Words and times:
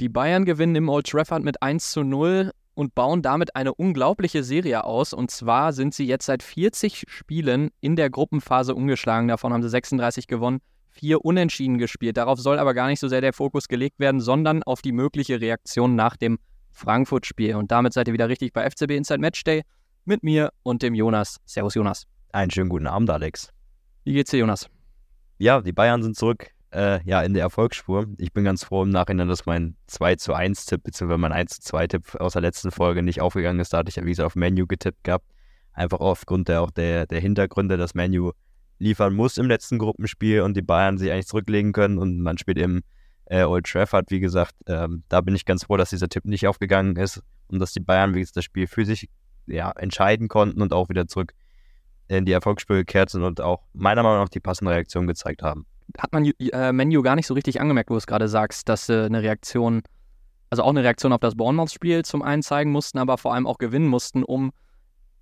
Die 0.00 0.08
Bayern 0.08 0.46
gewinnen 0.46 0.76
im 0.76 0.88
Old 0.88 1.06
Trafford 1.06 1.44
mit 1.44 1.62
1 1.62 1.90
zu 1.90 2.02
0 2.02 2.52
und 2.72 2.94
bauen 2.94 3.20
damit 3.20 3.54
eine 3.54 3.74
unglaubliche 3.74 4.42
Serie 4.42 4.84
aus. 4.84 5.12
Und 5.12 5.30
zwar 5.30 5.74
sind 5.74 5.92
sie 5.92 6.06
jetzt 6.06 6.24
seit 6.24 6.42
40 6.42 7.04
Spielen 7.06 7.68
in 7.82 7.96
der 7.96 8.08
Gruppenphase 8.08 8.74
ungeschlagen. 8.74 9.28
Davon 9.28 9.52
haben 9.52 9.62
sie 9.62 9.68
36 9.68 10.26
gewonnen, 10.26 10.60
vier 10.88 11.22
Unentschieden 11.22 11.76
gespielt. 11.76 12.16
Darauf 12.16 12.40
soll 12.40 12.58
aber 12.58 12.72
gar 12.72 12.86
nicht 12.86 12.98
so 12.98 13.08
sehr 13.08 13.20
der 13.20 13.34
Fokus 13.34 13.68
gelegt 13.68 13.98
werden, 13.98 14.22
sondern 14.22 14.62
auf 14.62 14.80
die 14.80 14.92
mögliche 14.92 15.38
Reaktion 15.38 15.96
nach 15.96 16.16
dem 16.16 16.38
Frankfurt-Spiel. 16.70 17.56
Und 17.56 17.70
damit 17.70 17.92
seid 17.92 18.08
ihr 18.08 18.14
wieder 18.14 18.30
richtig 18.30 18.54
bei 18.54 18.68
FCB 18.70 18.92
Inside 18.92 19.20
Matchday 19.20 19.64
mit 20.06 20.22
mir 20.22 20.50
und 20.62 20.80
dem 20.82 20.94
Jonas. 20.94 21.36
Servus, 21.44 21.74
Jonas. 21.74 22.06
Einen 22.32 22.50
schönen 22.50 22.70
guten 22.70 22.86
Abend, 22.86 23.10
Alex. 23.10 23.50
Wie 24.04 24.14
geht's 24.14 24.30
dir, 24.30 24.38
Jonas? 24.38 24.70
Ja, 25.36 25.60
die 25.60 25.72
Bayern 25.72 26.02
sind 26.02 26.16
zurück 26.16 26.54
äh, 26.72 27.02
ja, 27.04 27.22
in 27.22 27.34
der 27.34 27.42
Erfolgsspur. 27.42 28.06
Ich 28.18 28.32
bin 28.32 28.44
ganz 28.44 28.64
froh 28.64 28.82
im 28.82 28.90
Nachhinein, 28.90 29.28
dass 29.28 29.46
mein 29.46 29.76
2 29.86 30.16
zu 30.16 30.34
1 30.34 30.66
Tipp, 30.66 30.82
beziehungsweise 30.84 31.18
mein 31.18 31.32
1 31.32 31.56
zu 31.56 31.62
2 31.62 31.86
Tipp 31.88 32.14
aus 32.16 32.34
der 32.34 32.42
letzten 32.42 32.70
Folge 32.70 33.02
nicht 33.02 33.20
aufgegangen 33.20 33.60
ist. 33.60 33.72
Da 33.72 33.78
hatte 33.78 33.88
ich 33.88 33.96
ja, 33.96 34.04
wie 34.04 34.10
gesagt, 34.10 34.26
auf 34.26 34.36
Menu 34.36 34.66
getippt 34.66 35.04
gehabt. 35.04 35.26
Einfach 35.72 36.00
aufgrund 36.00 36.48
der, 36.48 36.62
auch 36.62 36.70
der, 36.70 37.06
der 37.06 37.20
Hintergründe, 37.20 37.76
dass 37.76 37.94
Menu 37.94 38.32
liefern 38.78 39.14
muss 39.14 39.36
im 39.36 39.46
letzten 39.46 39.78
Gruppenspiel 39.78 40.40
und 40.42 40.56
die 40.56 40.62
Bayern 40.62 40.98
sich 40.98 41.10
eigentlich 41.10 41.26
zurücklegen 41.26 41.72
können 41.72 41.98
und 41.98 42.20
man 42.20 42.38
spielt 42.38 42.58
im 42.58 42.82
äh, 43.26 43.44
Old 43.44 43.66
Trafford, 43.66 44.10
wie 44.10 44.20
gesagt. 44.20 44.54
Ähm, 44.66 45.04
da 45.08 45.20
bin 45.20 45.34
ich 45.34 45.44
ganz 45.44 45.64
froh, 45.64 45.76
dass 45.76 45.90
dieser 45.90 46.08
Tipp 46.08 46.24
nicht 46.24 46.46
aufgegangen 46.46 46.96
ist 46.96 47.22
und 47.48 47.58
dass 47.58 47.72
die 47.72 47.80
Bayern, 47.80 48.14
wie 48.14 48.20
gesagt, 48.20 48.36
das 48.36 48.44
Spiel 48.44 48.66
für 48.66 48.84
sich 48.84 49.08
ja, 49.46 49.70
entscheiden 49.72 50.28
konnten 50.28 50.62
und 50.62 50.72
auch 50.72 50.88
wieder 50.88 51.06
zurück 51.06 51.32
in 52.08 52.24
die 52.24 52.32
Erfolgsspur 52.32 52.76
gekehrt 52.76 53.10
sind 53.10 53.22
und 53.22 53.40
auch 53.40 53.62
meiner 53.72 54.02
Meinung 54.02 54.22
nach 54.22 54.28
die 54.28 54.40
passende 54.40 54.72
Reaktion 54.72 55.06
gezeigt 55.06 55.42
haben 55.42 55.66
hat 55.98 56.12
man 56.12 56.24
äh, 56.24 56.72
Menu 56.72 57.02
gar 57.02 57.16
nicht 57.16 57.26
so 57.26 57.34
richtig 57.34 57.60
angemerkt, 57.60 57.90
wo 57.90 57.94
du 57.94 57.98
es 57.98 58.06
gerade 58.06 58.28
sagst, 58.28 58.68
dass 58.68 58.86
sie 58.86 59.04
eine 59.04 59.22
Reaktion, 59.22 59.82
also 60.50 60.62
auch 60.62 60.70
eine 60.70 60.82
Reaktion 60.82 61.12
auf 61.12 61.20
das 61.20 61.34
Bournemouth-Spiel 61.34 62.04
zum 62.04 62.22
einen 62.22 62.42
zeigen 62.42 62.70
mussten, 62.70 62.98
aber 62.98 63.18
vor 63.18 63.34
allem 63.34 63.46
auch 63.46 63.58
gewinnen 63.58 63.88
mussten, 63.88 64.22
um 64.22 64.52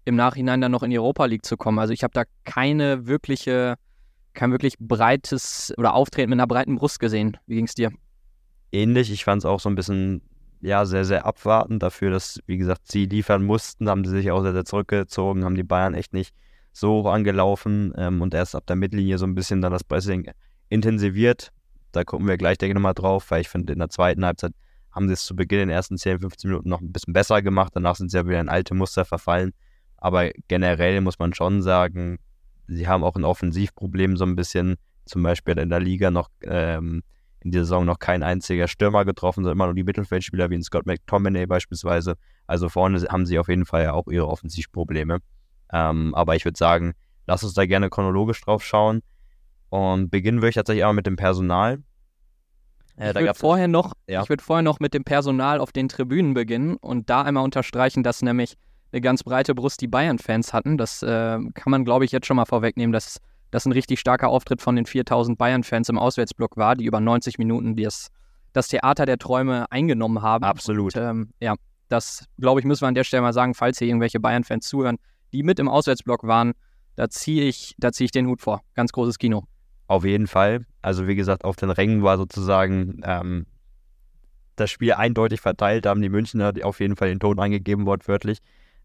im 0.05 0.17
Nachhinein 0.17 0.61
dann 0.61 0.73
noch 0.73 0.83
in 0.83 0.91
die 0.91 0.99
Europa 0.99 1.27
League 1.27 1.45
zu 1.45 1.57
kommen. 1.57 1.79
Also 1.79 1.93
ich 1.93 2.03
habe 2.03 2.13
da 2.15 2.25
keine 2.45 3.07
wirkliche, 3.07 3.75
kein 4.33 4.51
wirklich 4.53 4.79
breites 4.79 5.75
oder 5.77 5.95
Auftreten 5.95 6.31
mit 6.31 6.39
einer 6.39 6.47
breiten 6.47 6.77
Brust 6.77 6.99
gesehen. 6.99 7.37
Wie 7.47 7.57
ging 7.57 7.67
es 7.67 7.75
dir? 7.75 7.91
Ähnlich, 8.73 9.13
ich 9.13 9.25
fand 9.25 9.43
es 9.43 9.47
auch 9.47 9.61
so 9.61 9.69
ein 9.69 9.75
bisschen, 9.75 10.23
ja, 10.61 10.87
sehr, 10.87 11.05
sehr 11.05 11.27
abwartend 11.27 11.83
dafür, 11.83 12.11
dass, 12.11 12.41
wie 12.47 12.57
gesagt, 12.57 12.91
sie 12.91 13.05
liefern 13.05 13.45
mussten, 13.45 13.89
haben 13.89 14.05
sie 14.05 14.13
sich 14.13 14.31
auch 14.31 14.43
sehr, 14.43 14.53
sehr 14.53 14.65
zurückgezogen, 14.65 15.45
haben 15.45 15.55
die 15.55 15.63
Bayern 15.63 15.95
echt 15.95 16.15
nicht 16.15 16.35
so 16.73 17.03
hoch 17.03 17.13
angelaufen 17.13 17.93
ähm, 17.97 18.23
und 18.23 18.35
erst 18.35 18.55
ab 18.55 18.65
der 18.67 18.77
Mittellinie 18.77 19.19
so 19.19 19.27
ein 19.27 19.35
bisschen 19.35 19.61
dann 19.61 19.73
das 19.73 19.85
Pressing 19.85 20.31
intensiviert. 20.69 21.53
Da 21.93 22.05
gucken 22.05 22.27
wir 22.27 22.37
gleich, 22.37 22.59
denke 22.59 22.73
ich, 22.73 22.75
nochmal 22.75 22.95
drauf, 22.95 23.31
weil 23.31 23.41
ich 23.41 23.49
finde, 23.49 23.73
in 23.73 23.79
der 23.79 23.91
zweiten 23.91 24.25
Halbzeit 24.25 24.53
haben 24.91 25.09
sie 25.09 25.15
es 25.15 25.25
zu 25.25 25.37
Beginn 25.37 25.61
in 25.61 25.69
den 25.69 25.77
ersten 25.77 25.97
10, 25.97 26.21
15 26.21 26.51
Minuten 26.51 26.69
noch 26.69 26.81
ein 26.81 26.93
bisschen 26.93 27.13
besser 27.13 27.43
gemacht. 27.43 27.73
Danach 27.75 27.97
sind 27.97 28.11
sie 28.11 28.17
ja 28.17 28.27
wieder 28.27 28.41
in 28.41 28.49
alte 28.49 28.75
Muster 28.75 29.05
verfallen. 29.05 29.53
Aber 29.97 30.31
generell 30.49 31.01
muss 31.01 31.19
man 31.19 31.35
schon 31.35 31.63
sagen, 31.63 32.19
sie 32.67 32.87
haben 32.87 33.05
auch 33.05 33.17
ein 33.17 33.25
Offensivproblem 33.25 34.17
so 34.17 34.25
ein 34.25 34.37
bisschen. 34.37 34.77
Zum 35.05 35.23
Beispiel 35.23 35.59
in 35.59 35.71
der 35.71 35.81
Liga 35.81 36.11
noch 36.11 36.29
ähm, 36.43 37.03
in 37.41 37.51
dieser 37.51 37.65
Saison 37.65 37.85
noch 37.85 37.99
kein 37.99 38.23
einziger 38.23 38.69
Stürmer 38.69 39.05
getroffen, 39.05 39.43
sondern 39.43 39.57
immer 39.57 39.67
nur 39.67 39.75
die 39.75 39.85
Mittelfeldspieler 39.85 40.51
wie 40.51 40.57
ein 40.57 40.63
Scott 40.63 40.87
McTominay 40.87 41.47
beispielsweise. 41.47 42.17
Also 42.47 42.69
vorne 42.69 43.01
haben 43.09 43.25
sie 43.25 43.39
auf 43.39 43.49
jeden 43.49 43.65
Fall 43.65 43.85
ja 43.85 43.93
auch 43.93 44.09
ihre 44.09 44.29
Offensivprobleme. 44.29 45.19
Ähm, 45.73 46.15
aber 46.15 46.37
ich 46.37 46.45
würde 46.45 46.59
sagen, 46.59 46.95
lass 47.27 47.45
uns 47.45 47.55
da 47.55 47.67
gerne 47.67 47.91
chronologisch 47.91 48.41
drauf 48.41 48.65
schauen. 48.65 49.03
Und 49.71 50.11
beginnen 50.11 50.39
würde 50.39 50.51
ich 50.51 50.55
tatsächlich 50.55 50.85
auch 50.85 50.93
mit 50.93 51.07
dem 51.07 51.17
Personal. 51.17 51.83
Äh, 52.99 53.11
ich 53.11 53.17
würde 53.17 53.35
vorher, 53.35 53.69
noch, 53.69 53.93
ja. 54.07 54.29
würd 54.29 54.43
vorher 54.43 54.63
noch 54.63 54.81
mit 54.81 54.95
dem 54.95 55.05
Personal 55.05 55.61
auf 55.61 55.73
den 55.73 55.89
Tribünen 55.89 56.35
beginnen 56.35 56.77
und 56.77 57.11
da 57.11 57.23
einmal 57.23 57.45
unterstreichen, 57.45 58.03
dass 58.03 58.23
nämlich 58.23 58.57
eine 58.93 59.01
ganz 59.01 59.23
breite 59.23 59.55
Brust 59.55 59.81
die 59.81 59.89
Bayern-Fans 59.89 60.53
hatten. 60.53 60.79
Das 60.79 61.03
äh, 61.03 61.07
kann 61.07 61.71
man, 61.71 61.85
glaube 61.85 62.05
ich, 62.05 62.13
jetzt 62.13 62.27
schon 62.27 62.37
mal 62.37 62.47
vorwegnehmen, 62.47 62.93
dass 62.93 63.19
das 63.51 63.67
ein 63.67 63.73
richtig 63.73 64.01
starker 64.01 64.29
Auftritt 64.29 64.61
von 64.61 64.77
den 64.77 64.87
4000 64.87 65.39
Bayern-Fans 65.39 65.89
im 65.89 65.99
Auswärtsblock 65.99 66.57
war, 66.57 66.75
die 66.75 66.85
über 66.85 67.01
90 67.01 67.39
Minuten 67.39 67.77
das, 67.77 68.09
das 68.53 68.69
Theater 68.69 69.07
der 69.07 69.19
Träume 69.19 69.71
eingenommen 69.71 70.23
haben. 70.23 70.45
Absolut. 70.45 70.97
Und, 70.97 71.03
ähm, 71.03 71.31
ja, 71.41 71.55
das, 71.89 72.27
glaube 72.39 72.61
ich, 72.61 72.67
müssen 72.67 72.83
wir 72.83 72.89
an 72.89 72.95
der 72.95 73.05
Stelle 73.05 73.23
mal 73.23 73.33
sagen, 73.33 73.55
falls 73.55 73.79
hier 73.79 73.89
irgendwelche 73.89 74.21
Bayern-Fans 74.21 74.67
zuhören, 74.67 74.99
die 75.33 75.43
mit 75.43 75.59
im 75.59 75.69
Auswärtsblock 75.69 76.27
waren, 76.27 76.53
da 76.97 77.09
ziehe 77.09 77.45
ich, 77.45 77.77
zieh 77.93 78.05
ich 78.05 78.11
den 78.11 78.27
Hut 78.27 78.41
vor. 78.41 78.63
Ganz 78.75 78.93
großes 78.93 79.19
Kino. 79.19 79.45
Auf 79.89 80.05
jeden 80.05 80.27
Fall. 80.27 80.67
Also 80.83 81.09
wie 81.09 81.17
gesagt, 81.17 81.45
auf 81.45 81.57
den 81.57 81.71
Rängen 81.71 82.03
war 82.03 82.19
sozusagen 82.19 83.01
ähm, 83.05 83.47
das 84.55 84.71
Spiel 84.71 84.93
eindeutig 84.93 85.41
verteilt. 85.41 85.87
Da 85.87 85.91
haben 85.91 86.03
die 86.03 86.11
Münchner 86.11 86.53
auf 86.63 86.81
jeden 86.81 86.95
Fall 86.95 87.09
den 87.09 87.21
Ton 87.21 87.41
eingegeben, 87.41 87.87
wortwörtlich. 87.87 88.39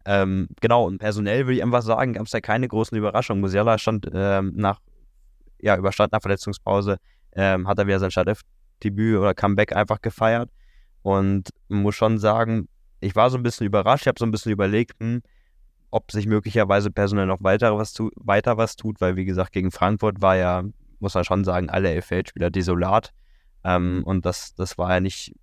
Ähm, 0.05 0.47
genau, 0.61 0.85
und 0.85 0.99
personell 0.99 1.45
würde 1.45 1.55
ich 1.55 1.63
einfach 1.63 1.81
sagen, 1.81 2.13
gab 2.13 2.25
es 2.25 2.31
da 2.31 2.39
keine 2.39 2.69
großen 2.69 2.97
Überraschungen. 2.97 3.41
Musiala 3.41 3.77
stand 3.77 4.09
ähm, 4.13 4.53
nach, 4.55 4.79
ja, 5.61 5.77
überstand 5.77 6.13
nach 6.13 6.21
Verletzungspause, 6.21 6.97
ähm, 7.33 7.67
hat 7.67 7.79
er 7.79 7.87
wieder 7.87 7.99
sein 7.99 8.11
Startelf-Debüt 8.11 9.17
oder 9.17 9.33
Comeback 9.33 9.75
einfach 9.75 10.01
gefeiert. 10.01 10.49
Und 11.01 11.49
muss 11.67 11.95
schon 11.95 12.17
sagen, 12.17 12.69
ich 13.01 13.13
war 13.13 13.29
so 13.29 13.35
ein 13.35 13.43
bisschen 13.43 13.67
überrascht. 13.67 14.03
Ich 14.03 14.07
habe 14.07 14.19
so 14.19 14.25
ein 14.25 14.31
bisschen 14.31 14.53
überlegt, 14.53 14.97
hm, 15.01 15.21
ob 15.91 16.13
sich 16.13 16.27
möglicherweise 16.27 16.91
personell 16.91 17.25
noch 17.25 17.43
weiter 17.43 17.77
was, 17.77 17.91
tu 17.91 18.09
weiter 18.15 18.55
was 18.55 18.77
tut, 18.77 19.01
weil 19.01 19.17
wie 19.17 19.25
gesagt, 19.25 19.51
gegen 19.51 19.69
Frankfurt 19.69 20.21
war 20.21 20.37
ja 20.37 20.63
muss 21.03 21.13
man 21.13 21.23
schon 21.23 21.43
sagen, 21.43 21.69
alle 21.69 22.01
Feldspieler 22.01 22.49
desolat. 22.49 23.11
Ähm, 23.63 23.97
mhm. 23.97 24.03
und 24.03 24.25
das, 24.25 24.55
das 24.55 24.77
war 24.77 24.91
ja 24.91 24.99
nicht, 24.99 25.33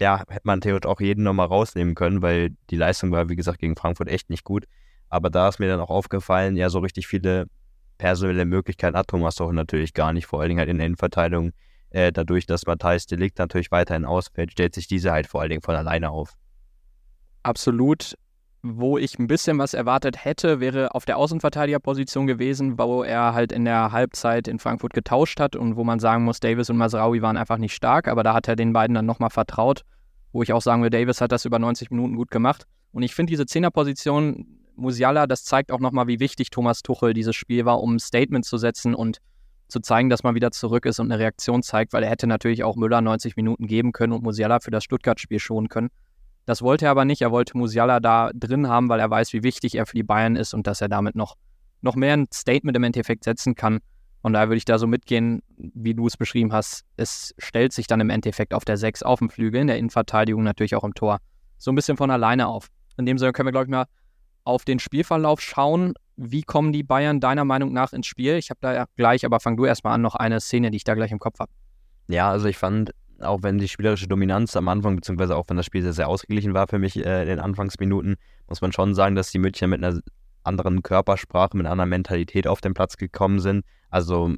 ja, 0.00 0.20
hätte 0.28 0.42
man 0.44 0.60
theoretisch 0.60 0.88
auch 0.88 1.00
jeden 1.00 1.24
nochmal 1.24 1.48
rausnehmen 1.48 1.94
können, 1.94 2.22
weil 2.22 2.50
die 2.70 2.76
Leistung 2.76 3.10
war, 3.10 3.28
wie 3.28 3.36
gesagt, 3.36 3.58
gegen 3.58 3.76
Frankfurt 3.76 4.08
echt 4.08 4.30
nicht 4.30 4.44
gut. 4.44 4.64
Aber 5.08 5.28
da 5.28 5.48
ist 5.48 5.58
mir 5.58 5.68
dann 5.68 5.80
auch 5.80 5.90
aufgefallen, 5.90 6.56
ja, 6.56 6.70
so 6.70 6.78
richtig 6.78 7.06
viele 7.06 7.46
personelle 7.98 8.44
Möglichkeiten 8.44 8.96
hat 8.96 9.08
Thomas 9.08 9.36
doch 9.36 9.50
natürlich 9.52 9.94
gar 9.94 10.12
nicht, 10.12 10.26
vor 10.26 10.40
allen 10.40 10.50
Dingen 10.50 10.60
halt 10.60 10.68
in 10.68 10.78
der 10.78 10.86
Innenverteidigung. 10.86 11.52
Äh, 11.90 12.12
dadurch, 12.12 12.46
dass 12.46 12.66
Matthijs 12.66 13.06
Delikt 13.06 13.38
natürlich 13.38 13.70
weiterhin 13.70 14.04
ausfällt, 14.04 14.52
stellt 14.52 14.74
sich 14.74 14.86
diese 14.86 15.12
halt 15.12 15.26
vor 15.26 15.40
allen 15.40 15.50
Dingen 15.50 15.62
von 15.62 15.76
alleine 15.76 16.10
auf. 16.10 16.34
Absolut 17.42 18.16
wo 18.74 18.98
ich 18.98 19.18
ein 19.18 19.26
bisschen 19.26 19.58
was 19.58 19.74
erwartet 19.74 20.24
hätte, 20.24 20.60
wäre 20.60 20.94
auf 20.94 21.04
der 21.04 21.16
Außenverteidigerposition 21.18 22.26
gewesen, 22.26 22.78
wo 22.78 23.02
er 23.02 23.34
halt 23.34 23.52
in 23.52 23.64
der 23.64 23.92
Halbzeit 23.92 24.48
in 24.48 24.58
Frankfurt 24.58 24.92
getauscht 24.92 25.38
hat 25.40 25.56
und 25.56 25.76
wo 25.76 25.84
man 25.84 26.00
sagen 26.00 26.24
muss, 26.24 26.40
Davis 26.40 26.70
und 26.70 26.76
Masraoui 26.76 27.22
waren 27.22 27.36
einfach 27.36 27.58
nicht 27.58 27.74
stark, 27.74 28.08
aber 28.08 28.22
da 28.22 28.34
hat 28.34 28.48
er 28.48 28.56
den 28.56 28.72
beiden 28.72 28.94
dann 28.94 29.06
nochmal 29.06 29.30
vertraut, 29.30 29.82
wo 30.32 30.42
ich 30.42 30.52
auch 30.52 30.62
sagen 30.62 30.82
will, 30.82 30.90
Davis 30.90 31.20
hat 31.20 31.32
das 31.32 31.44
über 31.44 31.58
90 31.58 31.90
Minuten 31.90 32.16
gut 32.16 32.30
gemacht. 32.30 32.66
Und 32.92 33.02
ich 33.02 33.14
finde 33.14 33.30
diese 33.30 33.46
Zehnerposition, 33.46 34.46
Musiala, 34.74 35.26
das 35.26 35.44
zeigt 35.44 35.72
auch 35.72 35.80
nochmal, 35.80 36.06
wie 36.06 36.20
wichtig 36.20 36.50
Thomas 36.50 36.82
Tuchel 36.82 37.14
dieses 37.14 37.36
Spiel 37.36 37.64
war, 37.64 37.82
um 37.82 37.96
ein 37.96 37.98
Statement 37.98 38.44
zu 38.44 38.58
setzen 38.58 38.94
und 38.94 39.18
zu 39.68 39.80
zeigen, 39.80 40.10
dass 40.10 40.22
man 40.22 40.34
wieder 40.34 40.50
zurück 40.50 40.86
ist 40.86 41.00
und 41.00 41.10
eine 41.10 41.18
Reaktion 41.18 41.62
zeigt, 41.62 41.92
weil 41.92 42.02
er 42.02 42.10
hätte 42.10 42.26
natürlich 42.26 42.62
auch 42.62 42.76
Müller 42.76 43.00
90 43.00 43.36
Minuten 43.36 43.66
geben 43.66 43.92
können 43.92 44.12
und 44.12 44.22
Musiala 44.22 44.60
für 44.60 44.70
das 44.70 44.84
Stuttgart-Spiel 44.84 45.40
schonen 45.40 45.68
können. 45.68 45.90
Das 46.46 46.62
wollte 46.62 46.86
er 46.86 46.92
aber 46.92 47.04
nicht. 47.04 47.22
Er 47.22 47.32
wollte 47.32 47.58
Musiala 47.58 48.00
da 48.00 48.30
drin 48.32 48.68
haben, 48.68 48.88
weil 48.88 49.00
er 49.00 49.10
weiß, 49.10 49.32
wie 49.32 49.42
wichtig 49.42 49.74
er 49.74 49.84
für 49.84 49.96
die 49.96 50.04
Bayern 50.04 50.36
ist 50.36 50.54
und 50.54 50.66
dass 50.66 50.80
er 50.80 50.88
damit 50.88 51.16
noch, 51.16 51.34
noch 51.82 51.96
mehr 51.96 52.14
ein 52.14 52.26
Statement 52.32 52.76
im 52.76 52.84
Endeffekt 52.84 53.24
setzen 53.24 53.54
kann. 53.54 53.80
Und 54.22 54.32
daher 54.32 54.48
würde 54.48 54.58
ich 54.58 54.64
da 54.64 54.78
so 54.78 54.86
mitgehen, 54.86 55.42
wie 55.56 55.94
du 55.94 56.06
es 56.06 56.16
beschrieben 56.16 56.52
hast. 56.52 56.84
Es 56.96 57.34
stellt 57.38 57.72
sich 57.72 57.86
dann 57.86 58.00
im 58.00 58.10
Endeffekt 58.10 58.54
auf 58.54 58.64
der 58.64 58.76
6 58.76 59.02
auf 59.02 59.18
dem 59.18 59.28
Flügel, 59.28 59.60
in 59.60 59.66
der 59.66 59.78
Innenverteidigung 59.78 60.42
natürlich 60.42 60.74
auch 60.74 60.84
im 60.84 60.94
Tor, 60.94 61.18
so 61.58 61.70
ein 61.70 61.74
bisschen 61.74 61.96
von 61.96 62.10
alleine 62.10 62.46
auf. 62.46 62.68
In 62.96 63.06
dem 63.06 63.18
Sinne 63.18 63.32
können 63.32 63.48
wir, 63.48 63.52
glaube 63.52 63.66
ich, 63.66 63.70
mal 63.70 63.86
auf 64.44 64.64
den 64.64 64.78
Spielverlauf 64.78 65.40
schauen. 65.40 65.94
Wie 66.16 66.42
kommen 66.42 66.72
die 66.72 66.82
Bayern 66.82 67.20
deiner 67.20 67.44
Meinung 67.44 67.72
nach 67.72 67.92
ins 67.92 68.06
Spiel? 68.06 68.36
Ich 68.36 68.50
habe 68.50 68.58
da 68.60 68.86
gleich, 68.96 69.24
aber 69.24 69.40
fang 69.40 69.56
du 69.56 69.64
erstmal 69.64 69.94
an, 69.94 70.02
noch 70.02 70.14
eine 70.14 70.40
Szene, 70.40 70.70
die 70.70 70.76
ich 70.76 70.84
da 70.84 70.94
gleich 70.94 71.10
im 71.10 71.18
Kopf 71.18 71.40
habe. 71.40 71.50
Ja, 72.08 72.30
also 72.30 72.46
ich 72.46 72.56
fand 72.56 72.92
auch 73.20 73.42
wenn 73.42 73.58
die 73.58 73.68
spielerische 73.68 74.08
Dominanz 74.08 74.56
am 74.56 74.68
Anfang, 74.68 74.96
beziehungsweise 74.96 75.36
auch 75.36 75.44
wenn 75.48 75.56
das 75.56 75.66
Spiel 75.66 75.82
sehr, 75.82 75.92
sehr 75.92 76.08
ausgeglichen 76.08 76.54
war 76.54 76.66
für 76.66 76.78
mich 76.78 76.96
äh, 76.96 77.22
in 77.22 77.28
den 77.28 77.40
Anfangsminuten, 77.40 78.16
muss 78.48 78.60
man 78.60 78.72
schon 78.72 78.94
sagen, 78.94 79.14
dass 79.14 79.30
die 79.30 79.38
Münchner 79.38 79.68
mit 79.68 79.82
einer 79.82 80.00
anderen 80.42 80.82
Körpersprache, 80.82 81.56
mit 81.56 81.66
einer 81.66 81.72
anderen 81.72 81.90
Mentalität 81.90 82.46
auf 82.46 82.60
den 82.60 82.74
Platz 82.74 82.96
gekommen 82.96 83.40
sind. 83.40 83.64
Also 83.90 84.36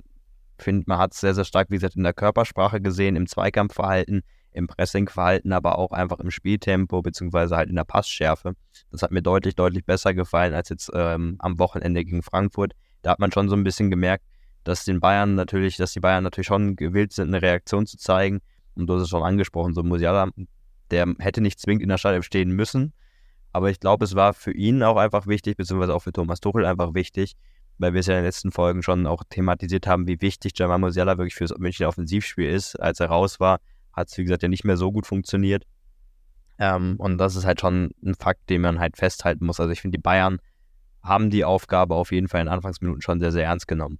finde, 0.58 0.84
man 0.86 0.98
hat 0.98 1.12
es 1.12 1.20
sehr, 1.20 1.34
sehr 1.34 1.44
stark, 1.44 1.70
wie 1.70 1.76
gesagt, 1.76 1.96
in 1.96 2.02
der 2.02 2.12
Körpersprache 2.12 2.80
gesehen, 2.80 3.16
im 3.16 3.26
Zweikampfverhalten, 3.26 4.22
im 4.52 4.66
Pressingverhalten, 4.66 5.52
aber 5.52 5.78
auch 5.78 5.92
einfach 5.92 6.18
im 6.20 6.30
Spieltempo, 6.30 7.02
beziehungsweise 7.02 7.56
halt 7.56 7.68
in 7.68 7.76
der 7.76 7.84
Passschärfe. 7.84 8.54
Das 8.90 9.02
hat 9.02 9.10
mir 9.10 9.22
deutlich, 9.22 9.54
deutlich 9.54 9.84
besser 9.84 10.14
gefallen 10.14 10.54
als 10.54 10.68
jetzt 10.68 10.90
ähm, 10.94 11.36
am 11.38 11.58
Wochenende 11.58 12.04
gegen 12.04 12.22
Frankfurt. 12.22 12.72
Da 13.02 13.10
hat 13.10 13.18
man 13.18 13.30
schon 13.30 13.48
so 13.48 13.54
ein 13.54 13.64
bisschen 13.64 13.90
gemerkt, 13.90 14.24
dass 14.64 14.84
den 14.84 15.00
Bayern 15.00 15.34
natürlich, 15.34 15.76
dass 15.76 15.92
die 15.92 16.00
Bayern 16.00 16.24
natürlich 16.24 16.48
schon 16.48 16.76
gewillt 16.76 17.12
sind, 17.12 17.28
eine 17.28 17.42
Reaktion 17.42 17.86
zu 17.86 17.96
zeigen 17.96 18.40
und 18.78 18.86
du 18.86 18.94
hast 18.94 19.02
es 19.02 19.08
schon 19.08 19.22
angesprochen, 19.22 19.74
so 19.74 19.82
Musiala, 19.82 20.30
der 20.90 21.06
hätte 21.18 21.40
nicht 21.40 21.58
zwingend 21.60 21.82
in 21.82 21.88
der 21.88 21.98
Startelf 21.98 22.24
stehen 22.24 22.50
müssen. 22.50 22.92
Aber 23.52 23.70
ich 23.70 23.80
glaube, 23.80 24.04
es 24.04 24.14
war 24.14 24.34
für 24.34 24.52
ihn 24.52 24.82
auch 24.82 24.96
einfach 24.96 25.26
wichtig, 25.26 25.56
beziehungsweise 25.56 25.94
auch 25.94 26.02
für 26.02 26.12
Thomas 26.12 26.40
Tuchel 26.40 26.64
einfach 26.64 26.94
wichtig, 26.94 27.34
weil 27.78 27.92
wir 27.92 28.00
es 28.00 28.06
ja 28.06 28.14
in 28.14 28.18
den 28.18 28.26
letzten 28.26 28.52
Folgen 28.52 28.82
schon 28.82 29.06
auch 29.06 29.22
thematisiert 29.28 29.86
haben, 29.86 30.06
wie 30.06 30.20
wichtig 30.20 30.52
Jamal 30.56 30.78
Musiala 30.78 31.18
wirklich 31.18 31.34
für 31.34 31.44
das 31.44 31.56
München 31.58 31.86
Offensivspiel 31.86 32.48
ist. 32.48 32.76
Als 32.76 33.00
er 33.00 33.08
raus 33.08 33.40
war, 33.40 33.60
hat 33.92 34.08
es, 34.08 34.18
wie 34.18 34.24
gesagt, 34.24 34.42
ja 34.42 34.48
nicht 34.48 34.64
mehr 34.64 34.76
so 34.76 34.92
gut 34.92 35.06
funktioniert. 35.06 35.64
Ähm, 36.58 36.96
und 36.98 37.18
das 37.18 37.36
ist 37.36 37.44
halt 37.44 37.60
schon 37.60 37.90
ein 38.04 38.14
Fakt, 38.14 38.50
den 38.50 38.62
man 38.62 38.80
halt 38.80 38.96
festhalten 38.96 39.46
muss. 39.46 39.60
Also 39.60 39.72
ich 39.72 39.80
finde, 39.80 39.98
die 39.98 40.02
Bayern 40.02 40.38
haben 41.02 41.30
die 41.30 41.44
Aufgabe 41.44 41.94
auf 41.94 42.12
jeden 42.12 42.28
Fall 42.28 42.40
in 42.40 42.48
Anfangsminuten 42.48 43.00
schon 43.00 43.20
sehr, 43.20 43.32
sehr 43.32 43.44
ernst 43.44 43.68
genommen. 43.68 43.98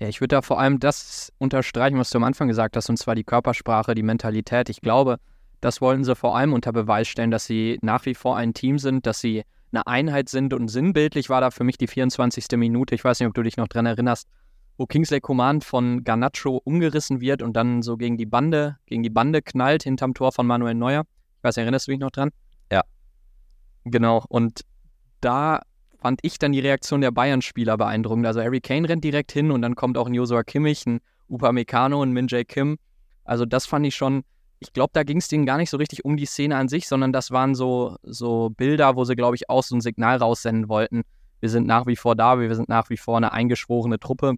Ja, 0.00 0.08
ich 0.08 0.20
würde 0.20 0.36
da 0.36 0.42
vor 0.42 0.58
allem 0.58 0.80
das 0.80 1.30
unterstreichen, 1.38 1.98
was 1.98 2.08
du 2.08 2.16
am 2.16 2.24
Anfang 2.24 2.48
gesagt 2.48 2.74
hast, 2.74 2.88
und 2.88 2.96
zwar 2.96 3.14
die 3.14 3.24
Körpersprache, 3.24 3.94
die 3.94 4.02
Mentalität. 4.02 4.70
Ich 4.70 4.80
glaube, 4.80 5.18
das 5.60 5.82
wollen 5.82 6.04
sie 6.04 6.16
vor 6.16 6.34
allem 6.36 6.54
unter 6.54 6.72
Beweis 6.72 7.06
stellen, 7.06 7.30
dass 7.30 7.44
sie 7.44 7.78
nach 7.82 8.06
wie 8.06 8.14
vor 8.14 8.36
ein 8.38 8.54
Team 8.54 8.78
sind, 8.78 9.04
dass 9.06 9.20
sie 9.20 9.44
eine 9.72 9.86
Einheit 9.86 10.30
sind 10.30 10.54
und 10.54 10.68
sinnbildlich 10.68 11.28
war 11.28 11.42
da 11.42 11.50
für 11.50 11.64
mich 11.64 11.76
die 11.76 11.86
24. 11.86 12.46
Minute. 12.56 12.94
Ich 12.94 13.04
weiß 13.04 13.20
nicht, 13.20 13.28
ob 13.28 13.34
du 13.34 13.42
dich 13.42 13.58
noch 13.58 13.68
dran 13.68 13.84
erinnerst, 13.84 14.26
wo 14.78 14.86
Kingsley 14.86 15.20
Command 15.20 15.64
von 15.64 16.02
Garnacho 16.02 16.62
umgerissen 16.64 17.20
wird 17.20 17.42
und 17.42 17.54
dann 17.54 17.82
so 17.82 17.98
gegen 17.98 18.16
die 18.16 18.24
Bande, 18.24 18.78
gegen 18.86 19.02
die 19.02 19.10
Bande 19.10 19.42
knallt 19.42 19.82
hinterm 19.82 20.14
Tor 20.14 20.32
von 20.32 20.46
Manuel 20.46 20.74
Neuer. 20.74 21.04
Ich 21.36 21.44
weiß, 21.44 21.58
erinnerst 21.58 21.86
du 21.86 21.92
dich 21.92 22.00
noch 22.00 22.10
dran? 22.10 22.30
Ja. 22.72 22.82
Genau. 23.84 24.24
Und 24.30 24.62
da 25.20 25.60
fand 26.00 26.20
ich 26.22 26.38
dann 26.38 26.52
die 26.52 26.60
Reaktion 26.60 27.00
der 27.00 27.10
Bayern-Spieler 27.10 27.76
beeindruckend. 27.76 28.26
Also 28.26 28.40
Harry 28.40 28.60
Kane 28.60 28.88
rennt 28.88 29.04
direkt 29.04 29.32
hin 29.32 29.50
und 29.50 29.62
dann 29.62 29.74
kommt 29.74 29.98
auch 29.98 30.06
ein 30.06 30.14
Josua 30.14 30.42
Kimmich, 30.42 30.86
ein 30.86 31.00
Upamecano 31.28 32.00
und 32.00 32.12
Min 32.12 32.26
Jae 32.28 32.44
Kim. 32.44 32.78
Also 33.24 33.44
das 33.44 33.66
fand 33.66 33.86
ich 33.86 33.94
schon, 33.94 34.22
ich 34.58 34.72
glaube, 34.72 34.90
da 34.94 35.02
ging 35.02 35.18
es 35.18 35.28
denen 35.28 35.46
gar 35.46 35.58
nicht 35.58 35.70
so 35.70 35.76
richtig 35.76 36.04
um 36.04 36.16
die 36.16 36.26
Szene 36.26 36.56
an 36.56 36.68
sich, 36.68 36.88
sondern 36.88 37.12
das 37.12 37.30
waren 37.30 37.54
so, 37.54 37.96
so 38.02 38.50
Bilder, 38.50 38.96
wo 38.96 39.04
sie, 39.04 39.14
glaube 39.14 39.36
ich, 39.36 39.50
auch 39.50 39.62
so 39.62 39.76
ein 39.76 39.80
Signal 39.80 40.16
raussenden 40.16 40.68
wollten. 40.68 41.02
Wir 41.40 41.50
sind 41.50 41.66
nach 41.66 41.86
wie 41.86 41.96
vor 41.96 42.16
da, 42.16 42.38
wir 42.40 42.54
sind 42.54 42.68
nach 42.68 42.90
wie 42.90 42.96
vor 42.96 43.16
eine 43.16 43.32
eingeschworene 43.32 43.98
Truppe. 43.98 44.34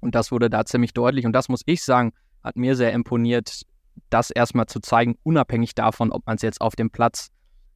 Und 0.00 0.14
das 0.14 0.30
wurde 0.30 0.48
da 0.48 0.64
ziemlich 0.64 0.92
deutlich. 0.92 1.26
Und 1.26 1.32
das 1.32 1.48
muss 1.48 1.62
ich 1.66 1.82
sagen, 1.82 2.12
hat 2.42 2.56
mir 2.56 2.76
sehr 2.76 2.92
imponiert, 2.92 3.62
das 4.08 4.30
erstmal 4.30 4.66
zu 4.66 4.80
zeigen, 4.80 5.16
unabhängig 5.22 5.74
davon, 5.74 6.12
ob 6.12 6.26
man 6.26 6.36
es 6.36 6.42
jetzt 6.42 6.60
auf 6.60 6.76
dem 6.76 6.90
Platz 6.90 7.28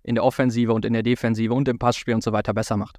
in 0.02 0.14
der 0.14 0.24
Offensive 0.24 0.72
und 0.72 0.84
in 0.84 0.92
der 0.92 1.02
Defensive 1.02 1.52
und 1.52 1.68
im 1.68 1.78
Passspiel 1.78 2.14
und 2.14 2.22
so 2.22 2.32
weiter 2.32 2.54
besser 2.54 2.76
macht. 2.76 2.98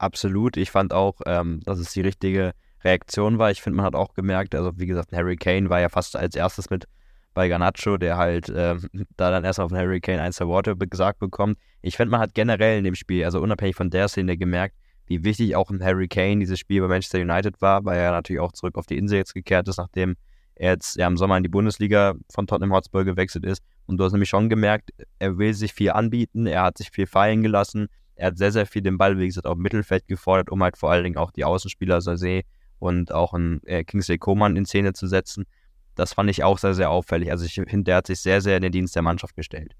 Absolut. 0.00 0.56
Ich 0.56 0.70
fand 0.70 0.94
auch, 0.94 1.20
ähm, 1.26 1.60
dass 1.66 1.78
es 1.78 1.92
die 1.92 2.00
richtige 2.00 2.52
Reaktion 2.82 3.38
war. 3.38 3.50
Ich 3.50 3.60
finde, 3.60 3.76
man 3.76 3.84
hat 3.84 3.94
auch 3.94 4.14
gemerkt, 4.14 4.54
also 4.54 4.72
wie 4.78 4.86
gesagt, 4.86 5.12
Harry 5.12 5.36
Kane 5.36 5.68
war 5.68 5.78
ja 5.78 5.90
fast 5.90 6.16
als 6.16 6.34
erstes 6.34 6.70
mit 6.70 6.86
bei 7.34 7.48
Garnacho, 7.48 7.98
der 7.98 8.16
halt 8.16 8.50
ähm, 8.54 8.88
da 9.18 9.30
dann 9.30 9.44
erstmal 9.44 9.68
von 9.68 9.76
Harry 9.76 10.00
Kane 10.00 10.22
ein, 10.22 10.32
zwei 10.32 10.46
Worte 10.46 10.74
gesagt 10.74 11.18
bekommt. 11.18 11.58
Ich 11.82 11.98
finde, 11.98 12.12
man 12.12 12.20
hat 12.20 12.32
generell 12.32 12.78
in 12.78 12.84
dem 12.84 12.94
Spiel, 12.94 13.26
also 13.26 13.42
unabhängig 13.42 13.76
von 13.76 13.90
der 13.90 14.08
Szene, 14.08 14.38
gemerkt, 14.38 14.74
wie 15.04 15.22
wichtig 15.22 15.54
auch 15.54 15.68
ein 15.68 15.84
Harry 15.84 16.08
Kane 16.08 16.38
dieses 16.38 16.58
Spiel 16.58 16.80
bei 16.80 16.88
Manchester 16.88 17.18
United 17.20 17.60
war, 17.60 17.84
weil 17.84 17.98
er 17.98 18.12
natürlich 18.12 18.40
auch 18.40 18.52
zurück 18.52 18.78
auf 18.78 18.86
die 18.86 18.96
Insel 18.96 19.18
jetzt 19.18 19.34
gekehrt 19.34 19.68
ist, 19.68 19.76
nachdem 19.76 20.16
er 20.54 20.72
jetzt 20.72 20.96
ja, 20.96 21.06
im 21.08 21.18
Sommer 21.18 21.36
in 21.36 21.42
die 21.42 21.50
Bundesliga 21.50 22.14
von 22.32 22.46
Tottenham 22.46 22.72
Hotspur 22.72 23.04
gewechselt 23.04 23.44
ist. 23.44 23.62
Und 23.84 23.98
du 23.98 24.04
hast 24.04 24.12
nämlich 24.12 24.30
schon 24.30 24.48
gemerkt, 24.48 24.92
er 25.18 25.36
will 25.36 25.52
sich 25.52 25.74
viel 25.74 25.90
anbieten, 25.90 26.46
er 26.46 26.62
hat 26.62 26.78
sich 26.78 26.90
viel 26.90 27.06
fallen 27.06 27.42
gelassen, 27.42 27.88
er 28.20 28.28
hat 28.28 28.38
sehr, 28.38 28.52
sehr 28.52 28.66
viel 28.66 28.82
den 28.82 28.98
Ball, 28.98 29.18
wie 29.18 29.26
gesagt, 29.26 29.46
auf 29.46 29.56
Mittelfeld 29.56 30.06
gefordert, 30.06 30.50
um 30.50 30.62
halt 30.62 30.76
vor 30.76 30.90
allen 30.90 31.04
Dingen 31.04 31.16
auch 31.16 31.30
die 31.30 31.44
Außenspieler 31.44 32.02
Sase 32.02 32.42
und 32.78 33.12
auch 33.12 33.32
einen 33.32 33.62
äh, 33.64 33.82
Kingsley 33.82 34.18
Coman 34.18 34.56
in 34.56 34.66
Szene 34.66 34.92
zu 34.92 35.06
setzen. 35.06 35.46
Das 35.94 36.12
fand 36.12 36.28
ich 36.28 36.44
auch 36.44 36.58
sehr, 36.58 36.74
sehr 36.74 36.90
auffällig. 36.90 37.30
Also 37.30 37.46
ich 37.46 37.54
finde, 37.54 37.84
der 37.84 37.96
hat 37.96 38.08
sich 38.08 38.20
sehr, 38.20 38.42
sehr 38.42 38.56
in 38.56 38.62
den 38.62 38.72
Dienst 38.72 38.94
der 38.94 39.02
Mannschaft 39.02 39.34
gestellt. 39.36 39.74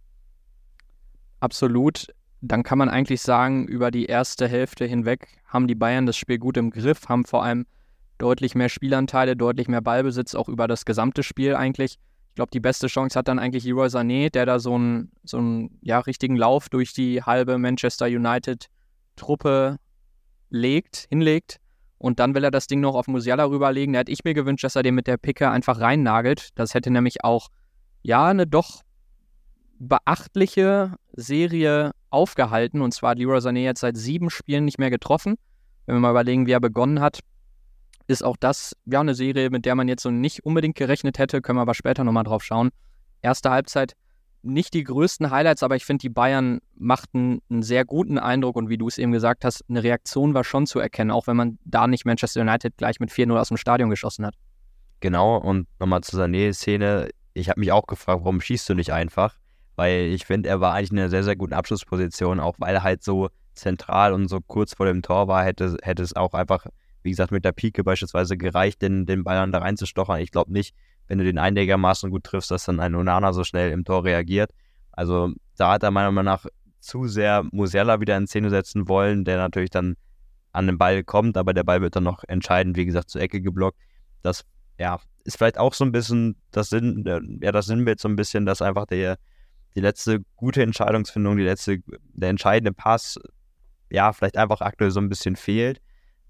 Absolut. 1.41 2.07
Dann 2.41 2.63
kann 2.63 2.79
man 2.79 2.89
eigentlich 2.89 3.21
sagen, 3.21 3.69
über 3.69 3.91
die 3.91 4.07
erste 4.07 4.49
Hälfte 4.49 4.87
hinweg 4.87 5.29
haben 5.47 5.69
die 5.69 5.75
Bayern 5.75 6.07
das 6.07 6.17
Spiel 6.17 6.39
gut 6.39 6.57
im 6.57 6.71
Griff, 6.71 7.11
haben 7.11 7.27
vor 7.27 7.45
allem 7.45 7.67
deutlich 8.17 8.55
mehr 8.55 8.71
Spielanteile, 8.71 9.37
deutlich 9.37 9.69
mehr 9.69 9.83
Ballbesitz, 9.83 10.35
auch 10.35 10.49
über 10.49 10.67
das 10.67 10.87
gesamte 10.87 11.23
Spiel 11.23 11.55
eigentlich. 11.55 11.99
Ich 12.31 12.35
glaube, 12.37 12.50
die 12.53 12.61
beste 12.61 12.87
Chance 12.87 13.19
hat 13.19 13.29
dann 13.29 13.38
eigentlich 13.38 13.65
Leroy 13.65 13.88
Sané, 13.88 14.31
der 14.31 14.47
da 14.47 14.59
so 14.61 14.75
einen 14.75 15.11
so 15.25 15.69
ja, 15.82 15.99
richtigen 15.99 16.37
Lauf 16.37 16.69
durch 16.69 16.93
die 16.93 17.23
halbe 17.23 17.59
Manchester 17.59 18.06
United-Truppe 18.06 19.79
legt, 20.49 21.06
hinlegt. 21.09 21.59
Und 21.99 22.19
dann 22.19 22.35
will 22.35 22.44
er 22.44 22.50
das 22.50 22.67
Ding 22.67 22.81
noch 22.81 22.94
auf 22.94 23.09
Musiala 23.09 23.44
rüberlegen. 23.44 23.93
Da 23.93 24.00
hätte 24.00 24.12
ich 24.12 24.25
mir 24.25 24.32
gewünscht, 24.32 24.65
dass 24.65 24.77
er 24.77 24.82
den 24.82 24.94
mit 24.94 25.06
der 25.06 25.17
Picke 25.17 25.50
einfach 25.50 25.81
reinnagelt. 25.81 26.49
Das 26.55 26.73
hätte 26.73 26.91
nämlich 26.91 27.25
auch, 27.25 27.49
ja, 28.03 28.27
eine 28.29 28.47
doch 28.47 28.82
beachtliche 29.79 30.94
Serie 31.12 31.91
aufgehalten. 32.11 32.81
Und 32.81 32.94
zwar 32.94 33.11
hat 33.11 33.19
Leroy 33.19 33.38
Sané 33.38 33.65
jetzt 33.65 33.81
seit 33.81 33.97
sieben 33.97 34.31
Spielen 34.31 34.65
nicht 34.65 34.79
mehr 34.79 34.91
getroffen. 34.91 35.37
Wenn 35.87 35.97
wir 35.97 36.00
mal 36.00 36.11
überlegen, 36.11 36.47
wie 36.47 36.53
er 36.53 36.61
begonnen 36.61 37.00
hat, 37.00 37.21
ist 38.11 38.25
auch 38.25 38.37
das 38.37 38.77
ja 38.87 39.01
eine 39.01 39.15
Serie, 39.15 39.51
mit 39.51 39.65
der 39.65 39.75
man 39.75 39.89
jetzt 39.89 40.03
so 40.03 40.11
nicht 40.11 40.45
unbedingt 40.45 40.77
gerechnet 40.77 41.19
hätte, 41.19 41.41
können 41.41 41.59
wir 41.59 41.62
aber 41.62 41.75
später 41.75 42.05
nochmal 42.05 42.25
drauf 42.25 42.43
schauen. 42.43 42.71
Erste 43.23 43.51
Halbzeit 43.51 43.95
nicht 44.43 44.73
die 44.75 44.85
größten 44.85 45.31
Highlights, 45.31 45.62
aber 45.62 45.77
ich 45.77 45.85
finde, 45.85 46.03
die 46.03 46.09
Bayern 46.09 46.61
machten 46.75 47.41
einen 47.51 47.62
sehr 47.62 47.85
guten 47.85 48.19
Eindruck 48.19 48.57
und 48.57 48.69
wie 48.69 48.79
du 48.79 48.89
es 48.89 48.99
eben 48.99 49.12
gesagt 49.12 49.45
hast, 49.45 49.65
eine 49.69 49.83
Reaktion 49.83 50.35
war 50.35 50.45
schon 50.45 50.67
zu 50.67 50.79
erkennen, 50.79 51.11
auch 51.11 51.27
wenn 51.27 51.37
man 51.37 51.59
da 51.65 51.87
nicht 51.87 52.07
Manchester 52.07 52.41
United 52.41 52.77
gleich 52.77 53.01
mit 53.01 53.11
4-0 53.11 53.39
aus 53.39 53.49
dem 53.49 53.59
Stadion 53.59 53.91
geschossen 53.91 54.25
hat. 54.27 54.35
Genau, 55.01 55.37
und 55.37 55.67
nochmal 55.79 56.01
zur 56.03 56.21
Sané-Szene. 56.21 57.11
Ich 57.35 57.49
habe 57.49 57.61
mich 57.61 57.71
auch 57.71 57.87
gefragt, 57.87 58.23
warum 58.23 58.41
schießt 58.41 58.69
du 58.69 58.75
nicht 58.75 58.93
einfach? 58.93 59.37
Weil 59.77 60.06
ich 60.06 60.25
finde, 60.25 60.49
er 60.49 60.61
war 60.61 60.75
eigentlich 60.75 60.91
in 60.91 60.99
einer 60.99 61.11
sehr, 61.11 61.23
sehr 61.23 61.37
guten 61.37 61.53
Abschlussposition, 61.53 62.41
auch 62.41 62.56
weil 62.59 62.75
er 62.75 62.83
halt 62.83 63.03
so 63.03 63.29
zentral 63.55 64.13
und 64.13 64.29
so 64.29 64.41
kurz 64.41 64.75
vor 64.75 64.87
dem 64.87 65.03
Tor 65.03 65.29
war, 65.29 65.45
hätte, 65.45 65.77
hätte 65.83 66.03
es 66.03 66.17
auch 66.17 66.35
einfach 66.35 66.67
wie 67.02 67.11
gesagt, 67.11 67.32
mit 67.32 67.44
der 67.44 67.52
Pike 67.52 67.85
beispielsweise 67.85 68.37
gereicht, 68.37 68.82
den, 68.82 69.06
den 69.06 69.25
Bayern 69.25 69.52
da 69.52 69.58
reinzustochern. 69.58 70.20
Ich 70.20 70.31
glaube 70.31 70.52
nicht, 70.52 70.75
wenn 71.08 71.19
du 71.19 71.25
den 71.25 71.38
einigermaßen 71.38 72.11
gut 72.11 72.25
triffst, 72.25 72.50
dass 72.50 72.64
dann 72.64 72.81
ein 72.81 72.94
Onana 72.94 73.32
so 73.32 73.44
schnell 73.44 73.73
im 73.73 73.85
Tor 73.85 74.05
reagiert. 74.05 74.52
Also 74.93 75.32
da 75.56 75.73
hat 75.73 75.82
er 75.82 75.91
meiner 75.91 76.12
Meinung 76.12 76.32
nach 76.32 76.47
zu 76.81 77.06
sehr 77.06 77.44
Musiala 77.52 78.00
wieder 78.00 78.17
in 78.17 78.26
Szene 78.26 78.50
setzen 78.50 78.88
wollen, 78.88 79.25
der 79.25 79.37
natürlich 79.38 79.70
dann 79.70 79.97
an 80.52 80.67
den 80.67 80.79
Ball 80.79 81.05
kommt, 81.05 81.37
aber 81.37 81.55
der 81.55 81.64
Ball 81.64 81.81
wird 81.81 81.97
dann 81.97 82.05
noch 82.05 82.25
entscheidend, 82.26 82.76
wie 82.76 82.87
gesagt, 82.87 83.11
zur 83.11 83.20
Ecke 83.20 83.41
geblockt. 83.41 83.79
Das, 84.23 84.44
ja, 84.79 84.99
ist 85.25 85.37
vielleicht 85.37 85.58
auch 85.58 85.75
so 85.75 85.85
ein 85.85 85.93
bisschen 85.93 86.37
das 86.50 86.70
Sinn, 86.70 87.05
ja, 87.43 87.53
das 87.53 87.67
Sinnbild 87.67 88.00
so 88.00 88.08
ein 88.08 88.17
bisschen, 88.17 88.46
dass 88.46 88.62
einfach 88.62 88.87
der, 88.87 89.17
die 89.75 89.81
letzte 89.81 90.20
gute 90.37 90.62
Entscheidungsfindung, 90.62 91.37
die 91.37 91.44
letzte, 91.44 91.79
der 92.12 92.31
entscheidende 92.31 92.73
Pass, 92.73 93.19
ja, 93.91 94.12
vielleicht 94.12 94.37
einfach 94.37 94.61
aktuell 94.61 94.91
so 94.91 95.00
ein 95.00 95.08
bisschen 95.08 95.37
fehlt 95.37 95.81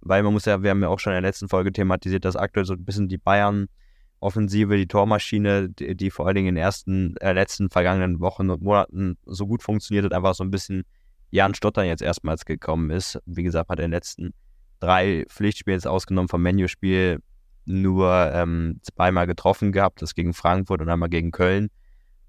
weil 0.01 0.23
man 0.23 0.33
muss 0.33 0.45
ja, 0.45 0.63
wir 0.63 0.71
haben 0.71 0.83
ja 0.83 0.89
auch 0.89 0.99
schon 0.99 1.13
in 1.13 1.23
der 1.23 1.29
letzten 1.29 1.49
Folge 1.49 1.73
thematisiert, 1.73 2.25
dass 2.25 2.37
aktuell 2.37 2.67
so 2.67 2.75
ein 2.75 2.85
bisschen 2.85 3.09
die 3.09 3.19
Bayern-Offensive, 3.19 4.77
die 4.77 4.87
Tormaschine, 4.87 5.69
die, 5.69 5.97
die, 5.97 6.11
vor 6.11 6.27
allen 6.27 6.37
Dingen 6.37 6.49
in 6.49 6.55
den 6.57 6.65
ersten, 6.65 7.17
äh, 7.19 7.33
letzten 7.33 7.71
vergangenen 7.71 8.21
Wochen 8.21 8.51
und 8.51 8.63
Monaten 8.63 9.17
so 9.27 9.47
gut 9.47 9.63
funktioniert 9.63 10.05
hat, 10.05 10.13
einfach 10.13 10.35
so 10.35 10.45
ein 10.45 10.51
bisschen 10.51 10.85
Jan 11.31 11.55
Stottern 11.55 11.87
jetzt 11.87 12.03
erstmals 12.03 12.45
gekommen 12.45 12.91
ist. 12.91 13.19
Wie 13.27 13.43
gesagt, 13.43 13.69
hat 13.69 13.79
er 13.79 13.85
in 13.85 13.91
den 13.91 13.97
letzten 13.97 14.35
drei 14.81 15.25
Pflichtspiele 15.29 15.77
jetzt 15.77 15.87
ausgenommen 15.87 16.29
vom 16.29 16.43
Menüspiel 16.43 17.21
nur 17.67 18.31
ähm, 18.33 18.81
zweimal 18.83 19.27
getroffen 19.27 19.71
gehabt, 19.71 20.03
das 20.03 20.15
gegen 20.15 20.35
Frankfurt 20.35 20.81
und 20.81 20.89
einmal 20.89 21.09
gegen 21.09 21.31
Köln. 21.31 21.69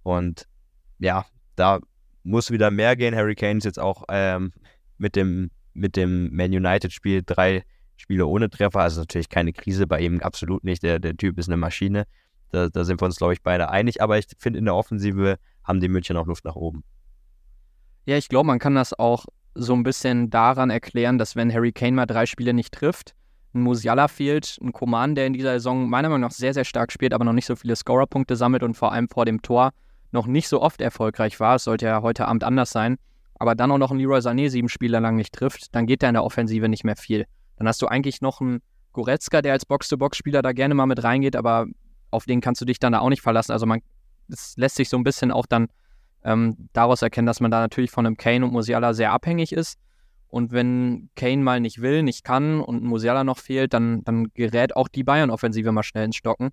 Und 0.03 0.45
ja, 0.99 1.25
da 1.55 1.79
muss 2.23 2.51
wieder 2.51 2.69
mehr 2.69 2.95
gehen. 2.95 3.15
Harry 3.15 3.35
Kane 3.35 3.57
ist 3.57 3.63
jetzt 3.63 3.79
auch 3.79 4.03
ähm, 4.09 4.51
mit 4.97 5.15
dem 5.15 5.49
mit 5.73 5.95
dem 5.95 6.35
Man 6.35 6.51
United-Spiel 6.51 7.23
drei 7.25 7.63
Spiele 7.97 8.25
ohne 8.25 8.49
Treffer. 8.49 8.81
Also 8.81 9.01
natürlich 9.01 9.29
keine 9.29 9.53
Krise 9.53 9.87
bei 9.87 9.99
ihm, 9.99 10.19
absolut 10.21 10.63
nicht. 10.63 10.83
Der, 10.83 10.99
der 10.99 11.15
Typ 11.15 11.37
ist 11.37 11.47
eine 11.47 11.57
Maschine. 11.57 12.05
Da, 12.49 12.69
da 12.69 12.83
sind 12.83 13.01
wir 13.01 13.05
uns, 13.05 13.17
glaube 13.17 13.33
ich, 13.33 13.41
beide 13.41 13.69
einig. 13.69 14.01
Aber 14.01 14.17
ich 14.17 14.25
finde, 14.37 14.59
in 14.59 14.65
der 14.65 14.75
Offensive 14.75 15.37
haben 15.63 15.79
die 15.79 15.87
München 15.87 16.17
auch 16.17 16.25
Luft 16.25 16.43
nach 16.43 16.55
oben. 16.55 16.83
Ja, 18.05 18.17
ich 18.17 18.29
glaube, 18.29 18.47
man 18.47 18.59
kann 18.59 18.75
das 18.75 18.97
auch 18.97 19.25
so 19.53 19.73
ein 19.73 19.83
bisschen 19.83 20.29
daran 20.29 20.69
erklären, 20.69 21.17
dass 21.17 21.35
wenn 21.35 21.53
Harry 21.53 21.71
Kane 21.71 21.93
mal 21.93 22.05
drei 22.05 22.25
Spiele 22.25 22.53
nicht 22.53 22.73
trifft, 22.73 23.13
ein 23.53 23.61
Musiala 23.61 24.07
fehlt, 24.07 24.57
ein 24.61 24.71
Koman, 24.71 25.13
der 25.13 25.27
in 25.27 25.33
dieser 25.33 25.53
Saison 25.53 25.89
meiner 25.89 26.09
Meinung 26.09 26.21
nach 26.21 26.31
sehr, 26.31 26.53
sehr 26.53 26.63
stark 26.63 26.91
spielt, 26.91 27.13
aber 27.13 27.25
noch 27.25 27.33
nicht 27.33 27.45
so 27.45 27.55
viele 27.55 27.75
Scorerpunkte 27.75 28.35
sammelt 28.35 28.63
und 28.63 28.75
vor 28.75 28.93
allem 28.93 29.09
vor 29.09 29.25
dem 29.25 29.41
Tor 29.41 29.71
noch 30.11 30.25
nicht 30.25 30.47
so 30.47 30.61
oft 30.61 30.81
erfolgreich 30.81 31.39
war. 31.39 31.55
Es 31.55 31.65
sollte 31.65 31.85
ja 31.85 32.01
heute 32.01 32.27
Abend 32.27 32.43
anders 32.43 32.71
sein 32.71 32.97
aber 33.41 33.55
dann 33.55 33.71
auch 33.71 33.79
noch 33.79 33.89
ein 33.89 33.97
Leroy 33.97 34.19
Sané 34.19 34.51
sieben 34.51 34.69
Spiele 34.69 34.99
lang 34.99 35.15
nicht 35.15 35.33
trifft, 35.33 35.73
dann 35.73 35.87
geht 35.87 36.03
da 36.03 36.07
in 36.07 36.13
der 36.13 36.23
Offensive 36.23 36.69
nicht 36.69 36.83
mehr 36.83 36.95
viel. 36.95 37.25
Dann 37.57 37.67
hast 37.67 37.81
du 37.81 37.87
eigentlich 37.87 38.21
noch 38.21 38.39
einen 38.39 38.61
Goretzka, 38.93 39.41
der 39.41 39.53
als 39.53 39.65
Box-to-Box-Spieler 39.65 40.43
da 40.43 40.51
gerne 40.51 40.75
mal 40.75 40.85
mit 40.85 41.03
reingeht, 41.03 41.35
aber 41.35 41.65
auf 42.11 42.25
den 42.25 42.39
kannst 42.39 42.61
du 42.61 42.65
dich 42.65 42.77
dann 42.77 42.91
da 42.91 42.99
auch 42.99 43.09
nicht 43.09 43.23
verlassen. 43.23 43.51
Also 43.51 43.65
man, 43.65 43.81
es 44.27 44.53
lässt 44.57 44.75
sich 44.75 44.89
so 44.89 44.97
ein 44.97 45.03
bisschen 45.03 45.31
auch 45.31 45.47
dann 45.47 45.69
ähm, 46.23 46.69
daraus 46.73 47.01
erkennen, 47.01 47.25
dass 47.25 47.39
man 47.39 47.49
da 47.49 47.61
natürlich 47.61 47.89
von 47.89 48.05
einem 48.05 48.15
Kane 48.15 48.45
und 48.45 48.53
Musiala 48.53 48.93
sehr 48.93 49.11
abhängig 49.11 49.53
ist. 49.53 49.79
Und 50.27 50.51
wenn 50.51 51.09
Kane 51.15 51.37
mal 51.37 51.59
nicht 51.59 51.81
will, 51.81 52.03
nicht 52.03 52.23
kann 52.23 52.61
und 52.61 52.83
Musiala 52.83 53.23
noch 53.23 53.39
fehlt, 53.39 53.73
dann, 53.73 54.03
dann 54.03 54.27
gerät 54.35 54.75
auch 54.75 54.87
die 54.87 55.03
Bayern-Offensive 55.03 55.71
mal 55.71 55.81
schnell 55.81 56.05
ins 56.05 56.15
Stocken. 56.15 56.51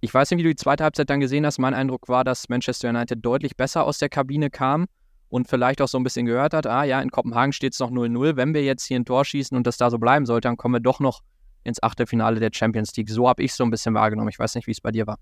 Ich 0.00 0.12
weiß 0.12 0.28
nicht, 0.32 0.38
wie 0.38 0.42
du 0.42 0.48
die 0.48 0.56
zweite 0.56 0.82
Halbzeit 0.82 1.08
dann 1.08 1.20
gesehen 1.20 1.46
hast. 1.46 1.60
Mein 1.60 1.72
Eindruck 1.72 2.08
war, 2.08 2.24
dass 2.24 2.48
Manchester 2.48 2.88
United 2.88 3.24
deutlich 3.24 3.56
besser 3.56 3.84
aus 3.84 3.98
der 3.98 4.08
Kabine 4.08 4.50
kam 4.50 4.86
und 5.34 5.48
vielleicht 5.48 5.82
auch 5.82 5.88
so 5.88 5.98
ein 5.98 6.04
bisschen 6.04 6.26
gehört 6.26 6.54
hat, 6.54 6.64
ah 6.68 6.84
ja, 6.84 7.00
in 7.00 7.10
Kopenhagen 7.10 7.52
steht 7.52 7.72
es 7.72 7.80
noch 7.80 7.90
0-0, 7.90 8.36
wenn 8.36 8.54
wir 8.54 8.62
jetzt 8.62 8.84
hier 8.84 9.00
ein 9.00 9.04
Tor 9.04 9.24
schießen 9.24 9.56
und 9.56 9.66
das 9.66 9.76
da 9.76 9.90
so 9.90 9.98
bleiben 9.98 10.26
sollte, 10.26 10.46
dann 10.46 10.56
kommen 10.56 10.74
wir 10.74 10.80
doch 10.80 11.00
noch 11.00 11.22
ins 11.64 11.82
Achtelfinale 11.82 12.38
der 12.38 12.50
Champions 12.52 12.96
League. 12.96 13.10
So 13.10 13.28
habe 13.28 13.42
ich 13.42 13.50
es 13.50 13.56
so 13.56 13.64
ein 13.64 13.70
bisschen 13.72 13.94
wahrgenommen. 13.94 14.28
Ich 14.28 14.38
weiß 14.38 14.54
nicht, 14.54 14.68
wie 14.68 14.70
es 14.70 14.80
bei 14.80 14.92
dir 14.92 15.08
war. 15.08 15.18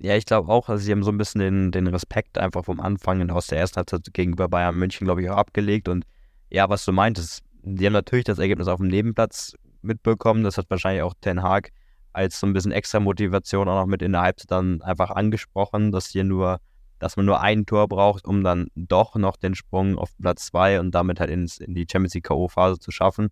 Ja, 0.00 0.16
ich 0.16 0.24
glaube 0.24 0.50
auch, 0.50 0.68
also 0.68 0.82
sie 0.82 0.90
haben 0.90 1.04
so 1.04 1.12
ein 1.12 1.16
bisschen 1.16 1.38
den, 1.38 1.70
den 1.70 1.86
Respekt 1.86 2.38
einfach 2.38 2.64
vom 2.64 2.80
Anfang 2.80 3.30
aus 3.30 3.46
der 3.46 3.58
ersten 3.58 3.76
Halbzeit 3.76 4.12
gegenüber 4.12 4.48
Bayern 4.48 4.74
München, 4.74 5.04
glaube 5.04 5.22
ich, 5.22 5.30
auch 5.30 5.36
abgelegt. 5.36 5.86
Und 5.86 6.06
ja, 6.50 6.68
was 6.68 6.84
du 6.84 6.90
meintest, 6.90 7.44
die 7.62 7.86
haben 7.86 7.92
natürlich 7.92 8.24
das 8.24 8.40
Ergebnis 8.40 8.66
auf 8.66 8.80
dem 8.80 8.88
Nebenplatz 8.88 9.54
mitbekommen. 9.82 10.42
Das 10.42 10.58
hat 10.58 10.68
wahrscheinlich 10.70 11.04
auch 11.04 11.14
Ten 11.20 11.40
Haag 11.40 11.70
als 12.12 12.40
so 12.40 12.48
ein 12.48 12.52
bisschen 12.52 12.72
extra 12.72 12.98
Motivation 12.98 13.68
auch 13.68 13.82
noch 13.82 13.86
mit 13.86 14.02
in 14.02 14.10
der 14.10 14.22
Halbzeit 14.22 14.50
dann 14.50 14.82
einfach 14.82 15.10
angesprochen, 15.10 15.92
dass 15.92 16.08
hier 16.08 16.24
nur, 16.24 16.58
dass 17.02 17.16
man 17.16 17.26
nur 17.26 17.40
ein 17.40 17.66
Tor 17.66 17.88
braucht, 17.88 18.26
um 18.28 18.44
dann 18.44 18.68
doch 18.76 19.16
noch 19.16 19.36
den 19.36 19.56
Sprung 19.56 19.98
auf 19.98 20.16
Platz 20.18 20.46
zwei 20.46 20.78
und 20.78 20.92
damit 20.92 21.18
halt 21.18 21.30
ins, 21.30 21.58
in 21.58 21.74
die 21.74 21.84
Champions 21.90 22.14
League 22.14 22.26
K.O.-Phase 22.26 22.78
zu 22.78 22.92
schaffen. 22.92 23.30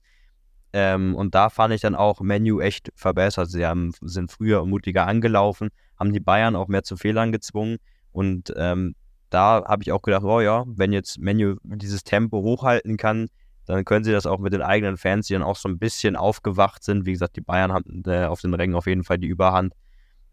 Ähm, 0.72 1.14
und 1.14 1.36
da 1.36 1.50
fand 1.50 1.72
ich 1.72 1.80
dann 1.80 1.94
auch 1.94 2.20
Menu 2.20 2.60
echt 2.60 2.90
verbessert. 2.96 3.48
Sie 3.48 3.64
haben, 3.64 3.92
sind 4.00 4.32
früher 4.32 4.66
mutiger 4.66 5.06
angelaufen, 5.06 5.68
haben 5.96 6.12
die 6.12 6.18
Bayern 6.18 6.56
auch 6.56 6.66
mehr 6.66 6.82
zu 6.82 6.96
Fehlern 6.96 7.30
gezwungen. 7.30 7.76
Und 8.10 8.52
ähm, 8.56 8.96
da 9.30 9.62
habe 9.64 9.84
ich 9.84 9.92
auch 9.92 10.02
gedacht, 10.02 10.24
oh 10.24 10.40
ja, 10.40 10.64
wenn 10.66 10.92
jetzt 10.92 11.20
Menu 11.20 11.54
dieses 11.62 12.02
Tempo 12.02 12.42
hochhalten 12.42 12.96
kann, 12.96 13.28
dann 13.66 13.84
können 13.84 14.02
sie 14.04 14.10
das 14.10 14.26
auch 14.26 14.40
mit 14.40 14.52
den 14.52 14.62
eigenen 14.62 14.96
Fans, 14.96 15.28
die 15.28 15.34
dann 15.34 15.44
auch 15.44 15.54
so 15.54 15.68
ein 15.68 15.78
bisschen 15.78 16.16
aufgewacht 16.16 16.82
sind. 16.82 17.06
Wie 17.06 17.12
gesagt, 17.12 17.36
die 17.36 17.40
Bayern 17.40 17.72
haben 17.72 18.02
äh, 18.06 18.24
auf 18.24 18.40
den 18.40 18.52
Rängen 18.52 18.74
auf 18.74 18.88
jeden 18.88 19.04
Fall 19.04 19.18
die 19.18 19.28
Überhand. 19.28 19.74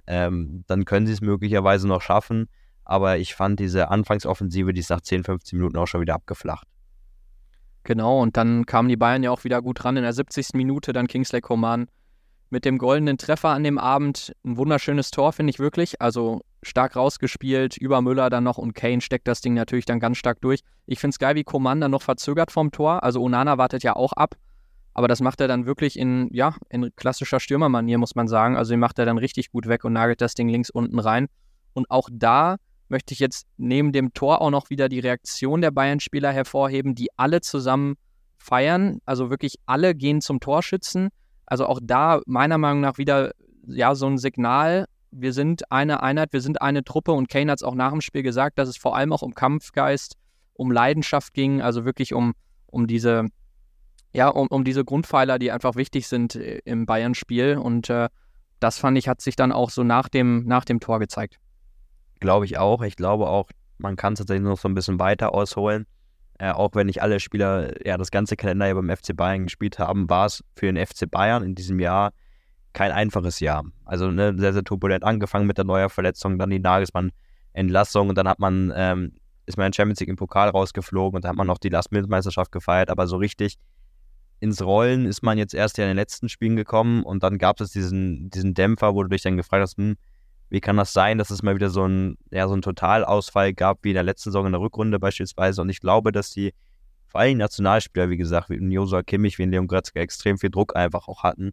Ähm, 0.08 0.64
dann 0.66 0.86
können 0.86 1.06
sie 1.06 1.14
es 1.14 1.22
möglicherweise 1.22 1.88
noch 1.88 2.02
schaffen. 2.02 2.50
Aber 2.88 3.18
ich 3.18 3.36
fand 3.36 3.60
diese 3.60 3.92
Anfangsoffensive, 3.92 4.72
die 4.72 4.80
ist 4.80 4.90
nach 4.90 5.02
10, 5.02 5.26
15 5.26 5.60
Minuten 5.60 5.78
auch 5.78 5.88
schon 5.88 6.00
wieder 6.00 6.16
abgeflacht. 6.16 6.66
Genau, 7.84 8.22
und 8.22 8.38
dann 8.38 8.66
kamen 8.66 8.88
die 8.88 8.96
Bayern 8.96 9.24
ja 9.24 9.32
auch 9.32 9.44
wieder 9.44 9.62
gut 9.62 9.84
ran 9.84 9.98
in 9.98 10.04
der 10.04 10.14
70. 10.14 10.54
Minute, 10.54 10.94
dann 10.94 11.08
Kingsley 11.08 11.42
Coman 11.42 11.88
mit 12.50 12.64
dem 12.64 12.78
goldenen 12.78 13.18
Treffer 13.18 13.50
an 13.50 13.66
dem 13.66 13.78
Abend. 13.78 14.34
Ein 14.46 14.56
wunderschönes 14.56 15.12
Tor, 15.12 15.34
finde 15.34 15.50
ich 15.50 15.60
wirklich. 15.60 16.02
Also 16.02 16.42
stark 16.64 16.96
rausgespielt, 16.96 17.76
über 17.76 18.02
Müller 18.02 18.30
dann 18.30 18.46
noch 18.46 18.58
und 18.58 18.74
Kane 18.74 19.02
steckt 19.02 19.28
das 19.28 19.42
Ding 19.42 19.54
natürlich 19.54 19.86
dann 19.86 20.00
ganz 20.00 20.18
stark 20.18 20.40
durch. 20.40 20.62
Ich 20.86 21.00
finde 21.00 21.14
es 21.14 21.20
geil, 21.20 21.36
wie 21.36 21.44
Coman 21.44 21.82
dann 21.82 21.92
noch 21.92 22.02
verzögert 22.02 22.52
vom 22.52 22.72
Tor. 22.72 23.04
Also 23.04 23.22
Onana 23.22 23.58
wartet 23.58 23.84
ja 23.84 23.98
auch 23.98 24.14
ab. 24.14 24.36
Aber 24.94 25.10
das 25.10 25.20
macht 25.20 25.42
er 25.42 25.50
dann 25.50 25.66
wirklich 25.66 26.00
in, 26.00 26.30
ja, 26.34 26.56
in 26.70 26.90
klassischer 26.96 27.42
Stürmermanier, 27.42 27.98
muss 27.98 28.16
man 28.16 28.30
sagen. 28.30 28.56
Also 28.56 28.72
den 28.72 28.80
macht 28.80 28.98
er 28.98 29.06
dann 29.06 29.18
richtig 29.18 29.52
gut 29.52 29.68
weg 29.68 29.84
und 29.84 29.92
nagelt 29.94 30.22
das 30.22 30.34
Ding 30.34 30.48
links 30.48 30.70
unten 30.70 31.00
rein. 31.00 31.28
Und 31.74 31.92
auch 31.92 32.10
da 32.12 32.56
möchte 32.90 33.14
ich 33.14 33.20
jetzt 33.20 33.48
neben 33.58 33.92
dem 33.92 34.14
Tor 34.14 34.42
auch 34.42 34.50
noch 34.50 34.70
wieder 34.70 34.90
die 34.90 35.00
Reaktion 35.00 35.62
der 35.62 35.72
Bayern-Spieler 35.72 36.32
hervorheben, 36.32 36.96
die 36.96 37.10
alle 37.18 37.42
zusammen 37.42 37.96
feiern. 38.38 39.00
Also 39.06 39.30
wirklich 39.30 39.56
alle 39.66 39.96
gehen 39.96 40.22
zum 40.22 40.40
Torschützen. 40.40 41.10
Also 41.46 41.66
auch 41.66 41.80
da 41.82 42.22
meiner 42.26 42.58
Meinung 42.58 42.82
nach 42.82 42.98
wieder 42.98 43.32
ja 43.68 43.96
so 43.96 44.08
ein 44.08 44.18
Signal. 44.18 44.86
Wir 45.12 45.34
sind 45.34 45.72
eine 45.72 46.04
Einheit, 46.04 46.34
wir 46.34 46.42
sind 46.42 46.62
eine 46.62 46.84
Truppe 46.84 47.12
und 47.12 47.30
Kane 47.30 47.52
hat 47.52 47.60
es 47.60 47.64
auch 47.64 47.76
nach 47.76 47.92
dem 47.92 48.02
Spiel 48.02 48.24
gesagt, 48.24 48.60
dass 48.60 48.70
es 48.70 48.78
vor 48.78 48.96
allem 48.96 49.14
auch 49.14 49.22
um 49.22 49.34
Kampfgeist, 49.34 50.16
um 50.54 50.72
Leidenschaft 50.72 51.34
ging, 51.34 51.62
also 51.62 51.86
wirklich 51.86 52.14
um, 52.14 52.34
um 52.68 52.88
diese, 52.88 53.26
ja, 54.14 54.28
um, 54.28 54.48
um 54.48 54.64
diese 54.64 54.84
Grundpfeiler, 54.84 55.40
die 55.40 55.52
einfach 55.52 55.76
wichtig 55.76 56.08
sind 56.08 56.36
äh, 56.36 56.60
im 56.66 56.86
Bayern-Spiel. 56.86 57.58
Und 57.58 57.90
äh, 57.90 58.10
das 58.60 58.78
fand 58.78 58.98
ich, 58.98 59.08
hat 59.08 59.22
sich 59.22 59.36
dann 59.36 59.52
auch 59.52 59.70
so 59.70 59.84
nach 59.84 60.10
dem, 60.10 60.44
nach 60.46 60.66
dem 60.66 60.80
Tor 60.80 61.00
gezeigt. 61.00 61.40
Glaube 62.20 62.46
ich 62.46 62.58
auch. 62.58 62.82
Ich 62.82 62.96
glaube 62.96 63.28
auch, 63.28 63.50
man 63.78 63.96
kann 63.96 64.14
es 64.14 64.20
tatsächlich 64.20 64.44
noch 64.44 64.58
so 64.58 64.68
ein 64.68 64.74
bisschen 64.74 65.00
weiter 65.00 65.34
ausholen. 65.34 65.86
Äh, 66.40 66.52
auch 66.52 66.72
wenn 66.74 66.88
nicht 66.88 67.02
alle 67.02 67.20
Spieler 67.20 67.74
ja 67.86 67.98
das 67.98 68.12
ganze 68.12 68.36
Kalenderjahr 68.36 68.76
beim 68.76 68.96
FC 68.96 69.16
Bayern 69.16 69.44
gespielt 69.46 69.80
haben, 69.80 70.10
war 70.10 70.28
es 70.28 70.44
für 70.56 70.72
den 70.72 70.84
FC 70.84 71.10
Bayern 71.10 71.44
in 71.44 71.56
diesem 71.56 71.80
Jahr 71.80 72.12
kein 72.74 72.92
einfaches 72.92 73.40
Jahr. 73.40 73.66
Also 73.86 74.12
ne, 74.12 74.36
sehr, 74.38 74.54
sehr 74.54 74.64
turbulent 74.64 75.04
angefangen 75.04 75.48
mit 75.48 75.58
der 75.58 75.66
neuen 75.66 75.90
Verletzung, 75.90 76.38
dann 76.38 76.52
die 76.52 76.60
Nagelsmann-Entlassung 76.60 78.10
und 78.10 78.16
dann 78.16 78.28
hat 78.28 78.38
man, 78.38 78.72
ähm, 78.76 79.14
ist 79.48 79.58
man 79.58 79.68
in 79.68 79.74
Champions 79.74 80.00
League 80.00 80.10
im 80.10 80.16
Pokal 80.16 80.50
rausgeflogen 80.50 81.16
und 81.16 81.24
dann 81.24 81.30
hat 81.30 81.38
man 81.38 81.48
noch 81.48 81.58
die 81.58 81.70
Last-Minute-Meisterschaft 81.70 82.52
gefeiert, 82.52 82.92
aber 82.92 83.08
so 83.08 83.18
richtig 83.18 83.58
ins 84.40 84.62
Rollen 84.62 85.06
ist 85.08 85.24
man 85.24 85.40
jetzt 85.40 85.56
erst 85.56 85.80
ja 85.80 85.86
in 85.86 85.90
den 85.90 85.98
letzten 85.98 86.30
Spielen 86.30 86.56
gekommen 86.56 87.02
und 87.02 87.24
dann 87.24 87.40
gab 87.40 87.60
es 87.62 87.72
diesen, 87.72 88.30
diesen 88.30 88.54
Dämpfer, 88.54 88.94
wo 88.94 89.02
du 89.02 89.10
dich 89.10 89.24
dann 89.24 89.38
gefragt 89.38 89.64
hast, 89.64 89.78
hm, 89.78 89.98
wie 90.50 90.62
kann 90.62 90.78
das 90.78 90.94
sein, 90.94 91.18
dass 91.18 91.30
es 91.30 91.44
mal 91.44 91.56
wieder 91.56 91.70
so 91.70 91.86
ein, 91.86 92.18
ja, 92.32 92.48
so 92.48 92.54
ein 92.54 92.62
Totalausfall 92.62 93.54
gab, 93.54 93.84
wie 93.84 93.90
in 93.90 93.96
der 93.96 94.04
letzten 94.04 94.32
Saison 94.32 94.46
in 94.46 94.54
der 94.54 94.62
Rückrunde 94.62 95.00
beispielsweise. 95.00 95.62
Und 95.62 95.70
ich 95.70 95.82
glaube, 95.82 96.12
dass 96.12 96.32
die 96.32 96.54
vor 97.08 97.22
allem 97.22 97.38
Nationalspieler, 97.38 98.10
wie 98.10 98.18
gesagt, 98.18 98.50
wie 98.50 98.58
Josua 98.58 99.04
Kimmich, 99.04 99.38
wie 99.40 99.46
Leon 99.46 99.68
Goretzka, 99.68 100.00
extrem 100.00 100.38
viel 100.38 100.50
Druck 100.50 100.76
einfach 100.76 101.08
auch 101.08 101.24
hatten. 101.24 101.52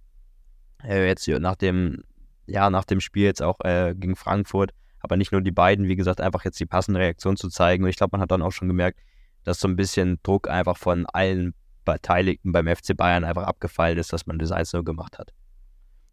Äh, 0.82 1.06
jetzt 1.06 1.26
nach 1.26 1.56
dem, 1.56 2.02
ja, 2.46 2.70
nach 2.70 2.84
dem 2.84 3.00
Spiel 3.00 3.24
jetzt 3.24 3.42
auch 3.42 3.60
äh, 3.60 3.94
gegen 3.96 4.16
Frankfurt. 4.16 4.72
Aber 5.00 5.16
nicht 5.16 5.32
nur 5.32 5.42
die 5.42 5.52
beiden, 5.52 5.88
wie 5.88 5.96
gesagt, 5.96 6.20
einfach 6.20 6.44
jetzt 6.44 6.58
die 6.60 6.66
passende 6.66 7.00
Reaktion 7.00 7.36
zu 7.36 7.48
zeigen. 7.48 7.84
Und 7.84 7.90
ich 7.90 7.96
glaube, 7.96 8.12
man 8.12 8.20
hat 8.20 8.30
dann 8.30 8.42
auch 8.42 8.52
schon 8.52 8.68
gemerkt, 8.68 9.00
dass 9.44 9.60
so 9.60 9.68
ein 9.68 9.76
bisschen 9.76 10.18
Druck 10.22 10.48
einfach 10.48 10.76
von 10.76 11.06
allen 11.06 11.54
Beteiligten 11.84 12.52
beim 12.52 12.66
FC 12.66 12.96
Bayern 12.96 13.24
einfach 13.24 13.44
abgefallen 13.44 13.98
ist, 13.98 14.12
dass 14.12 14.26
man 14.26 14.38
das 14.38 14.50
1 14.50 14.72
gemacht 14.84 15.18
hat. 15.18 15.32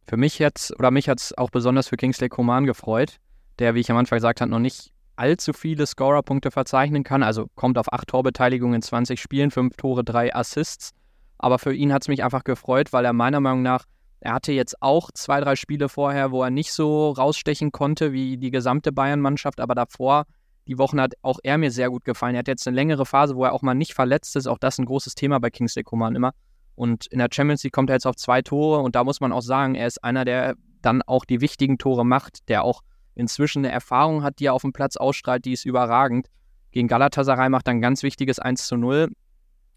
Für 0.07 0.17
mich 0.17 0.39
jetzt, 0.39 0.77
oder 0.77 0.91
mich 0.91 1.07
hat 1.09 1.19
es 1.19 1.37
auch 1.37 1.49
besonders 1.49 1.87
für 1.87 1.97
Kingsley 1.97 2.29
Coman 2.29 2.65
gefreut, 2.65 3.17
der, 3.59 3.75
wie 3.75 3.79
ich 3.79 3.91
am 3.91 3.97
Anfang 3.97 4.17
gesagt 4.17 4.41
habe, 4.41 4.51
noch 4.51 4.59
nicht 4.59 4.91
allzu 5.15 5.53
viele 5.53 5.85
Scorerpunkte 5.85 6.51
verzeichnen 6.51 7.03
kann. 7.03 7.23
Also 7.23 7.47
kommt 7.55 7.77
auf 7.77 7.93
acht 7.93 8.07
Torbeteiligungen 8.07 8.75
in 8.75 8.81
20 8.81 9.21
Spielen, 9.21 9.51
fünf 9.51 9.77
Tore, 9.77 10.03
drei 10.03 10.33
Assists. 10.33 10.91
Aber 11.37 11.59
für 11.59 11.73
ihn 11.73 11.93
hat 11.93 12.03
es 12.03 12.07
mich 12.07 12.23
einfach 12.23 12.43
gefreut, 12.43 12.91
weil 12.93 13.05
er 13.05 13.13
meiner 13.13 13.39
Meinung 13.39 13.61
nach, 13.61 13.85
er 14.19 14.33
hatte 14.33 14.51
jetzt 14.51 14.81
auch 14.81 15.11
zwei, 15.11 15.39
drei 15.39 15.55
Spiele 15.55 15.89
vorher, 15.89 16.31
wo 16.31 16.43
er 16.43 16.51
nicht 16.51 16.71
so 16.71 17.11
rausstechen 17.11 17.71
konnte 17.71 18.13
wie 18.13 18.37
die 18.37 18.51
gesamte 18.51 18.91
Bayern-Mannschaft, 18.91 19.59
aber 19.59 19.73
davor, 19.73 20.25
die 20.67 20.77
Wochen 20.77 21.01
hat 21.01 21.13
auch 21.23 21.39
er 21.41 21.57
mir 21.57 21.71
sehr 21.71 21.89
gut 21.89 22.05
gefallen. 22.05 22.35
Er 22.35 22.39
hat 22.39 22.47
jetzt 22.47 22.67
eine 22.67 22.75
längere 22.75 23.05
Phase, 23.05 23.35
wo 23.35 23.43
er 23.43 23.53
auch 23.53 23.63
mal 23.63 23.73
nicht 23.73 23.93
verletzt 23.93 24.35
ist. 24.35 24.47
Auch 24.47 24.59
das 24.59 24.77
ein 24.77 24.85
großes 24.85 25.15
Thema 25.15 25.39
bei 25.39 25.49
Kingsley 25.49 25.83
Coman 25.83 26.15
immer. 26.15 26.33
Und 26.81 27.05
in 27.05 27.19
der 27.19 27.29
Champions 27.31 27.63
League 27.63 27.73
kommt 27.73 27.91
er 27.91 27.97
jetzt 27.97 28.07
auf 28.07 28.15
zwei 28.15 28.41
Tore 28.41 28.79
und 28.79 28.95
da 28.95 29.03
muss 29.03 29.21
man 29.21 29.31
auch 29.31 29.43
sagen, 29.43 29.75
er 29.75 29.85
ist 29.85 30.03
einer, 30.03 30.25
der 30.25 30.55
dann 30.81 31.03
auch 31.03 31.25
die 31.25 31.39
wichtigen 31.39 31.77
Tore 31.77 32.03
macht, 32.03 32.49
der 32.49 32.63
auch 32.63 32.81
inzwischen 33.13 33.59
eine 33.59 33.71
Erfahrung 33.71 34.23
hat, 34.23 34.39
die 34.39 34.47
er 34.47 34.55
auf 34.55 34.63
dem 34.63 34.73
Platz 34.73 34.97
ausstrahlt, 34.97 35.45
die 35.45 35.51
ist 35.51 35.63
überragend. 35.63 36.25
Gegen 36.71 36.87
Galatasaray 36.87 37.49
macht 37.49 37.67
er 37.67 37.75
ein 37.75 37.81
ganz 37.81 38.01
wichtiges 38.01 38.39
1 38.39 38.65
zu 38.65 38.77
0, 38.77 39.11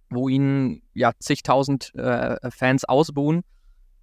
wo 0.08 0.30
ihn 0.30 0.80
ja 0.94 1.12
zigtausend 1.18 1.94
äh, 1.94 2.38
Fans 2.50 2.86
ausbuhen 2.86 3.42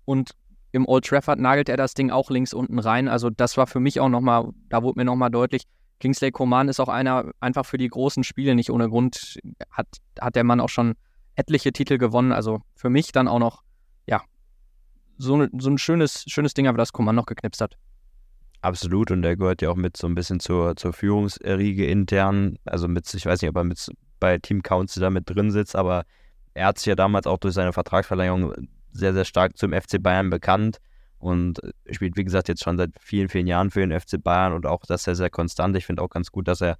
und 0.05 0.35
im 0.71 0.87
Old 0.87 1.05
Trafford 1.05 1.39
nagelt 1.39 1.69
er 1.69 1.77
das 1.77 1.95
Ding 1.95 2.11
auch 2.11 2.29
links 2.29 2.53
unten 2.53 2.77
rein. 2.77 3.07
Also 3.07 3.31
das 3.31 3.57
war 3.57 3.65
für 3.65 3.79
mich 3.79 3.99
auch 3.99 4.09
nochmal, 4.09 4.51
da 4.69 4.83
wurde 4.83 4.99
mir 4.99 5.05
nochmal 5.05 5.31
deutlich, 5.31 5.63
Kingsley 5.99 6.29
Coman 6.29 6.69
ist 6.69 6.79
auch 6.79 6.87
einer, 6.87 7.31
einfach 7.39 7.65
für 7.65 7.79
die 7.79 7.87
großen 7.87 8.23
Spiele 8.23 8.53
nicht 8.53 8.69
ohne 8.69 8.89
Grund, 8.89 9.39
hat, 9.71 9.87
hat 10.19 10.35
der 10.35 10.43
Mann 10.43 10.59
auch 10.59 10.69
schon 10.69 10.93
etliche 11.35 11.71
Titel 11.71 11.97
gewonnen. 11.97 12.31
Also 12.31 12.61
für 12.75 12.89
mich 12.89 13.11
dann 13.11 13.27
auch 13.27 13.39
noch, 13.39 13.63
ja, 14.05 14.21
so, 15.17 15.47
so 15.57 15.69
ein 15.69 15.77
schönes, 15.77 16.23
schönes 16.27 16.53
Ding, 16.53 16.67
aber 16.67 16.77
das 16.77 16.93
Kommand 16.93 17.15
noch 17.15 17.25
geknipst 17.25 17.61
hat. 17.61 17.77
Absolut, 18.61 19.09
und 19.09 19.23
er 19.23 19.35
gehört 19.35 19.61
ja 19.63 19.71
auch 19.71 19.75
mit 19.75 19.97
so 19.97 20.07
ein 20.07 20.13
bisschen 20.13 20.39
zur, 20.39 20.75
zur 20.75 20.93
Führungsriege 20.93 21.87
intern. 21.87 22.57
Also 22.65 22.87
mit, 22.87 23.11
ich 23.13 23.25
weiß 23.25 23.41
nicht, 23.41 23.49
ob 23.49 23.55
er 23.55 23.63
mit 23.63 23.91
bei 24.19 24.37
Team 24.37 24.61
Council 24.61 25.01
da 25.01 25.09
mit 25.09 25.27
drin 25.27 25.51
sitzt, 25.51 25.75
aber 25.75 26.03
er 26.53 26.67
hat 26.67 26.77
sich 26.77 26.85
ja 26.85 26.95
damals 26.95 27.25
auch 27.25 27.39
durch 27.39 27.55
seine 27.55 27.73
Vertragsverlängerung 27.73 28.53
sehr, 28.91 29.13
sehr 29.13 29.25
stark 29.25 29.57
zum 29.57 29.73
FC 29.73 30.01
Bayern 30.01 30.29
bekannt 30.29 30.77
und 31.17 31.59
spielt, 31.89 32.17
wie 32.17 32.23
gesagt, 32.23 32.49
jetzt 32.49 32.63
schon 32.63 32.77
seit 32.77 32.91
vielen, 32.99 33.29
vielen 33.29 33.47
Jahren 33.47 33.71
für 33.71 33.79
den 33.79 33.99
FC 33.99 34.21
Bayern 34.21 34.53
und 34.53 34.65
auch 34.65 34.81
das 34.87 35.03
sehr, 35.03 35.15
sehr 35.15 35.29
konstant. 35.29 35.75
Ich 35.75 35.85
finde 35.85 36.03
auch 36.03 36.09
ganz 36.09 36.31
gut, 36.31 36.47
dass 36.47 36.61
er 36.61 36.77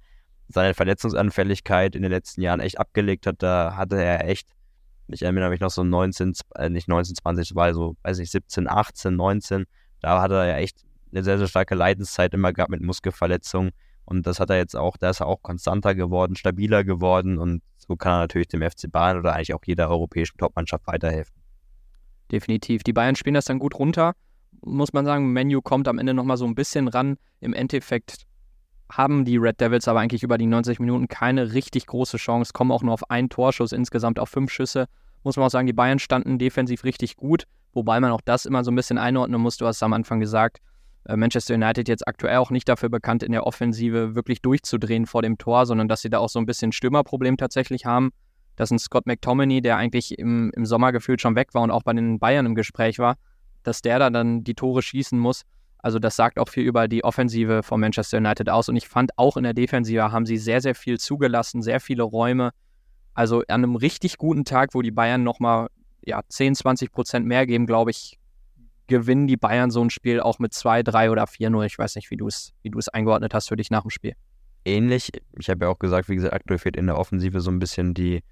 seine 0.54 0.74
Verletzungsanfälligkeit 0.74 1.96
in 1.96 2.02
den 2.02 2.10
letzten 2.10 2.42
Jahren 2.42 2.60
echt 2.60 2.78
abgelegt 2.78 3.26
hat. 3.26 3.42
Da 3.42 3.76
hatte 3.76 4.02
er 4.02 4.28
echt, 4.28 4.48
ich 5.08 5.22
erinnere 5.22 5.50
mich 5.50 5.60
noch 5.60 5.70
so 5.70 5.82
19, 5.84 6.34
äh, 6.56 6.68
nicht 6.68 6.88
19, 6.88 7.16
20, 7.16 7.48
das 7.48 7.56
war 7.56 7.72
so, 7.74 7.96
weiß 8.02 8.18
ich, 8.18 8.30
17, 8.30 8.68
18, 8.68 9.14
19. 9.14 9.64
Da 10.00 10.20
hatte 10.20 10.34
er 10.34 10.46
ja 10.46 10.56
echt 10.56 10.84
eine 11.12 11.22
sehr, 11.22 11.38
sehr 11.38 11.46
starke 11.46 11.74
Leidenszeit 11.74 12.34
immer 12.34 12.52
gehabt 12.52 12.70
mit 12.70 12.82
Muskelverletzungen. 12.82 13.72
Und 14.04 14.26
das 14.26 14.40
hat 14.40 14.50
er 14.50 14.56
jetzt 14.56 14.76
auch, 14.76 14.96
da 14.96 15.10
ist 15.10 15.20
er 15.20 15.26
auch 15.26 15.42
konstanter 15.42 15.94
geworden, 15.94 16.36
stabiler 16.36 16.84
geworden 16.84 17.38
und 17.38 17.62
so 17.78 17.96
kann 17.96 18.12
er 18.12 18.18
natürlich 18.18 18.48
dem 18.48 18.62
FC 18.62 18.90
Bayern 18.90 19.18
oder 19.18 19.34
eigentlich 19.34 19.54
auch 19.54 19.62
jeder 19.64 19.88
europäischen 19.88 20.38
Topmannschaft 20.38 20.86
weiterhelfen. 20.86 21.34
Definitiv. 22.30 22.82
Die 22.82 22.92
Bayern 22.92 23.16
spielen 23.16 23.34
das 23.34 23.44
dann 23.44 23.58
gut 23.58 23.78
runter. 23.78 24.14
Muss 24.64 24.92
man 24.92 25.04
sagen, 25.04 25.32
Menu 25.32 25.60
kommt 25.60 25.88
am 25.88 25.98
Ende 25.98 26.14
nochmal 26.14 26.36
so 26.36 26.46
ein 26.46 26.54
bisschen 26.54 26.88
ran. 26.88 27.16
Im 27.40 27.52
Endeffekt 27.52 28.22
haben 28.96 29.24
die 29.24 29.38
Red 29.38 29.60
Devils 29.60 29.88
aber 29.88 30.00
eigentlich 30.00 30.22
über 30.22 30.38
die 30.38 30.46
90 30.46 30.78
Minuten 30.78 31.08
keine 31.08 31.52
richtig 31.54 31.86
große 31.86 32.18
Chance, 32.18 32.52
kommen 32.52 32.70
auch 32.70 32.82
nur 32.82 32.94
auf 32.94 33.10
einen 33.10 33.30
Torschuss, 33.30 33.72
insgesamt 33.72 34.18
auf 34.18 34.28
fünf 34.28 34.50
Schüsse. 34.50 34.86
Muss 35.24 35.36
man 35.36 35.46
auch 35.46 35.50
sagen, 35.50 35.66
die 35.66 35.72
Bayern 35.72 35.98
standen 35.98 36.38
defensiv 36.38 36.84
richtig 36.84 37.16
gut, 37.16 37.44
wobei 37.72 38.00
man 38.00 38.12
auch 38.12 38.20
das 38.22 38.44
immer 38.44 38.64
so 38.64 38.70
ein 38.70 38.74
bisschen 38.74 38.98
einordnen 38.98 39.40
muss. 39.40 39.56
Du 39.56 39.66
hast 39.66 39.76
es 39.76 39.82
am 39.82 39.92
Anfang 39.92 40.20
gesagt, 40.20 40.58
äh, 41.04 41.16
Manchester 41.16 41.54
United 41.54 41.88
jetzt 41.88 42.06
aktuell 42.06 42.36
auch 42.36 42.50
nicht 42.50 42.68
dafür 42.68 42.88
bekannt, 42.88 43.22
in 43.22 43.32
der 43.32 43.46
Offensive 43.46 44.14
wirklich 44.14 44.42
durchzudrehen 44.42 45.06
vor 45.06 45.22
dem 45.22 45.38
Tor, 45.38 45.64
sondern 45.64 45.88
dass 45.88 46.02
sie 46.02 46.10
da 46.10 46.18
auch 46.18 46.28
so 46.28 46.38
ein 46.38 46.46
bisschen 46.46 46.72
Stürmerproblem 46.72 47.36
tatsächlich 47.36 47.86
haben. 47.86 48.10
Dass 48.56 48.70
ein 48.70 48.78
Scott 48.78 49.06
McTominay, 49.06 49.62
der 49.62 49.78
eigentlich 49.78 50.18
im, 50.18 50.50
im 50.54 50.66
Sommer 50.66 50.92
gefühlt 50.92 51.22
schon 51.22 51.34
weg 51.34 51.54
war 51.54 51.62
und 51.62 51.70
auch 51.70 51.82
bei 51.82 51.94
den 51.94 52.18
Bayern 52.18 52.44
im 52.44 52.54
Gespräch 52.54 52.98
war, 52.98 53.16
dass 53.62 53.80
der 53.80 53.98
da 53.98 54.10
dann 54.10 54.44
die 54.44 54.54
Tore 54.54 54.82
schießen 54.82 55.18
muss. 55.18 55.42
Also 55.82 55.98
das 55.98 56.14
sagt 56.14 56.38
auch 56.38 56.48
viel 56.48 56.64
über 56.64 56.86
die 56.86 57.02
Offensive 57.02 57.62
von 57.64 57.80
Manchester 57.80 58.18
United 58.18 58.48
aus. 58.48 58.68
Und 58.68 58.76
ich 58.76 58.88
fand 58.88 59.18
auch 59.18 59.36
in 59.36 59.42
der 59.42 59.52
Defensive 59.52 60.12
haben 60.12 60.26
sie 60.26 60.38
sehr, 60.38 60.60
sehr 60.60 60.76
viel 60.76 60.98
zugelassen, 60.98 61.60
sehr 61.60 61.80
viele 61.80 62.04
Räume. 62.04 62.52
Also 63.14 63.40
an 63.40 63.64
einem 63.64 63.76
richtig 63.76 64.16
guten 64.16 64.44
Tag, 64.44 64.70
wo 64.74 64.82
die 64.82 64.92
Bayern 64.92 65.24
nochmal 65.24 65.68
ja, 66.04 66.22
10, 66.26 66.54
20 66.54 66.92
Prozent 66.92 67.26
mehr 67.26 67.46
geben, 67.46 67.66
glaube 67.66 67.90
ich, 67.90 68.18
gewinnen 68.86 69.26
die 69.26 69.36
Bayern 69.36 69.70
so 69.70 69.82
ein 69.82 69.90
Spiel 69.90 70.20
auch 70.20 70.38
mit 70.38 70.54
2, 70.54 70.82
3 70.82 71.10
oder 71.10 71.24
4-0. 71.24 71.64
Ich 71.66 71.78
weiß 71.78 71.96
nicht, 71.96 72.10
wie 72.10 72.16
du 72.16 72.28
es 72.28 72.52
wie 72.62 72.72
eingeordnet 72.92 73.34
hast 73.34 73.48
für 73.48 73.56
dich 73.56 73.70
nach 73.70 73.82
dem 73.82 73.90
Spiel. 73.90 74.14
Ähnlich. 74.64 75.10
Ich 75.38 75.50
habe 75.50 75.64
ja 75.64 75.70
auch 75.70 75.78
gesagt, 75.78 76.08
wie 76.08 76.14
gesagt, 76.14 76.32
aktuell 76.32 76.58
fehlt 76.58 76.76
in 76.76 76.86
der 76.86 76.96
Offensive 76.96 77.40
so 77.40 77.50
ein 77.50 77.58
bisschen 77.58 77.94
die 77.94 78.22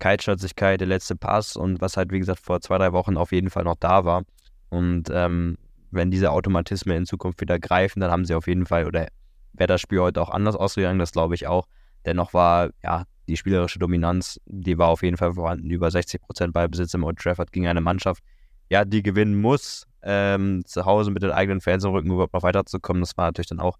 Kaltschnäuzigkeit, 0.00 0.80
der 0.80 0.88
letzte 0.88 1.16
Pass 1.16 1.56
und 1.56 1.80
was 1.80 1.96
halt, 1.96 2.10
wie 2.10 2.18
gesagt, 2.18 2.40
vor 2.40 2.60
zwei, 2.60 2.78
drei 2.78 2.92
Wochen 2.92 3.16
auf 3.16 3.32
jeden 3.32 3.50
Fall 3.50 3.64
noch 3.64 3.76
da 3.76 4.04
war. 4.04 4.24
Und 4.68 5.08
ähm, 5.12 5.56
wenn 5.96 6.10
diese 6.10 6.30
Automatismen 6.30 6.98
in 6.98 7.06
Zukunft 7.06 7.40
wieder 7.40 7.58
greifen, 7.58 8.00
dann 8.00 8.10
haben 8.10 8.24
sie 8.24 8.34
auf 8.34 8.46
jeden 8.46 8.66
Fall, 8.66 8.86
oder 8.86 9.08
wäre 9.52 9.66
das 9.66 9.80
Spiel 9.80 10.00
heute 10.00 10.22
auch 10.22 10.30
anders 10.30 10.56
ausgegangen, 10.56 10.98
das 10.98 11.12
glaube 11.12 11.34
ich 11.34 11.46
auch. 11.46 11.66
Dennoch 12.04 12.34
war, 12.34 12.70
ja, 12.82 13.04
die 13.28 13.36
spielerische 13.36 13.78
Dominanz, 13.78 14.40
die 14.46 14.78
war 14.78 14.88
auf 14.88 15.02
jeden 15.02 15.16
Fall 15.16 15.34
vorhanden. 15.34 15.70
Über 15.70 15.90
60 15.90 16.20
Prozent 16.20 16.52
Ballbesitz 16.52 16.94
im 16.94 17.04
Old 17.04 17.18
Trafford 17.18 17.50
gegen 17.52 17.66
eine 17.66 17.80
Mannschaft, 17.80 18.22
ja, 18.70 18.84
die 18.84 19.02
gewinnen 19.02 19.40
muss, 19.40 19.86
ähm, 20.02 20.62
zu 20.64 20.84
Hause 20.84 21.10
mit 21.10 21.22
den 21.22 21.32
eigenen 21.32 21.60
Fans 21.60 21.84
im 21.84 21.90
Rücken 21.90 22.10
überhaupt 22.10 22.32
noch 22.32 22.42
weiterzukommen. 22.42 23.02
Das 23.02 23.16
war 23.16 23.26
natürlich 23.26 23.48
dann 23.48 23.60
auch, 23.60 23.78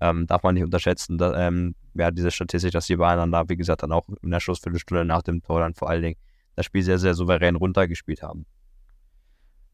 ähm, 0.00 0.26
darf 0.26 0.42
man 0.42 0.54
nicht 0.54 0.64
unterschätzen, 0.64 1.16
dass, 1.16 1.34
ähm, 1.36 1.74
ja, 1.94 2.10
diese 2.10 2.30
Statistik, 2.30 2.72
dass 2.72 2.86
die 2.86 2.96
Bayern 2.96 3.18
dann 3.18 3.32
da, 3.32 3.48
wie 3.48 3.56
gesagt, 3.56 3.82
dann 3.82 3.92
auch 3.92 4.08
in 4.22 4.30
der 4.30 4.40
Schlussviertelstunde 4.40 5.04
nach 5.04 5.22
dem 5.22 5.42
Tor 5.42 5.60
dann 5.60 5.74
vor 5.74 5.88
allen 5.88 6.02
Dingen 6.02 6.16
das 6.56 6.66
Spiel 6.66 6.82
sehr, 6.82 6.98
sehr 6.98 7.14
souverän 7.14 7.56
runtergespielt 7.56 8.22
haben. 8.22 8.44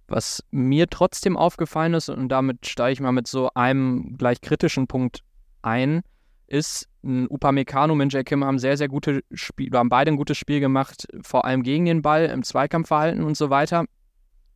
Was 0.08 0.42
mir 0.50 0.88
trotzdem 0.88 1.36
aufgefallen 1.36 1.94
ist, 1.94 2.08
und 2.08 2.30
damit 2.30 2.66
steige 2.66 2.94
ich 2.94 3.00
mal 3.00 3.12
mit 3.12 3.28
so 3.28 3.50
einem 3.54 4.16
gleich 4.16 4.40
kritischen 4.40 4.86
Punkt 4.86 5.20
ein, 5.62 6.02
ist, 6.46 6.88
ein 7.04 7.28
Upamecano 7.28 7.92
und 7.92 8.24
Kim 8.24 8.42
haben 8.42 8.58
sehr, 8.58 8.76
sehr 8.76 8.88
gute 8.88 9.22
Spiel, 9.32 9.70
haben 9.72 9.90
beide 9.90 10.10
ein 10.10 10.16
gutes 10.16 10.38
Spiel 10.38 10.60
gemacht, 10.60 11.06
vor 11.22 11.44
allem 11.44 11.62
gegen 11.62 11.84
den 11.84 12.02
Ball, 12.02 12.24
im 12.26 12.42
Zweikampfverhalten 12.42 13.22
und 13.22 13.36
so 13.36 13.50
weiter. 13.50 13.84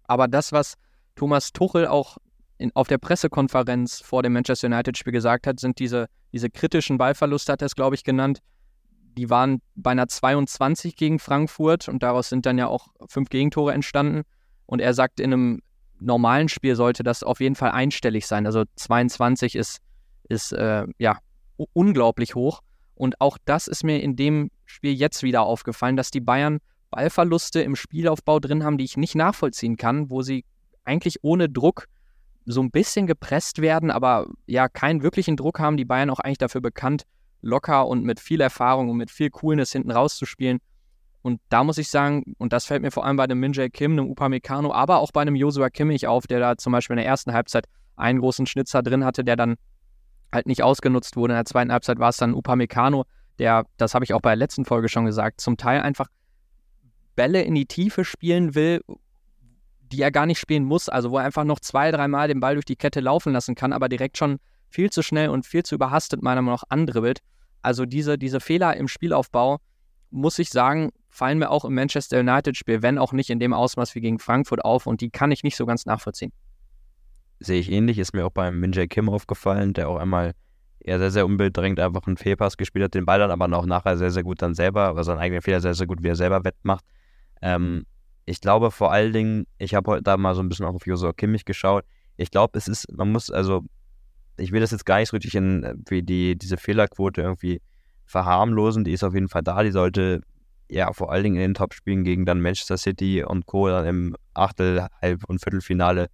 Aber 0.04 0.26
das, 0.26 0.52
was 0.52 0.74
Thomas 1.16 1.52
Tuchel 1.52 1.86
auch 1.86 2.16
in, 2.58 2.72
auf 2.74 2.88
der 2.88 2.98
Pressekonferenz 2.98 4.00
vor 4.00 4.22
dem 4.22 4.32
Manchester 4.32 4.68
United-Spiel 4.68 5.12
gesagt 5.12 5.46
hat, 5.46 5.60
sind 5.60 5.78
diese, 5.78 6.06
diese 6.32 6.48
kritischen 6.48 6.96
Ballverluste, 6.96 7.52
hat 7.52 7.62
er 7.62 7.66
es, 7.66 7.76
glaube 7.76 7.94
ich, 7.94 8.04
genannt. 8.04 8.40
Die 9.18 9.28
waren 9.28 9.60
bei 9.74 9.90
einer 9.90 10.08
22 10.08 10.96
gegen 10.96 11.18
Frankfurt 11.18 11.88
und 11.88 12.02
daraus 12.02 12.30
sind 12.30 12.46
dann 12.46 12.56
ja 12.56 12.68
auch 12.68 12.88
fünf 13.08 13.28
Gegentore 13.28 13.72
entstanden. 13.72 14.22
Und 14.72 14.80
er 14.80 14.94
sagt, 14.94 15.20
in 15.20 15.34
einem 15.34 15.60
normalen 16.00 16.48
Spiel 16.48 16.76
sollte 16.76 17.02
das 17.02 17.22
auf 17.22 17.40
jeden 17.40 17.56
Fall 17.56 17.72
einstellig 17.72 18.26
sein. 18.26 18.46
Also 18.46 18.64
22 18.76 19.54
ist, 19.54 19.82
ist 20.30 20.52
äh, 20.52 20.86
ja 20.96 21.18
unglaublich 21.74 22.34
hoch. 22.34 22.62
Und 22.94 23.20
auch 23.20 23.36
das 23.44 23.66
ist 23.66 23.84
mir 23.84 24.00
in 24.02 24.16
dem 24.16 24.50
Spiel 24.64 24.94
jetzt 24.94 25.22
wieder 25.22 25.42
aufgefallen, 25.42 25.98
dass 25.98 26.10
die 26.10 26.22
Bayern 26.22 26.58
Ballverluste 26.90 27.60
im 27.60 27.76
Spielaufbau 27.76 28.40
drin 28.40 28.64
haben, 28.64 28.78
die 28.78 28.84
ich 28.84 28.96
nicht 28.96 29.14
nachvollziehen 29.14 29.76
kann, 29.76 30.08
wo 30.08 30.22
sie 30.22 30.46
eigentlich 30.84 31.18
ohne 31.20 31.50
Druck 31.50 31.84
so 32.46 32.62
ein 32.62 32.70
bisschen 32.70 33.06
gepresst 33.06 33.60
werden, 33.60 33.90
aber 33.90 34.26
ja 34.46 34.70
keinen 34.70 35.02
wirklichen 35.02 35.36
Druck 35.36 35.60
haben. 35.60 35.76
Die 35.76 35.84
Bayern 35.84 36.08
auch 36.08 36.20
eigentlich 36.20 36.38
dafür 36.38 36.62
bekannt, 36.62 37.02
locker 37.42 37.86
und 37.86 38.04
mit 38.04 38.20
viel 38.20 38.40
Erfahrung 38.40 38.88
und 38.88 38.96
mit 38.96 39.10
viel 39.10 39.28
Coolness 39.28 39.72
hinten 39.72 39.90
rauszuspielen. 39.90 40.60
Und 41.22 41.40
da 41.48 41.64
muss 41.64 41.78
ich 41.78 41.88
sagen, 41.88 42.34
und 42.38 42.52
das 42.52 42.66
fällt 42.66 42.82
mir 42.82 42.90
vor 42.90 43.06
allem 43.06 43.16
bei 43.16 43.24
einem 43.24 43.38
Minjay 43.38 43.70
Kim, 43.70 43.92
einem 43.92 44.10
Upamecano, 44.10 44.72
aber 44.72 44.98
auch 44.98 45.12
bei 45.12 45.22
einem 45.22 45.36
Joshua 45.36 45.70
Kimmich 45.70 46.06
auf, 46.06 46.26
der 46.26 46.40
da 46.40 46.56
zum 46.56 46.72
Beispiel 46.72 46.94
in 46.94 46.98
der 46.98 47.06
ersten 47.06 47.32
Halbzeit 47.32 47.66
einen 47.96 48.18
großen 48.18 48.46
Schnitzer 48.46 48.82
drin 48.82 49.04
hatte, 49.04 49.22
der 49.22 49.36
dann 49.36 49.56
halt 50.32 50.46
nicht 50.46 50.62
ausgenutzt 50.62 51.16
wurde. 51.16 51.34
In 51.34 51.38
der 51.38 51.44
zweiten 51.44 51.70
Halbzeit 51.70 51.98
war 51.98 52.08
es 52.08 52.16
dann 52.16 52.34
Upamecano, 52.34 53.04
der, 53.38 53.66
das 53.76 53.94
habe 53.94 54.04
ich 54.04 54.14
auch 54.14 54.20
bei 54.20 54.30
der 54.30 54.36
letzten 54.36 54.64
Folge 54.64 54.88
schon 54.88 55.04
gesagt, 55.04 55.40
zum 55.40 55.56
Teil 55.56 55.80
einfach 55.80 56.08
Bälle 57.14 57.42
in 57.42 57.54
die 57.54 57.66
Tiefe 57.66 58.04
spielen 58.04 58.54
will, 58.54 58.82
die 59.80 60.02
er 60.02 60.10
gar 60.10 60.26
nicht 60.26 60.38
spielen 60.38 60.64
muss. 60.64 60.88
Also 60.88 61.10
wo 61.10 61.18
er 61.18 61.24
einfach 61.24 61.44
noch 61.44 61.60
zwei, 61.60 61.90
dreimal 61.90 62.28
den 62.28 62.40
Ball 62.40 62.54
durch 62.54 62.64
die 62.64 62.76
Kette 62.76 63.00
laufen 63.00 63.32
lassen 63.32 63.54
kann, 63.54 63.72
aber 63.72 63.88
direkt 63.88 64.16
schon 64.16 64.38
viel 64.68 64.90
zu 64.90 65.02
schnell 65.02 65.28
und 65.28 65.46
viel 65.46 65.62
zu 65.62 65.74
überhastet 65.74 66.22
meiner 66.22 66.40
Meinung 66.42 66.58
nach 66.60 66.70
andribbelt. 66.70 67.20
Also 67.60 67.84
diese, 67.84 68.18
diese 68.18 68.40
Fehler 68.40 68.76
im 68.76 68.88
Spielaufbau, 68.88 69.58
muss 70.10 70.38
ich 70.38 70.50
sagen, 70.50 70.90
fallen 71.12 71.38
mir 71.38 71.50
auch 71.50 71.64
im 71.66 71.74
Manchester 71.74 72.18
United-Spiel, 72.18 72.82
wenn 72.82 72.96
auch 72.96 73.12
nicht 73.12 73.28
in 73.28 73.38
dem 73.38 73.52
Ausmaß 73.52 73.94
wie 73.94 74.00
gegen 74.00 74.18
Frankfurt 74.18 74.64
auf 74.64 74.86
und 74.86 75.02
die 75.02 75.10
kann 75.10 75.30
ich 75.30 75.44
nicht 75.44 75.56
so 75.56 75.66
ganz 75.66 75.84
nachvollziehen. 75.84 76.32
Sehe 77.38 77.60
ich 77.60 77.70
ähnlich, 77.70 77.98
ist 77.98 78.14
mir 78.14 78.24
auch 78.24 78.32
beim 78.32 78.58
Minjay 78.58 78.88
Kim 78.88 79.10
aufgefallen, 79.10 79.74
der 79.74 79.90
auch 79.90 79.96
einmal 79.96 80.32
eher 80.80 80.98
sehr, 80.98 81.10
sehr 81.10 81.26
unbedrängt 81.26 81.78
einfach 81.78 82.06
einen 82.06 82.16
Fehlpass 82.16 82.56
gespielt 82.56 82.86
hat, 82.86 82.94
den 82.94 83.04
Ball 83.04 83.18
dann 83.18 83.30
aber 83.30 83.56
auch 83.56 83.66
nachher 83.66 83.98
sehr, 83.98 84.10
sehr 84.10 84.22
gut 84.22 84.40
dann 84.40 84.54
selber, 84.54 84.88
also 84.88 85.02
seinen 85.02 85.18
eigenen 85.18 85.42
Fehler 85.42 85.60
sehr, 85.60 85.74
sehr 85.74 85.86
gut, 85.86 86.02
wie 86.02 86.08
er 86.08 86.16
selber 86.16 86.44
wettmacht. 86.44 86.84
Ähm, 87.42 87.84
ich 88.24 88.40
glaube 88.40 88.70
vor 88.70 88.90
allen 88.90 89.12
Dingen, 89.12 89.46
ich 89.58 89.74
habe 89.74 89.90
heute 89.90 90.02
da 90.02 90.16
mal 90.16 90.34
so 90.34 90.40
ein 90.40 90.48
bisschen 90.48 90.64
auch 90.64 90.74
auf 90.74 90.86
Josua 90.86 91.12
Kimmich 91.12 91.44
geschaut. 91.44 91.84
Ich 92.16 92.30
glaube, 92.30 92.58
es 92.58 92.68
ist, 92.68 92.90
man 92.90 93.12
muss, 93.12 93.30
also, 93.30 93.62
ich 94.38 94.50
will 94.50 94.60
das 94.60 94.70
jetzt 94.70 94.86
gar 94.86 94.98
nicht 94.98 95.10
so 95.10 95.16
richtig 95.16 95.34
in, 95.34 95.62
äh, 95.62 95.74
wie 95.88 96.02
die, 96.02 96.38
diese 96.38 96.56
Fehlerquote 96.56 97.20
irgendwie 97.20 97.60
verharmlosen. 98.06 98.84
Die 98.84 98.92
ist 98.92 99.04
auf 99.04 99.12
jeden 99.12 99.28
Fall 99.28 99.42
da. 99.42 99.62
Die 99.62 99.72
sollte 99.72 100.22
ja 100.72 100.92
vor 100.92 101.12
allen 101.12 101.24
Dingen 101.24 101.36
in 101.36 101.42
den 101.42 101.54
Topspielen 101.54 102.04
gegen 102.04 102.24
dann 102.24 102.40
Manchester 102.40 102.76
City 102.76 103.22
und 103.24 103.46
Co. 103.46 103.68
dann 103.68 103.86
im 103.86 104.16
Achtel-, 104.34 104.88
Halb- 105.00 105.24
und 105.28 105.40
Viertelfinale 105.40 106.08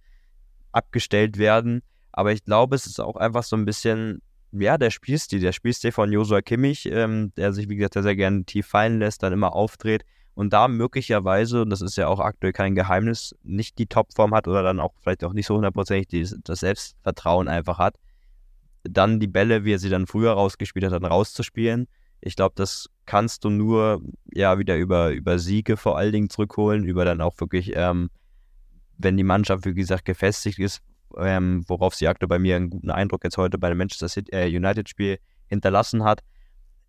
abgestellt 0.71 1.37
werden. 1.37 1.81
Aber 2.11 2.31
ich 2.31 2.43
glaube, 2.43 2.75
es 2.75 2.85
ist 2.85 2.99
auch 2.99 3.15
einfach 3.15 3.43
so 3.43 3.55
ein 3.55 3.65
bisschen, 3.65 4.21
ja, 4.51 4.77
der 4.77 4.91
Spielstil, 4.91 5.39
der 5.39 5.51
Spielstil 5.51 5.91
von 5.91 6.11
Josua 6.11 6.41
Kimmich, 6.41 6.85
ähm, 6.91 7.31
der 7.37 7.53
sich, 7.53 7.69
wie 7.69 7.75
gesagt, 7.75 7.93
sehr, 7.93 8.03
sehr 8.03 8.15
gerne 8.15 8.43
tief 8.45 8.67
fallen 8.67 8.99
lässt, 8.99 9.23
dann 9.23 9.33
immer 9.33 9.53
aufdreht 9.53 10.03
und 10.39 10.53
da 10.53 10.69
möglicherweise, 10.69 11.63
und 11.63 11.69
das 11.69 11.81
ist 11.81 11.97
ja 11.97 12.07
auch 12.07 12.21
aktuell 12.21 12.53
kein 12.53 12.73
Geheimnis, 12.73 13.35
nicht 13.43 13.77
die 13.77 13.87
Topform 13.87 14.33
hat 14.33 14.47
oder 14.47 14.63
dann 14.63 14.79
auch 14.79 14.93
vielleicht 15.01 15.23
auch 15.25 15.33
nicht 15.33 15.45
so 15.45 15.55
hundertprozentig 15.55 16.33
das 16.45 16.61
Selbstvertrauen 16.61 17.49
einfach 17.49 17.77
hat, 17.77 17.95
dann 18.83 19.19
die 19.19 19.27
Bälle, 19.27 19.65
wie 19.65 19.73
er 19.73 19.79
sie 19.79 19.89
dann 19.89 20.07
früher 20.07 20.31
rausgespielt 20.31 20.85
hat, 20.85 20.93
dann 20.93 21.03
rauszuspielen. 21.03 21.89
Ich 22.21 22.35
glaube, 22.35 22.53
das 22.55 22.89
kannst 23.05 23.43
du 23.43 23.49
nur 23.49 24.01
ja 24.33 24.59
wieder 24.59 24.77
über, 24.77 25.11
über 25.11 25.39
Siege 25.39 25.77
vor 25.77 25.97
allen 25.97 26.11
Dingen 26.11 26.29
zurückholen, 26.29 26.83
über 26.83 27.05
dann 27.05 27.21
auch 27.21 27.39
wirklich, 27.39 27.71
ähm, 27.75 28.09
wenn 28.97 29.17
die 29.17 29.23
Mannschaft, 29.23 29.65
wie 29.65 29.73
gesagt, 29.73 30.05
gefestigt 30.05 30.59
ist, 30.59 30.81
ähm, 31.17 31.63
worauf 31.67 31.95
sie 31.95 32.07
aktuell 32.07 32.27
bei 32.27 32.39
mir 32.39 32.55
einen 32.55 32.69
guten 32.69 32.91
Eindruck 32.91 33.23
jetzt 33.23 33.37
heute 33.37 33.57
bei 33.57 33.69
dem 33.69 33.77
Manchester 33.77 34.21
äh, 34.31 34.47
United-Spiel 34.47 35.19
hinterlassen 35.47 36.03
hat. 36.03 36.21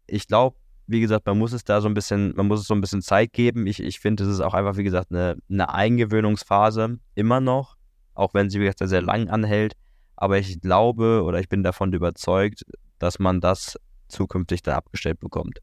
Ich 0.06 0.26
glaube, 0.26 0.56
wie 0.86 1.00
gesagt, 1.00 1.26
man 1.26 1.38
muss 1.38 1.52
es 1.52 1.64
da 1.64 1.80
so 1.80 1.88
ein 1.88 1.94
bisschen, 1.94 2.34
man 2.34 2.46
muss 2.46 2.60
es 2.60 2.66
so 2.66 2.74
ein 2.74 2.80
bisschen 2.80 3.00
Zeit 3.00 3.32
geben. 3.32 3.66
Ich, 3.66 3.80
ich 3.80 4.00
finde, 4.00 4.24
es 4.24 4.28
ist 4.28 4.40
auch 4.40 4.54
einfach, 4.54 4.76
wie 4.76 4.82
gesagt, 4.82 5.12
eine, 5.12 5.36
eine 5.48 5.72
Eingewöhnungsphase 5.72 6.98
immer 7.14 7.40
noch, 7.40 7.76
auch 8.14 8.34
wenn 8.34 8.50
sie, 8.50 8.58
wie 8.58 8.64
gesagt, 8.64 8.80
sehr 8.88 9.02
lang 9.02 9.28
anhält. 9.28 9.74
Aber 10.16 10.36
ich 10.38 10.60
glaube 10.60 11.22
oder 11.22 11.38
ich 11.38 11.48
bin 11.48 11.62
davon 11.62 11.92
überzeugt, 11.92 12.64
dass 12.98 13.20
man 13.20 13.40
das 13.40 13.78
zukünftig 14.10 14.62
da 14.62 14.76
abgestellt 14.76 15.20
bekommt. 15.20 15.60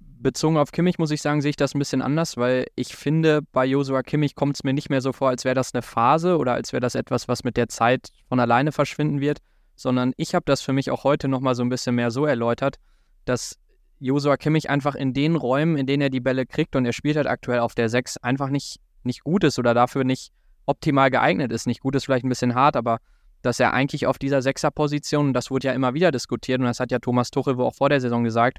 Bezogen 0.00 0.58
auf 0.58 0.70
Kimmich 0.70 0.98
muss 0.98 1.10
ich 1.10 1.22
sagen, 1.22 1.40
sehe 1.40 1.50
ich 1.50 1.56
das 1.56 1.74
ein 1.74 1.78
bisschen 1.78 2.02
anders, 2.02 2.36
weil 2.36 2.66
ich 2.76 2.94
finde, 2.94 3.40
bei 3.52 3.64
Josua 3.64 4.02
Kimmich 4.02 4.34
kommt 4.34 4.56
es 4.56 4.64
mir 4.64 4.74
nicht 4.74 4.90
mehr 4.90 5.00
so 5.00 5.12
vor, 5.12 5.30
als 5.30 5.44
wäre 5.44 5.54
das 5.54 5.72
eine 5.72 5.80
Phase 5.80 6.36
oder 6.36 6.52
als 6.52 6.72
wäre 6.72 6.80
das 6.80 6.94
etwas, 6.94 7.26
was 7.26 7.42
mit 7.42 7.56
der 7.56 7.68
Zeit 7.68 8.10
von 8.28 8.38
alleine 8.38 8.70
verschwinden 8.70 9.20
wird, 9.20 9.38
sondern 9.76 10.12
ich 10.18 10.34
habe 10.34 10.44
das 10.44 10.60
für 10.60 10.74
mich 10.74 10.90
auch 10.90 11.04
heute 11.04 11.28
nochmal 11.28 11.54
so 11.54 11.62
ein 11.62 11.70
bisschen 11.70 11.94
mehr 11.94 12.10
so 12.10 12.26
erläutert, 12.26 12.76
dass 13.24 13.58
Josua 13.98 14.36
Kimmich 14.36 14.68
einfach 14.68 14.94
in 14.94 15.14
den 15.14 15.36
Räumen, 15.36 15.78
in 15.78 15.86
denen 15.86 16.02
er 16.02 16.10
die 16.10 16.20
Bälle 16.20 16.44
kriegt 16.44 16.76
und 16.76 16.84
er 16.84 16.92
spielt 16.92 17.16
halt 17.16 17.26
aktuell 17.26 17.60
auf 17.60 17.74
der 17.74 17.88
6, 17.88 18.18
einfach 18.18 18.50
nicht, 18.50 18.78
nicht 19.04 19.24
gut 19.24 19.42
ist 19.44 19.58
oder 19.58 19.72
dafür 19.72 20.04
nicht 20.04 20.32
optimal 20.66 21.10
geeignet 21.10 21.50
ist. 21.50 21.66
Nicht 21.66 21.80
gut 21.80 21.94
ist 21.94 22.04
vielleicht 22.04 22.24
ein 22.24 22.30
bisschen 22.30 22.54
hart, 22.54 22.76
aber 22.76 22.98
dass 23.42 23.60
er 23.60 23.72
eigentlich 23.72 24.06
auf 24.06 24.18
dieser 24.18 24.42
Sechser-Position, 24.42 25.32
das 25.32 25.50
wurde 25.50 25.68
ja 25.68 25.72
immer 25.72 25.94
wieder 25.94 26.10
diskutiert 26.10 26.60
und 26.60 26.66
das 26.66 26.80
hat 26.80 26.90
ja 26.90 26.98
Thomas 26.98 27.30
Tuchel 27.30 27.58
auch 27.60 27.74
vor 27.74 27.88
der 27.88 28.00
Saison 28.00 28.24
gesagt, 28.24 28.58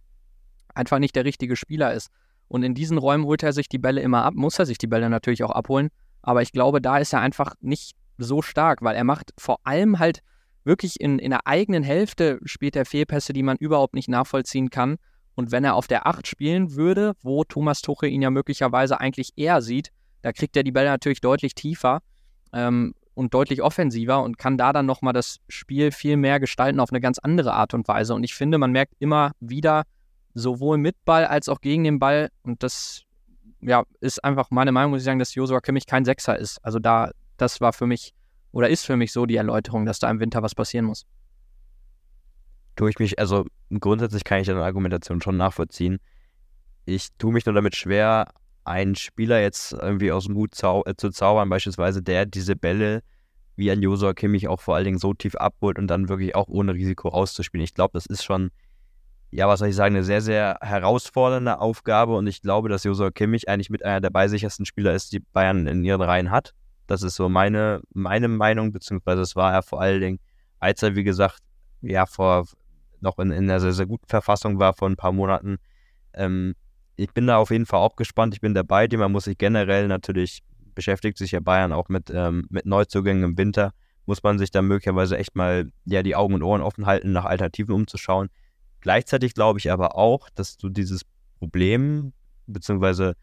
einfach 0.74 1.00
nicht 1.00 1.16
der 1.16 1.26
richtige 1.26 1.56
Spieler 1.56 1.94
ist. 1.94 2.10
Und 2.48 2.64
in 2.64 2.74
diesen 2.74 2.98
Räumen 2.98 3.26
holt 3.26 3.44
er 3.44 3.54
sich 3.54 3.70
die 3.70 3.78
Bälle 3.78 4.02
immer 4.02 4.24
ab, 4.24 4.34
muss 4.36 4.60
er 4.60 4.66
sich 4.66 4.78
die 4.78 4.88
Bälle 4.88 5.10
natürlich 5.10 5.44
auch 5.44 5.52
abholen, 5.52 5.90
aber 6.22 6.42
ich 6.42 6.52
glaube, 6.52 6.82
da 6.82 6.98
ist 6.98 7.14
er 7.14 7.22
einfach 7.22 7.54
nicht 7.62 7.96
so 8.18 8.42
stark, 8.42 8.82
weil 8.82 8.96
er 8.96 9.04
macht 9.04 9.32
vor 9.38 9.60
allem 9.64 10.00
halt 10.00 10.22
wirklich 10.64 11.00
in, 11.00 11.18
in 11.20 11.32
der 11.32 11.48
eigenen 11.48 11.84
Hälfte 11.84 12.40
spielt 12.46 12.76
er 12.76 12.86
Fehlpässe, 12.86 13.34
die 13.34 13.44
man 13.44 13.58
überhaupt 13.58 13.96
nicht 13.96 14.10
nachvollziehen 14.10 14.70
kann. 14.70 14.98
Und 15.34 15.52
wenn 15.52 15.64
er 15.64 15.76
auf 15.76 15.88
der 15.88 16.06
8 16.06 16.28
spielen 16.28 16.76
würde, 16.76 17.14
wo 17.22 17.44
Thomas 17.44 17.82
Tuchel 17.82 18.10
ihn 18.10 18.22
ja 18.22 18.30
möglicherweise 18.30 19.00
eigentlich 19.00 19.32
eher 19.38 19.62
sieht, 19.62 19.92
da 20.22 20.32
kriegt 20.32 20.56
er 20.56 20.64
die 20.64 20.72
Bälle 20.72 20.90
natürlich 20.90 21.22
deutlich 21.22 21.56
tiefer 21.56 22.02
ähm, 22.54 22.94
und 23.14 23.34
deutlich 23.34 23.62
offensiver 23.62 24.24
und 24.24 24.38
kann 24.38 24.58
da 24.58 24.74
dann 24.74 24.86
nochmal 24.86 25.14
das 25.14 25.40
Spiel 25.50 25.92
viel 25.92 26.18
mehr 26.18 26.40
gestalten 26.40 26.80
auf 26.80 26.92
eine 26.92 27.02
ganz 27.02 27.20
andere 27.20 27.54
Art 27.54 27.74
und 27.74 27.88
Weise. 27.88 28.14
Und 28.16 28.24
ich 28.24 28.34
finde, 28.34 28.58
man 28.58 28.72
merkt 28.72 28.94
immer 29.00 29.32
wieder, 29.40 29.84
sowohl 30.34 30.78
mit 30.78 30.96
Ball 31.06 31.26
als 31.26 31.50
auch 31.50 31.62
gegen 31.62 31.84
den 31.84 32.00
Ball, 32.00 32.30
und 32.44 32.64
das 32.64 33.04
ja, 33.62 33.84
ist 34.00 34.24
einfach 34.24 34.50
meine 34.50 34.72
Meinung, 34.72 34.92
muss 34.92 35.02
ich 35.02 35.06
sagen, 35.06 35.20
dass 35.20 35.36
Josua 35.36 35.60
Kimmich 35.60 35.86
kein 35.86 36.06
Sechser 36.06 36.38
ist. 36.38 36.64
Also 36.64 36.80
da, 36.80 37.12
das 37.38 37.62
war 37.62 37.74
für 37.74 37.86
mich 37.86 38.14
oder 38.52 38.70
ist 38.70 38.86
für 38.86 38.98
mich 38.98 39.12
so 39.12 39.26
die 39.26 39.36
Erläuterung, 39.36 39.86
dass 39.86 40.00
da 40.00 40.10
im 40.10 40.20
Winter 40.20 40.44
was 40.44 40.56
passieren 40.56 40.86
muss. 40.86 41.06
Tue 42.76 42.90
ich 42.90 43.00
mich, 43.00 43.20
also 43.20 43.46
grundsätzlich 43.80 44.24
kann 44.24 44.40
ich 44.40 44.48
deine 44.48 44.64
Argumentation 44.64 45.22
schon 45.22 45.38
nachvollziehen. 45.38 46.00
Ich 46.86 47.10
tue 47.18 47.32
mich 47.32 47.46
nur 47.46 47.54
damit 47.54 47.76
schwer, 47.76 48.34
einen 48.64 48.96
Spieler 48.96 49.42
jetzt 49.42 49.74
irgendwie 49.74 50.12
aus 50.12 50.26
dem 50.26 50.36
Hut 50.36 50.56
zau 50.56 50.84
äh, 50.86 50.96
zu 50.96 51.10
zaubern, 51.10 51.50
beispielsweise 51.50 52.02
der 52.02 52.26
diese 52.26 52.56
Bälle 52.56 53.02
wie 53.56 53.72
ein 53.72 53.82
Josua 53.82 54.14
Kimmich 54.14 54.48
auch 54.48 54.62
vor 54.62 54.76
allen 54.76 54.86
Dingen 54.86 54.98
so 54.98 55.14
tief 55.14 55.36
abholt 55.36 55.78
und 55.78 55.88
dann 55.88 56.10
wirklich 56.10 56.36
auch 56.36 56.48
ohne 56.48 56.74
Risiko 56.74 57.10
rauszuspielen. 57.10 57.64
Ich 57.64 57.74
glaube, 57.74 57.92
das 57.94 58.06
ist 58.06 58.24
schon, 58.24 58.52
ja, 59.30 59.48
was 59.48 59.60
soll 59.60 59.70
ich 59.70 59.76
sagen, 59.76 59.96
eine 59.96 60.04
sehr, 60.04 60.22
sehr 60.22 60.58
herausfordernde 60.62 61.60
Aufgabe 61.60 62.16
und 62.16 62.28
ich 62.28 62.42
glaube, 62.42 62.70
dass 62.70 62.84
Josua 62.84 63.12
Kimmich 63.12 63.50
eigentlich 63.50 63.70
mit 63.70 63.84
einer 63.84 64.02
der 64.02 64.10
beisichersten 64.10 64.66
Spieler 64.66 64.94
ist, 64.94 65.12
die 65.12 65.20
Bayern 65.20 65.68
in 65.68 65.84
ihren 65.84 66.02
Reihen 66.02 66.32
hat. 66.32 66.54
Das 66.88 67.04
ist 67.04 67.16
so 67.16 67.30
meine, 67.30 67.82
meine 67.94 68.28
Meinung, 68.28 68.72
beziehungsweise 68.72 69.22
es 69.22 69.36
war 69.36 69.54
er 69.54 69.64
vor 69.64 69.82
allen 69.82 70.02
Dingen, 70.02 70.20
als 70.60 70.82
er, 70.84 70.96
wie 70.96 71.04
gesagt, 71.04 71.40
ja, 71.82 72.06
vor 72.06 72.46
noch 73.00 73.18
in, 73.20 73.32
in 73.32 73.50
einer 73.50 73.60
sehr, 73.60 73.74
sehr 73.74 73.86
guten 73.86 74.08
Verfassung 74.08 74.60
war 74.60 74.74
vor 74.74 74.90
ein 74.90 74.96
paar 74.96 75.12
Monaten. 75.12 75.58
Ähm, 76.14 76.56
ich 77.02 77.14
bin 77.14 77.28
da 77.28 77.38
auf 77.38 77.50
jeden 77.50 77.66
Fall 77.66 77.80
auch 77.80 77.96
gespannt. 77.96 78.34
Ich 78.34 78.42
bin 78.42 78.54
dabei. 78.54 78.88
Man 78.92 79.12
muss 79.12 79.24
sich 79.24 79.38
generell 79.38 79.88
natürlich, 79.88 80.44
beschäftigt 80.76 81.18
sich 81.18 81.32
ja 81.32 81.40
Bayern 81.40 81.74
auch 81.74 81.90
mit, 81.90 82.12
ähm, 82.14 82.46
mit 82.50 82.66
Neuzugängen 82.66 83.24
im 83.24 83.38
Winter, 83.38 83.72
muss 84.06 84.22
man 84.22 84.38
sich 84.38 84.52
da 84.52 84.62
möglicherweise 84.62 85.18
echt 85.18 85.36
mal 85.36 85.72
ja, 85.86 86.04
die 86.04 86.16
Augen 86.16 86.36
und 86.36 86.44
Ohren 86.44 86.62
offen 86.62 86.86
halten, 86.86 87.12
nach 87.12 87.26
Alternativen 87.26 87.74
umzuschauen. 87.74 88.30
Gleichzeitig 88.82 89.34
glaube 89.34 89.60
ich 89.60 89.72
aber 89.72 89.96
auch, 89.96 90.30
dass 90.36 90.58
du 90.58 90.70
dieses 90.70 91.02
Problem, 91.40 92.14
beziehungsweise 92.46 93.16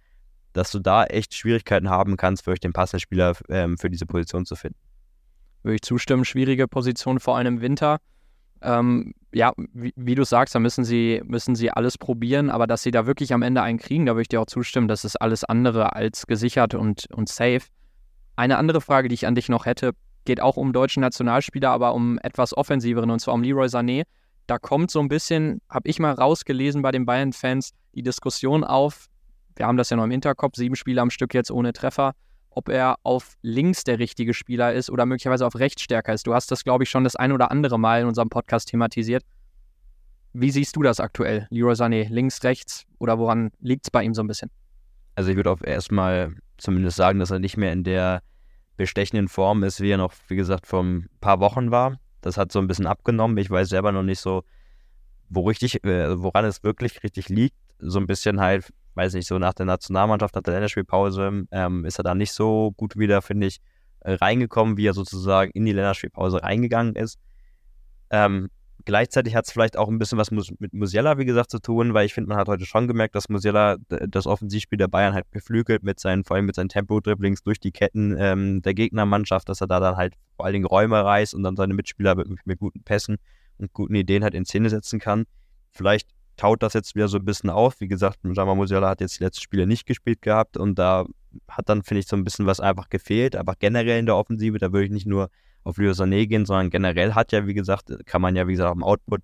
dass 0.52 0.72
du 0.72 0.80
da 0.80 1.04
echt 1.04 1.34
Schwierigkeiten 1.34 1.88
haben 1.88 2.16
kannst, 2.16 2.44
für 2.44 2.50
euch 2.50 2.60
den 2.60 2.72
passenden 2.72 3.00
Spieler 3.00 3.36
ähm, 3.48 3.78
für 3.78 3.90
diese 3.90 4.06
Position 4.06 4.44
zu 4.44 4.56
finden. 4.56 4.78
Würde 5.62 5.76
ich 5.76 5.82
zustimmen, 5.82 6.24
schwierige 6.24 6.66
Position, 6.66 7.20
vor 7.20 7.36
allem 7.36 7.56
im 7.56 7.60
Winter. 7.60 7.98
Ähm, 8.62 9.14
ja, 9.32 9.52
wie, 9.72 9.92
wie, 9.96 10.14
du 10.14 10.24
sagst, 10.24 10.54
da 10.54 10.58
müssen 10.58 10.84
sie, 10.84 11.20
müssen 11.24 11.54
sie 11.54 11.70
alles 11.70 11.98
probieren, 11.98 12.50
aber 12.50 12.66
dass 12.66 12.82
sie 12.82 12.90
da 12.90 13.06
wirklich 13.06 13.32
am 13.32 13.42
Ende 13.42 13.62
einen 13.62 13.78
kriegen, 13.78 14.06
da 14.06 14.12
würde 14.12 14.22
ich 14.22 14.28
dir 14.28 14.40
auch 14.40 14.46
zustimmen, 14.46 14.88
das 14.88 15.04
ist 15.04 15.16
alles 15.16 15.44
andere 15.44 15.94
als 15.94 16.26
gesichert 16.26 16.74
und, 16.74 17.06
und 17.12 17.28
safe. 17.28 17.62
Eine 18.36 18.56
andere 18.56 18.80
Frage, 18.80 19.08
die 19.08 19.14
ich 19.14 19.26
an 19.26 19.34
dich 19.34 19.48
noch 19.48 19.66
hätte, 19.66 19.92
geht 20.24 20.40
auch 20.40 20.56
um 20.56 20.72
deutschen 20.72 21.00
Nationalspieler, 21.00 21.70
aber 21.70 21.94
um 21.94 22.18
etwas 22.22 22.56
offensiveren, 22.56 23.10
und 23.10 23.20
zwar 23.20 23.34
um 23.34 23.42
Leroy 23.42 23.66
Sané. 23.66 24.04
Da 24.46 24.58
kommt 24.58 24.90
so 24.90 25.00
ein 25.00 25.08
bisschen, 25.08 25.60
habe 25.68 25.88
ich 25.88 25.98
mal 25.98 26.12
rausgelesen 26.12 26.82
bei 26.82 26.90
den 26.90 27.04
Bayern-Fans, 27.04 27.72
die 27.94 28.02
Diskussion 28.02 28.64
auf, 28.64 29.06
wir 29.56 29.66
haben 29.66 29.76
das 29.76 29.90
ja 29.90 29.96
noch 29.96 30.04
im 30.04 30.10
Hinterkopf, 30.10 30.56
sieben 30.56 30.76
Spiele 30.76 31.00
am 31.02 31.10
Stück 31.10 31.34
jetzt 31.34 31.50
ohne 31.50 31.72
Treffer, 31.72 32.12
ob 32.58 32.68
er 32.68 32.96
auf 33.04 33.36
links 33.40 33.84
der 33.84 34.00
richtige 34.00 34.34
Spieler 34.34 34.74
ist 34.74 34.90
oder 34.90 35.06
möglicherweise 35.06 35.46
auf 35.46 35.54
rechts 35.54 35.80
stärker 35.82 36.12
ist. 36.12 36.26
Du 36.26 36.34
hast 36.34 36.50
das, 36.50 36.64
glaube 36.64 36.82
ich, 36.82 36.90
schon 36.90 37.04
das 37.04 37.14
ein 37.14 37.30
oder 37.30 37.52
andere 37.52 37.78
Mal 37.78 38.00
in 38.00 38.08
unserem 38.08 38.30
Podcast 38.30 38.68
thematisiert. 38.68 39.22
Wie 40.32 40.50
siehst 40.50 40.74
du 40.74 40.82
das 40.82 40.98
aktuell, 40.98 41.46
Leroy 41.50 41.74
Sané? 41.74 42.08
Links, 42.08 42.42
rechts 42.42 42.84
oder 42.98 43.16
woran 43.20 43.52
liegt 43.60 43.86
es 43.86 43.92
bei 43.92 44.02
ihm 44.02 44.12
so 44.12 44.24
ein 44.24 44.26
bisschen? 44.26 44.50
Also 45.14 45.30
ich 45.30 45.36
würde 45.36 45.52
auch 45.52 45.62
erstmal 45.62 46.34
zumindest 46.56 46.96
sagen, 46.96 47.20
dass 47.20 47.30
er 47.30 47.38
nicht 47.38 47.56
mehr 47.56 47.72
in 47.72 47.84
der 47.84 48.22
bestechenden 48.76 49.28
Form 49.28 49.62
ist, 49.62 49.80
wie 49.80 49.90
er 49.90 49.98
noch, 49.98 50.12
wie 50.26 50.36
gesagt, 50.36 50.66
vor 50.66 50.82
ein 50.82 51.08
paar 51.20 51.38
Wochen 51.38 51.70
war. 51.70 52.00
Das 52.22 52.36
hat 52.36 52.50
so 52.50 52.58
ein 52.58 52.66
bisschen 52.66 52.88
abgenommen. 52.88 53.38
Ich 53.38 53.50
weiß 53.50 53.68
selber 53.68 53.92
noch 53.92 54.02
nicht 54.02 54.18
so, 54.18 54.42
wo 55.28 55.46
richtig, 55.46 55.84
äh, 55.84 56.20
woran 56.20 56.44
es 56.44 56.64
wirklich 56.64 57.04
richtig 57.04 57.28
liegt. 57.28 57.56
So 57.78 58.00
ein 58.00 58.08
bisschen 58.08 58.40
halt 58.40 58.72
weiß 58.98 59.14
nicht, 59.14 59.28
so 59.28 59.38
nach 59.38 59.54
der 59.54 59.64
Nationalmannschaft, 59.64 60.34
nach 60.34 60.42
der 60.42 60.54
Länderspielpause, 60.54 61.46
ähm, 61.50 61.84
ist 61.84 61.98
er 61.98 62.02
da 62.02 62.14
nicht 62.14 62.32
so 62.32 62.72
gut 62.76 62.98
wieder, 62.98 63.22
finde 63.22 63.46
ich, 63.46 63.60
äh, 64.00 64.14
reingekommen, 64.14 64.76
wie 64.76 64.86
er 64.86 64.94
sozusagen 64.94 65.52
in 65.52 65.64
die 65.64 65.72
Länderspielpause 65.72 66.42
reingegangen 66.42 66.96
ist. 66.96 67.18
Ähm, 68.10 68.48
gleichzeitig 68.84 69.36
hat 69.36 69.46
es 69.46 69.52
vielleicht 69.52 69.76
auch 69.76 69.88
ein 69.88 69.98
bisschen 69.98 70.18
was 70.18 70.30
mit 70.32 70.72
Musiala, 70.72 71.16
wie 71.16 71.24
gesagt, 71.24 71.50
zu 71.50 71.60
tun, 71.60 71.94
weil 71.94 72.06
ich 72.06 72.14
finde, 72.14 72.28
man 72.28 72.38
hat 72.38 72.48
heute 72.48 72.66
schon 72.66 72.88
gemerkt, 72.88 73.14
dass 73.14 73.28
Musiala 73.28 73.76
das 73.88 74.26
Offensivspiel 74.26 74.78
der 74.78 74.88
Bayern 74.88 75.14
halt 75.14 75.30
beflügelt 75.30 75.84
mit 75.84 76.00
seinen, 76.00 76.24
vor 76.24 76.36
allem 76.36 76.46
mit 76.46 76.56
seinen 76.56 76.68
Tempo-Dribblings 76.68 77.42
durch 77.42 77.60
die 77.60 77.70
Ketten 77.70 78.16
ähm, 78.18 78.62
der 78.62 78.74
Gegnermannschaft, 78.74 79.48
dass 79.48 79.60
er 79.60 79.68
da 79.68 79.78
dann 79.78 79.96
halt 79.96 80.14
vor 80.34 80.44
allen 80.46 80.54
Dingen 80.54 80.66
Räume 80.66 81.04
reißt 81.04 81.34
und 81.34 81.44
dann 81.44 81.54
seine 81.54 81.74
Mitspieler 81.74 82.16
mit, 82.16 82.28
mit 82.44 82.58
guten 82.58 82.82
Pässen 82.82 83.18
und 83.58 83.72
guten 83.72 83.94
Ideen 83.94 84.24
halt 84.24 84.34
in 84.34 84.44
Szene 84.44 84.70
setzen 84.70 84.98
kann. 84.98 85.24
Vielleicht 85.70 86.08
taut 86.38 86.62
das 86.62 86.72
jetzt 86.72 86.94
wieder 86.94 87.08
so 87.08 87.18
ein 87.18 87.24
bisschen 87.24 87.50
auf. 87.50 87.80
Wie 87.80 87.88
gesagt, 87.88 88.20
Jama 88.24 88.54
Musiala 88.54 88.88
hat 88.88 89.02
jetzt 89.02 89.18
die 89.18 89.24
letzten 89.24 89.42
Spiele 89.42 89.66
nicht 89.66 89.84
gespielt 89.84 90.22
gehabt 90.22 90.56
und 90.56 90.78
da 90.78 91.04
hat 91.48 91.68
dann, 91.68 91.82
finde 91.82 92.00
ich, 92.00 92.06
so 92.06 92.16
ein 92.16 92.24
bisschen 92.24 92.46
was 92.46 92.60
einfach 92.60 92.88
gefehlt. 92.88 93.36
Aber 93.36 93.54
generell 93.58 93.98
in 93.98 94.06
der 94.06 94.16
Offensive, 94.16 94.58
da 94.58 94.72
würde 94.72 94.86
ich 94.86 94.90
nicht 94.90 95.06
nur 95.06 95.28
auf 95.64 95.76
Leo 95.76 95.90
Sané 95.92 96.26
gehen, 96.26 96.46
sondern 96.46 96.70
generell 96.70 97.14
hat 97.14 97.32
ja, 97.32 97.46
wie 97.46 97.54
gesagt, 97.54 97.92
kann 98.06 98.22
man 98.22 98.34
ja, 98.36 98.46
wie 98.46 98.52
gesagt, 98.52 98.70
auch 98.70 98.76
im 98.76 98.84
Output 98.84 99.22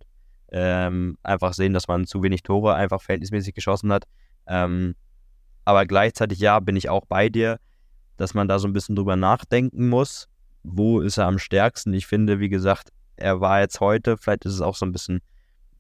ähm, 0.52 1.16
einfach 1.22 1.54
sehen, 1.54 1.72
dass 1.72 1.88
man 1.88 2.06
zu 2.06 2.22
wenig 2.22 2.42
Tore 2.42 2.74
einfach 2.74 3.00
verhältnismäßig 3.00 3.54
geschossen 3.54 3.92
hat. 3.92 4.04
Ähm, 4.46 4.94
aber 5.64 5.86
gleichzeitig, 5.86 6.40
ja, 6.40 6.60
bin 6.60 6.76
ich 6.76 6.90
auch 6.90 7.06
bei 7.06 7.28
dir, 7.28 7.58
dass 8.16 8.34
man 8.34 8.48
da 8.48 8.58
so 8.58 8.68
ein 8.68 8.72
bisschen 8.72 8.96
drüber 8.96 9.16
nachdenken 9.16 9.88
muss. 9.88 10.28
Wo 10.62 11.00
ist 11.00 11.16
er 11.16 11.26
am 11.26 11.38
stärksten? 11.38 11.94
Ich 11.94 12.06
finde, 12.06 12.40
wie 12.40 12.48
gesagt, 12.48 12.90
er 13.16 13.40
war 13.40 13.60
jetzt 13.60 13.80
heute, 13.80 14.16
vielleicht 14.16 14.44
ist 14.44 14.54
es 14.54 14.60
auch 14.60 14.76
so 14.76 14.84
ein 14.84 14.92
bisschen 14.92 15.20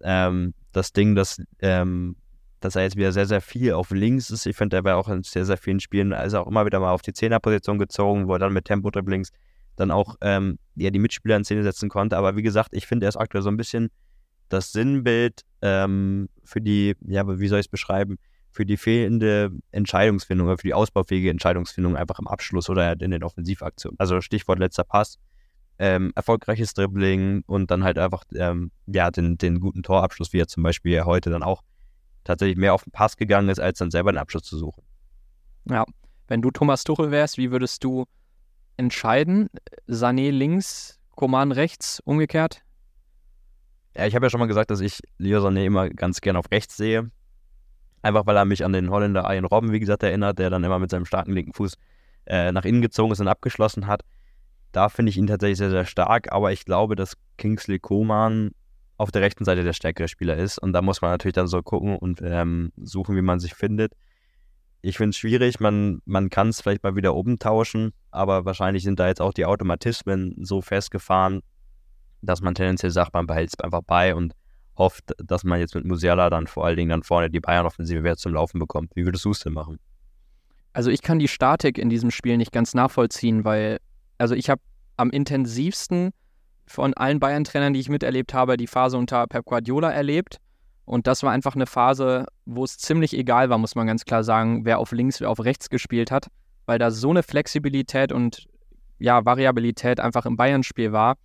ähm, 0.02 0.54
das 0.76 0.92
Ding, 0.92 1.14
dass, 1.14 1.40
ähm, 1.60 2.16
dass 2.60 2.76
er 2.76 2.82
jetzt 2.82 2.96
wieder 2.96 3.12
sehr, 3.12 3.26
sehr 3.26 3.40
viel 3.40 3.72
auf 3.72 3.90
links 3.90 4.30
ist. 4.30 4.46
Ich 4.46 4.56
finde, 4.56 4.76
er 4.76 4.84
war 4.84 4.96
auch 4.96 5.08
in 5.08 5.22
sehr, 5.22 5.44
sehr 5.44 5.56
vielen 5.56 5.80
Spielen, 5.80 6.12
also 6.12 6.40
auch 6.40 6.46
immer 6.46 6.66
wieder 6.66 6.80
mal 6.80 6.92
auf 6.92 7.02
die 7.02 7.12
Zehnerposition 7.12 7.78
gezogen, 7.78 8.28
wo 8.28 8.34
er 8.34 8.38
dann 8.38 8.52
mit 8.52 8.66
Tempo-Dribblings 8.66 9.30
dann 9.76 9.90
auch 9.90 10.16
ähm, 10.20 10.58
ja, 10.76 10.90
die 10.90 10.98
Mitspieler 10.98 11.36
in 11.36 11.44
Szene 11.44 11.62
setzen 11.62 11.88
konnte. 11.88 12.16
Aber 12.16 12.36
wie 12.36 12.42
gesagt, 12.42 12.70
ich 12.72 12.86
finde, 12.86 13.06
er 13.06 13.08
ist 13.08 13.16
aktuell 13.16 13.42
so 13.42 13.50
ein 13.50 13.56
bisschen 13.56 13.90
das 14.48 14.72
Sinnbild 14.72 15.42
ähm, 15.62 16.28
für 16.44 16.60
die, 16.60 16.94
ja, 17.06 17.26
wie 17.26 17.48
soll 17.48 17.58
ich 17.58 17.66
es 17.66 17.70
beschreiben, 17.70 18.18
für 18.50 18.64
die 18.64 18.76
fehlende 18.76 19.50
Entscheidungsfindung 19.72 20.46
oder 20.46 20.58
für 20.58 20.68
die 20.68 20.74
ausbaufähige 20.74 21.30
Entscheidungsfindung 21.30 21.96
einfach 21.96 22.20
im 22.20 22.28
Abschluss 22.28 22.70
oder 22.70 22.92
in 23.00 23.10
den 23.10 23.24
Offensivaktionen. 23.24 23.98
Also 23.98 24.20
Stichwort 24.20 24.60
letzter 24.60 24.84
Pass 24.84 25.18
ähm, 25.78 26.12
erfolgreiches 26.14 26.74
Dribbling 26.74 27.42
und 27.46 27.70
dann 27.70 27.84
halt 27.84 27.98
einfach 27.98 28.24
ähm, 28.34 28.70
ja, 28.86 29.10
den, 29.10 29.38
den 29.38 29.60
guten 29.60 29.82
Torabschluss, 29.82 30.32
wie 30.32 30.40
er 30.40 30.46
zum 30.46 30.62
Beispiel 30.62 31.04
heute 31.04 31.30
dann 31.30 31.42
auch 31.42 31.62
tatsächlich 32.22 32.56
mehr 32.56 32.74
auf 32.74 32.84
den 32.84 32.92
Pass 32.92 33.16
gegangen 33.16 33.48
ist, 33.48 33.60
als 33.60 33.78
dann 33.78 33.90
selber 33.90 34.12
den 34.12 34.18
Abschluss 34.18 34.44
zu 34.44 34.56
suchen. 34.56 34.82
Ja, 35.68 35.84
wenn 36.28 36.42
du 36.42 36.50
Thomas 36.50 36.84
Tuchel 36.84 37.10
wärst, 37.10 37.38
wie 37.38 37.50
würdest 37.50 37.84
du 37.84 38.04
entscheiden? 38.76 39.48
Sané 39.88 40.30
links, 40.30 40.98
Koman 41.10 41.52
rechts, 41.52 42.00
umgekehrt? 42.00 42.62
Ja, 43.96 44.06
ich 44.06 44.14
habe 44.14 44.26
ja 44.26 44.30
schon 44.30 44.40
mal 44.40 44.46
gesagt, 44.46 44.70
dass 44.70 44.80
ich 44.80 45.00
Leo 45.18 45.40
Sané 45.40 45.64
immer 45.66 45.88
ganz 45.88 46.20
gern 46.20 46.36
auf 46.36 46.50
rechts 46.50 46.76
sehe. 46.76 47.10
Einfach 48.02 48.26
weil 48.26 48.36
er 48.36 48.44
mich 48.44 48.64
an 48.64 48.72
den 48.72 48.90
Holländer 48.90 49.24
Ian 49.32 49.44
Robben, 49.44 49.72
wie 49.72 49.80
gesagt, 49.80 50.02
erinnert, 50.02 50.38
der 50.38 50.50
dann 50.50 50.64
immer 50.64 50.78
mit 50.78 50.90
seinem 50.90 51.06
starken 51.06 51.32
linken 51.32 51.52
Fuß 51.52 51.74
äh, 52.26 52.52
nach 52.52 52.64
innen 52.64 52.82
gezogen 52.82 53.12
ist 53.12 53.20
und 53.20 53.28
abgeschlossen 53.28 53.86
hat. 53.86 54.02
Da 54.74 54.88
finde 54.88 55.10
ich 55.10 55.16
ihn 55.16 55.28
tatsächlich 55.28 55.58
sehr, 55.58 55.70
sehr 55.70 55.84
stark, 55.84 56.32
aber 56.32 56.50
ich 56.50 56.64
glaube, 56.64 56.96
dass 56.96 57.16
Kingsley 57.38 57.78
Coman 57.78 58.50
auf 58.96 59.12
der 59.12 59.22
rechten 59.22 59.44
Seite 59.44 59.62
der 59.62 59.72
stärkere 59.72 60.08
Spieler 60.08 60.36
ist. 60.36 60.58
Und 60.58 60.72
da 60.72 60.82
muss 60.82 61.00
man 61.00 61.12
natürlich 61.12 61.34
dann 61.34 61.46
so 61.46 61.62
gucken 61.62 61.96
und 61.96 62.20
ähm, 62.22 62.72
suchen, 62.76 63.14
wie 63.14 63.22
man 63.22 63.38
sich 63.38 63.54
findet. 63.54 63.92
Ich 64.82 64.96
finde 64.96 65.10
es 65.10 65.16
schwierig, 65.16 65.60
man, 65.60 66.02
man 66.06 66.28
kann 66.28 66.48
es 66.48 66.60
vielleicht 66.60 66.82
mal 66.82 66.96
wieder 66.96 67.14
oben 67.14 67.38
tauschen, 67.38 67.92
aber 68.10 68.44
wahrscheinlich 68.46 68.82
sind 68.82 68.98
da 68.98 69.06
jetzt 69.06 69.20
auch 69.20 69.32
die 69.32 69.46
Automatismen 69.46 70.34
so 70.40 70.60
festgefahren, 70.60 71.42
dass 72.20 72.42
man 72.42 72.56
tendenziell 72.56 72.90
sagt, 72.90 73.14
man 73.14 73.28
behält 73.28 73.50
es 73.50 73.60
einfach 73.60 73.82
bei 73.86 74.12
und 74.12 74.34
hofft, 74.76 75.12
dass 75.18 75.44
man 75.44 75.60
jetzt 75.60 75.76
mit 75.76 75.84
Musiala 75.84 76.30
dann 76.30 76.48
vor 76.48 76.66
allen 76.66 76.76
Dingen 76.76 76.90
dann 76.90 77.04
vorne 77.04 77.30
die 77.30 77.38
Bayern-Offensive 77.38 78.02
wieder 78.02 78.16
zum 78.16 78.34
Laufen 78.34 78.58
bekommt. 78.58 78.90
Wie 78.96 79.04
würdest 79.04 79.24
du 79.24 79.30
es 79.30 79.38
denn 79.38 79.52
machen? 79.52 79.78
Also 80.72 80.90
ich 80.90 81.00
kann 81.00 81.20
die 81.20 81.28
Statik 81.28 81.78
in 81.78 81.90
diesem 81.90 82.10
Spiel 82.10 82.36
nicht 82.36 82.50
ganz 82.50 82.74
nachvollziehen, 82.74 83.44
weil 83.44 83.78
also 84.24 84.34
ich 84.34 84.48
habe 84.48 84.62
am 84.96 85.10
intensivsten 85.10 86.12
von 86.66 86.94
allen 86.94 87.20
Bayern-Trainern, 87.20 87.74
die 87.74 87.80
ich 87.80 87.90
miterlebt 87.90 88.32
habe, 88.32 88.56
die 88.56 88.66
Phase 88.66 88.96
unter 88.96 89.26
Pep 89.26 89.44
Guardiola 89.44 89.90
erlebt. 89.92 90.38
Und 90.86 91.06
das 91.06 91.22
war 91.22 91.30
einfach 91.30 91.54
eine 91.54 91.66
Phase, 91.66 92.24
wo 92.46 92.64
es 92.64 92.78
ziemlich 92.78 93.12
egal 93.12 93.50
war, 93.50 93.58
muss 93.58 93.74
man 93.74 93.86
ganz 93.86 94.06
klar 94.06 94.24
sagen, 94.24 94.64
wer 94.64 94.78
auf 94.78 94.92
links, 94.92 95.20
wer 95.20 95.28
auf 95.28 95.40
rechts 95.40 95.68
gespielt 95.68 96.10
hat, 96.10 96.28
weil 96.64 96.78
da 96.78 96.90
so 96.90 97.10
eine 97.10 97.22
Flexibilität 97.22 98.12
und 98.12 98.46
ja, 98.98 99.26
Variabilität 99.26 100.00
einfach 100.00 100.24
im 100.24 100.38
Bayern-Spiel 100.38 100.92
war, 100.92 101.16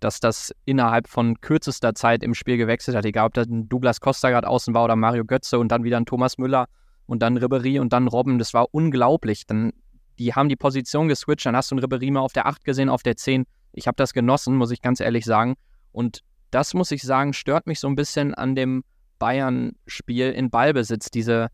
dass 0.00 0.18
das 0.18 0.50
innerhalb 0.64 1.06
von 1.06 1.38
kürzester 1.42 1.94
Zeit 1.94 2.22
im 2.22 2.32
Spiel 2.32 2.56
gewechselt 2.56 2.96
hat. 2.96 3.04
Egal, 3.04 3.26
ob 3.26 3.34
das 3.34 3.48
ein 3.48 3.68
Douglas 3.68 4.00
Costa 4.00 4.30
gerade 4.30 4.48
außen 4.48 4.72
war 4.72 4.84
oder 4.84 4.96
Mario 4.96 5.26
Götze 5.26 5.58
und 5.58 5.68
dann 5.68 5.84
wieder 5.84 5.98
ein 5.98 6.06
Thomas 6.06 6.38
Müller 6.38 6.68
und 7.04 7.20
dann 7.20 7.36
Ribery 7.36 7.80
und 7.80 7.92
dann 7.92 8.08
Robben. 8.08 8.38
Das 8.38 8.54
war 8.54 8.68
unglaublich. 8.72 9.46
Dann 9.46 9.74
die 10.18 10.34
haben 10.34 10.48
die 10.48 10.56
Position 10.56 11.08
geswitcht, 11.08 11.46
dann 11.46 11.56
hast 11.56 11.70
du 11.70 11.76
einen 11.76 11.84
Ribéry 11.84 12.10
mal 12.10 12.20
auf 12.20 12.32
der 12.32 12.46
8 12.46 12.64
gesehen, 12.64 12.88
auf 12.88 13.02
der 13.02 13.16
10. 13.16 13.46
Ich 13.72 13.86
habe 13.86 13.96
das 13.96 14.12
genossen, 14.12 14.56
muss 14.56 14.70
ich 14.70 14.80
ganz 14.80 15.00
ehrlich 15.00 15.24
sagen. 15.24 15.54
Und 15.92 16.20
das, 16.50 16.74
muss 16.74 16.90
ich 16.90 17.02
sagen, 17.02 17.32
stört 17.32 17.66
mich 17.66 17.80
so 17.80 17.88
ein 17.88 17.96
bisschen 17.96 18.34
an 18.34 18.54
dem 18.54 18.84
Bayern-Spiel 19.18 20.30
in 20.30 20.50
Ballbesitz, 20.50 21.10
diese, 21.10 21.48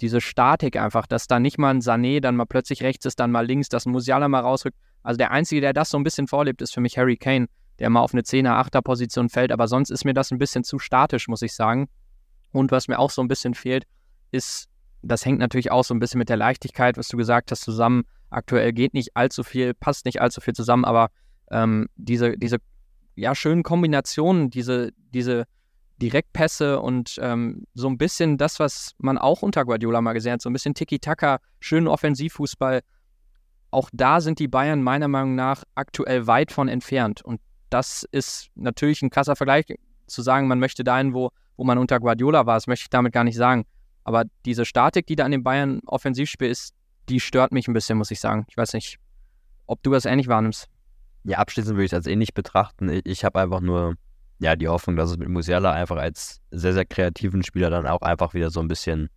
diese 0.00 0.20
Statik 0.20 0.76
einfach, 0.76 1.06
dass 1.06 1.26
da 1.26 1.38
nicht 1.40 1.58
mal 1.58 1.70
ein 1.70 1.80
Sané 1.80 2.20
dann 2.20 2.36
mal 2.36 2.44
plötzlich 2.44 2.82
rechts 2.82 3.06
ist, 3.06 3.20
dann 3.20 3.30
mal 3.30 3.46
links, 3.46 3.68
dass 3.68 3.86
ein 3.86 3.92
Musiala 3.92 4.28
mal 4.28 4.40
rausrückt. 4.40 4.76
Also 5.02 5.18
der 5.18 5.30
Einzige, 5.30 5.60
der 5.60 5.72
das 5.72 5.90
so 5.90 5.98
ein 5.98 6.04
bisschen 6.04 6.26
vorlebt, 6.28 6.62
ist 6.62 6.74
für 6.74 6.80
mich 6.80 6.98
Harry 6.98 7.16
Kane, 7.16 7.46
der 7.78 7.90
mal 7.90 8.00
auf 8.00 8.14
eine 8.14 8.22
10er, 8.22 8.50
8er 8.68 8.82
Position 8.82 9.28
fällt. 9.28 9.52
Aber 9.52 9.68
sonst 9.68 9.90
ist 9.90 10.04
mir 10.04 10.14
das 10.14 10.30
ein 10.30 10.38
bisschen 10.38 10.64
zu 10.64 10.78
statisch, 10.78 11.28
muss 11.28 11.42
ich 11.42 11.54
sagen. 11.54 11.88
Und 12.52 12.70
was 12.70 12.88
mir 12.88 12.98
auch 12.98 13.10
so 13.10 13.22
ein 13.22 13.28
bisschen 13.28 13.54
fehlt, 13.54 13.84
ist, 14.30 14.68
das 15.04 15.24
hängt 15.24 15.38
natürlich 15.38 15.70
auch 15.70 15.84
so 15.84 15.94
ein 15.94 16.00
bisschen 16.00 16.18
mit 16.18 16.28
der 16.28 16.36
Leichtigkeit, 16.36 16.96
was 16.96 17.08
du 17.08 17.16
gesagt 17.16 17.50
hast, 17.50 17.62
zusammen. 17.62 18.04
Aktuell 18.30 18.72
geht 18.72 18.94
nicht 18.94 19.16
allzu 19.16 19.44
viel, 19.44 19.74
passt 19.74 20.06
nicht 20.06 20.20
allzu 20.20 20.40
viel 20.40 20.54
zusammen, 20.54 20.84
aber 20.84 21.08
ähm, 21.50 21.88
diese, 21.96 22.36
diese 22.36 22.58
ja, 23.14 23.34
schönen 23.34 23.62
Kombinationen, 23.62 24.50
diese, 24.50 24.90
diese 25.12 25.44
Direktpässe 26.02 26.80
und 26.80 27.18
ähm, 27.20 27.66
so 27.74 27.88
ein 27.88 27.98
bisschen 27.98 28.38
das, 28.38 28.58
was 28.58 28.92
man 28.98 29.18
auch 29.18 29.42
unter 29.42 29.64
Guardiola 29.64 30.00
mal 30.00 30.12
gesehen 30.12 30.34
hat, 30.34 30.42
so 30.42 30.50
ein 30.50 30.52
bisschen 30.52 30.74
Tiki-Taka, 30.74 31.38
schönen 31.60 31.86
Offensivfußball. 31.86 32.80
Auch 33.70 33.88
da 33.92 34.20
sind 34.20 34.38
die 34.38 34.48
Bayern 34.48 34.82
meiner 34.82 35.08
Meinung 35.08 35.34
nach 35.34 35.62
aktuell 35.74 36.26
weit 36.26 36.50
von 36.50 36.68
entfernt. 36.68 37.22
Und 37.22 37.40
das 37.70 38.04
ist 38.10 38.48
natürlich 38.54 39.02
ein 39.02 39.10
krasser 39.10 39.36
Vergleich, 39.36 39.66
zu 40.06 40.22
sagen, 40.22 40.48
man 40.48 40.58
möchte 40.58 40.84
dahin, 40.84 41.14
wo, 41.14 41.30
wo 41.56 41.64
man 41.64 41.78
unter 41.78 42.00
Guardiola 42.00 42.46
war. 42.46 42.56
Das 42.56 42.66
möchte 42.66 42.84
ich 42.84 42.90
damit 42.90 43.12
gar 43.12 43.24
nicht 43.24 43.36
sagen. 43.36 43.64
Aber 44.04 44.24
diese 44.44 44.64
Statik, 44.64 45.06
die 45.06 45.16
da 45.16 45.24
an 45.24 45.32
den 45.32 45.42
Bayern 45.42 45.80
Offensivspiel 45.86 46.48
ist, 46.48 46.74
die 47.08 47.20
stört 47.20 47.52
mich 47.52 47.68
ein 47.68 47.74
bisschen, 47.74 47.98
muss 47.98 48.10
ich 48.10 48.20
sagen. 48.20 48.46
Ich 48.48 48.56
weiß 48.56 48.74
nicht, 48.74 48.98
ob 49.66 49.82
du 49.82 49.90
das 49.90 50.04
ähnlich 50.04 50.28
wahrnimmst. 50.28 50.68
Ja, 51.24 51.38
abschließend 51.38 51.76
würde 51.76 51.86
ich 51.86 51.92
es 51.92 51.96
als 51.96 52.06
ähnlich 52.06 52.34
betrachten. 52.34 52.88
Ich, 52.90 53.06
ich 53.06 53.24
habe 53.24 53.40
einfach 53.40 53.60
nur 53.60 53.96
ja, 54.38 54.56
die 54.56 54.68
Hoffnung, 54.68 54.96
dass 54.96 55.10
es 55.10 55.16
mit 55.16 55.28
Musiala 55.28 55.72
einfach 55.72 55.96
als 55.96 56.40
sehr, 56.50 56.72
sehr 56.72 56.84
kreativen 56.84 57.42
Spieler 57.42 57.70
dann 57.70 57.86
auch 57.86 58.02
einfach 58.02 58.34
wieder 58.34 58.50
so 58.50 58.60
ein 58.60 58.68
bisschen, 58.68 59.08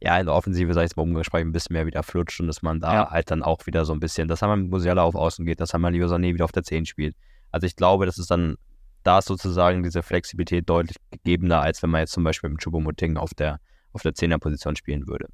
ja, 0.00 0.18
in 0.18 0.26
der 0.26 0.34
Offensive, 0.34 0.72
sag 0.74 0.82
ich 0.82 0.90
es 0.90 0.96
mal 0.96 1.02
umgesprochen, 1.02 1.48
ein 1.48 1.52
bisschen 1.52 1.74
mehr 1.74 1.86
wieder 1.86 2.02
flutscht 2.02 2.40
und 2.40 2.46
dass 2.46 2.62
man 2.62 2.80
da 2.80 2.94
ja. 2.94 3.10
halt 3.10 3.30
dann 3.30 3.42
auch 3.42 3.66
wieder 3.66 3.84
so 3.84 3.92
ein 3.92 4.00
bisschen, 4.00 4.28
dass 4.28 4.42
man 4.42 4.62
mit 4.62 4.70
Musiala 4.70 5.02
auf 5.02 5.14
Außen 5.14 5.44
geht, 5.44 5.60
dass 5.60 5.72
man 5.72 5.92
Leo 5.92 6.06
Sané 6.06 6.34
wieder 6.34 6.44
auf 6.44 6.52
der 6.52 6.62
10 6.62 6.86
spielt. 6.86 7.16
Also 7.50 7.66
ich 7.66 7.74
glaube, 7.74 8.06
das 8.06 8.18
ist 8.18 8.30
dann, 8.30 8.56
da 9.02 9.18
ist 9.18 9.26
sozusagen 9.26 9.82
diese 9.82 10.02
Flexibilität 10.02 10.68
deutlich 10.68 10.96
gegebener, 11.10 11.60
als 11.60 11.82
wenn 11.82 11.90
man 11.90 12.00
jetzt 12.00 12.12
zum 12.12 12.24
Beispiel 12.24 12.50
mit 12.50 12.60
Choupo-Moting 12.60 13.16
auf 13.16 13.34
der, 13.34 13.60
auf 13.94 14.02
der 14.02 14.12
10er-Position 14.12 14.76
spielen 14.76 15.06
würde. 15.06 15.28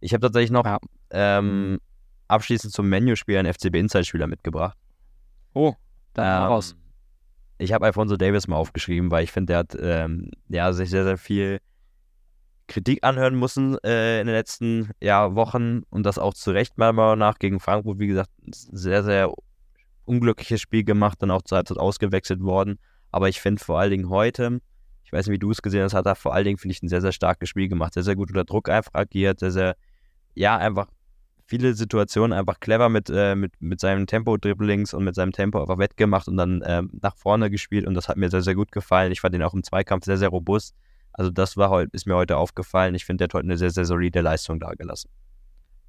Ich 0.00 0.12
habe 0.12 0.20
tatsächlich 0.20 0.50
noch 0.50 0.64
ja. 0.64 0.78
ähm, 1.10 1.78
abschließend 2.28 2.72
zum 2.72 2.88
Menü-Spiel 2.88 3.36
einen 3.36 3.52
FCB 3.52 3.76
Inside-Spieler 3.76 4.26
mitgebracht. 4.26 4.76
Oh, 5.54 5.74
dann 6.14 6.44
ähm, 6.44 6.48
raus. 6.48 6.76
Ich 7.58 7.72
habe 7.72 7.86
Alfonso 7.86 8.16
Davis 8.16 8.48
mal 8.48 8.56
aufgeschrieben, 8.56 9.10
weil 9.10 9.24
ich 9.24 9.32
finde, 9.32 9.52
der 9.52 9.58
hat 9.58 9.76
ähm, 9.78 10.30
ja, 10.48 10.72
sich 10.72 10.90
sehr, 10.90 11.04
sehr 11.04 11.18
viel 11.18 11.60
Kritik 12.68 13.04
anhören 13.04 13.38
müssen 13.38 13.78
äh, 13.84 14.20
in 14.20 14.26
den 14.26 14.34
letzten 14.34 14.90
ja, 15.00 15.34
Wochen 15.34 15.82
und 15.88 16.04
das 16.04 16.18
auch 16.18 16.34
zu 16.34 16.50
Recht 16.50 16.76
meiner 16.78 16.92
Meinung 16.92 17.18
nach 17.18 17.38
gegen 17.38 17.60
Frankfurt, 17.60 17.98
wie 17.98 18.08
gesagt, 18.08 18.30
sehr, 18.50 19.04
sehr 19.04 19.32
unglückliches 20.04 20.60
Spiel 20.60 20.84
gemacht, 20.84 21.22
dann 21.22 21.30
auch 21.30 21.42
zur 21.42 21.56
Halbzeit 21.56 21.78
ausgewechselt 21.78 22.42
worden. 22.42 22.78
Aber 23.10 23.28
ich 23.28 23.40
finde 23.40 23.64
vor 23.64 23.78
allen 23.78 23.90
Dingen 23.90 24.10
heute, 24.10 24.60
ich 25.06 25.12
weiß 25.12 25.28
nicht, 25.28 25.34
wie 25.34 25.38
du 25.38 25.52
es 25.52 25.62
gesehen 25.62 25.84
hast, 25.84 25.94
hat 25.94 26.04
er 26.04 26.16
vor 26.16 26.34
allen 26.34 26.44
Dingen, 26.44 26.58
finde 26.58 26.72
ich, 26.72 26.82
ein 26.82 26.88
sehr, 26.88 27.00
sehr 27.00 27.12
starkes 27.12 27.48
Spiel 27.48 27.68
gemacht. 27.68 27.94
Sehr, 27.94 28.02
sehr 28.02 28.16
gut 28.16 28.28
unter 28.30 28.42
Druck 28.42 28.68
einfach 28.68 28.92
agiert, 28.94 29.38
sehr, 29.38 29.52
sehr, 29.52 29.76
ja, 30.34 30.56
einfach 30.56 30.88
viele 31.44 31.74
Situationen 31.74 32.36
einfach 32.36 32.58
clever 32.58 32.88
mit, 32.88 33.08
äh, 33.08 33.36
mit, 33.36 33.52
mit 33.60 33.78
seinem 33.78 34.08
Tempo-Dribblings 34.08 34.94
und 34.94 35.04
mit 35.04 35.14
seinem 35.14 35.30
Tempo 35.30 35.60
einfach 35.60 35.78
wettgemacht 35.78 36.26
und 36.26 36.36
dann 36.36 36.60
ähm, 36.66 36.90
nach 37.00 37.16
vorne 37.16 37.50
gespielt 37.50 37.86
und 37.86 37.94
das 37.94 38.08
hat 38.08 38.16
mir 38.16 38.30
sehr, 38.30 38.42
sehr 38.42 38.56
gut 38.56 38.72
gefallen. 38.72 39.12
Ich 39.12 39.20
fand 39.20 39.32
ihn 39.36 39.44
auch 39.44 39.54
im 39.54 39.62
Zweikampf 39.62 40.06
sehr, 40.06 40.16
sehr 40.16 40.30
robust. 40.30 40.74
Also 41.12 41.30
das 41.30 41.56
war 41.56 41.70
heute, 41.70 41.92
ist 41.92 42.06
mir 42.08 42.16
heute 42.16 42.36
aufgefallen. 42.36 42.96
Ich 42.96 43.04
finde, 43.04 43.18
der 43.18 43.24
hat 43.26 43.34
heute 43.34 43.46
eine 43.46 43.58
sehr, 43.58 43.70
sehr 43.70 43.84
solide 43.84 44.22
Leistung 44.22 44.58
dargelassen. 44.58 45.08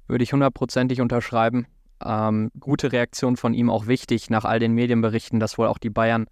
Würde 0.06 0.22
ich 0.22 0.32
hundertprozentig 0.32 1.00
unterschreiben. 1.00 1.66
Ähm, 2.04 2.52
gute 2.60 2.92
Reaktion 2.92 3.36
von 3.36 3.52
ihm 3.52 3.68
auch 3.68 3.88
wichtig 3.88 4.30
nach 4.30 4.44
all 4.44 4.60
den 4.60 4.74
Medienberichten, 4.74 5.40
dass 5.40 5.58
wohl 5.58 5.66
auch 5.66 5.78
die 5.78 5.90
Bayern 5.90 6.28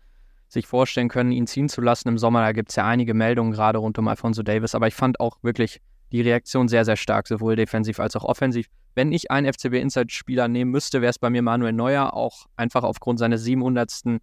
sich 0.56 0.66
vorstellen 0.66 1.08
können, 1.08 1.32
ihn 1.32 1.46
ziehen 1.46 1.68
zu 1.68 1.80
lassen 1.80 2.08
im 2.08 2.18
Sommer. 2.18 2.40
Da 2.40 2.52
gibt 2.52 2.70
es 2.70 2.76
ja 2.76 2.86
einige 2.86 3.14
Meldungen 3.14 3.52
gerade 3.52 3.78
rund 3.78 3.98
um 3.98 4.08
Alfonso 4.08 4.42
Davis, 4.42 4.74
aber 4.74 4.88
ich 4.88 4.94
fand 4.94 5.20
auch 5.20 5.38
wirklich 5.42 5.80
die 6.12 6.20
Reaktion 6.20 6.68
sehr, 6.68 6.84
sehr 6.84 6.96
stark, 6.96 7.28
sowohl 7.28 7.56
defensiv 7.56 8.00
als 8.00 8.16
auch 8.16 8.24
offensiv. 8.24 8.66
Wenn 8.94 9.12
ich 9.12 9.30
einen 9.30 9.52
FCB 9.52 9.74
Inside-Spieler 9.74 10.48
nehmen 10.48 10.70
müsste, 10.70 11.02
wäre 11.02 11.10
es 11.10 11.18
bei 11.18 11.30
mir 11.30 11.42
Manuel 11.42 11.72
Neuer, 11.72 12.14
auch 12.14 12.46
einfach 12.56 12.84
aufgrund 12.84 13.18
seines 13.18 13.42
700. 13.42 14.20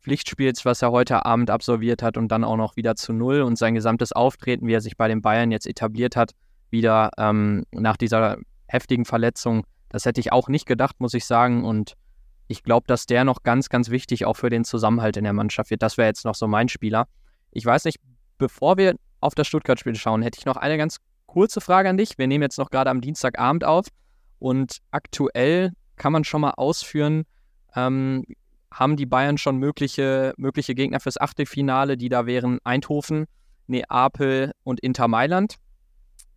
Pflichtspiels, 0.00 0.64
was 0.64 0.80
er 0.80 0.92
heute 0.92 1.26
Abend 1.26 1.50
absolviert 1.50 2.02
hat 2.02 2.16
und 2.16 2.28
dann 2.28 2.44
auch 2.44 2.56
noch 2.56 2.76
wieder 2.76 2.94
zu 2.94 3.12
Null 3.12 3.42
und 3.42 3.58
sein 3.58 3.74
gesamtes 3.74 4.12
Auftreten, 4.12 4.66
wie 4.66 4.72
er 4.72 4.80
sich 4.80 4.96
bei 4.96 5.08
den 5.08 5.22
Bayern 5.22 5.50
jetzt 5.50 5.66
etabliert 5.66 6.16
hat, 6.16 6.32
wieder 6.70 7.10
ähm, 7.18 7.64
nach 7.72 7.96
dieser 7.96 8.38
heftigen 8.68 9.04
Verletzung. 9.04 9.64
Das 9.88 10.04
hätte 10.04 10.20
ich 10.20 10.32
auch 10.32 10.48
nicht 10.48 10.66
gedacht, 10.66 10.96
muss 10.98 11.14
ich 11.14 11.24
sagen. 11.24 11.64
Und 11.64 11.94
ich 12.48 12.62
glaube, 12.62 12.86
dass 12.86 13.06
der 13.06 13.24
noch 13.24 13.42
ganz, 13.42 13.68
ganz 13.68 13.90
wichtig 13.90 14.24
auch 14.24 14.36
für 14.36 14.50
den 14.50 14.64
Zusammenhalt 14.64 15.16
in 15.16 15.24
der 15.24 15.34
Mannschaft 15.34 15.70
wird. 15.70 15.82
Das 15.82 15.98
wäre 15.98 16.08
jetzt 16.08 16.24
noch 16.24 16.34
so 16.34 16.48
mein 16.48 16.68
Spieler. 16.68 17.06
Ich 17.52 17.64
weiß 17.64 17.84
nicht, 17.84 17.98
bevor 18.38 18.78
wir 18.78 18.96
auf 19.20 19.34
das 19.34 19.46
Stuttgart-Spiel 19.46 19.94
schauen, 19.94 20.22
hätte 20.22 20.38
ich 20.38 20.46
noch 20.46 20.56
eine 20.56 20.78
ganz 20.78 20.96
kurze 21.26 21.60
Frage 21.60 21.90
an 21.90 21.98
dich. 21.98 22.16
Wir 22.16 22.26
nehmen 22.26 22.42
jetzt 22.42 22.58
noch 22.58 22.70
gerade 22.70 22.90
am 22.90 23.02
Dienstagabend 23.02 23.64
auf 23.64 23.86
und 24.38 24.78
aktuell 24.90 25.72
kann 25.96 26.12
man 26.12 26.24
schon 26.24 26.40
mal 26.40 26.52
ausführen, 26.52 27.24
ähm, 27.76 28.24
haben 28.72 28.96
die 28.96 29.06
Bayern 29.06 29.38
schon 29.38 29.58
mögliche, 29.58 30.32
mögliche 30.36 30.74
Gegner 30.74 31.00
fürs 31.00 31.20
Achtelfinale, 31.20 31.96
die 31.96 32.08
da 32.08 32.26
wären 32.26 32.58
Eindhoven, 32.64 33.26
Neapel 33.66 34.52
und 34.62 34.80
Inter 34.80 35.08
Mailand. 35.08 35.56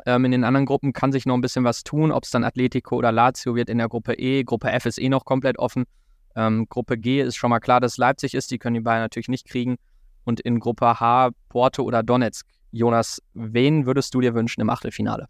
Ähm, 0.06 0.26
in 0.26 0.32
den 0.32 0.44
anderen 0.44 0.66
Gruppen 0.66 0.94
kann 0.94 1.12
sich 1.12 1.26
noch 1.26 1.36
ein 1.36 1.42
bisschen 1.42 1.64
was 1.64 1.84
tun, 1.84 2.12
ob 2.12 2.24
es 2.24 2.32
dann 2.32 2.44
Atletico 2.44 2.96
oder 2.96 3.12
Lazio 3.12 3.56
wird 3.56 3.70
in 3.70 3.78
der 3.78 3.88
Gruppe 3.88 4.14
E. 4.14 4.44
Gruppe 4.44 4.72
F 4.72 4.86
ist 4.86 5.00
eh 5.00 5.10
noch 5.10 5.26
komplett 5.26 5.60
offen. 5.60 5.86
Ähm, 6.36 6.68
Gruppe 6.70 6.98
G 6.98 7.22
ist 7.22 7.36
schon 7.36 7.50
mal 7.50 7.60
klar, 7.60 7.80
dass 7.80 7.98
Leipzig 7.98 8.34
ist, 8.34 8.52
die 8.52 8.58
können 8.58 8.76
die 8.76 8.82
Bayern 8.82 9.02
natürlich 9.02 9.28
nicht 9.28 9.48
kriegen. 9.48 9.78
Und 10.24 10.40
in 10.40 10.60
Gruppe 10.60 11.00
H 11.00 11.32
Porto 11.50 11.84
oder 11.84 12.04
Donetsk. 12.04 12.48
Jonas, 12.72 13.22
wen 13.34 13.86
würdest 13.86 14.14
du 14.14 14.22
dir 14.22 14.34
wünschen 14.34 14.62
im 14.62 14.70
Achtelfinale? 14.70 15.28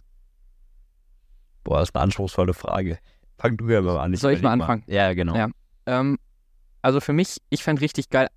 Boah, 1.64 1.80
das 1.80 1.90
ist 1.90 1.96
eine 1.96 2.04
anspruchsvolle 2.04 2.54
Frage. 2.54 3.00
Fang 3.38 3.58
du 3.58 3.70
ja 3.70 3.82
mal 3.82 3.98
an. 3.98 4.14
Ich 4.14 4.20
Soll 4.20 4.34
ich 4.34 4.42
mal 4.42 4.52
anfangen? 4.52 4.84
Mal. 4.86 4.94
Ja, 4.94 5.14
genau. 5.14 5.36
Ja. 5.36 5.50
Ähm, 5.86 6.18
also 6.82 7.00
für 7.00 7.14
mich, 7.14 7.38
ich 7.50 7.64
fände 7.64 7.82
richtig 7.82 8.10
geil 8.10 8.28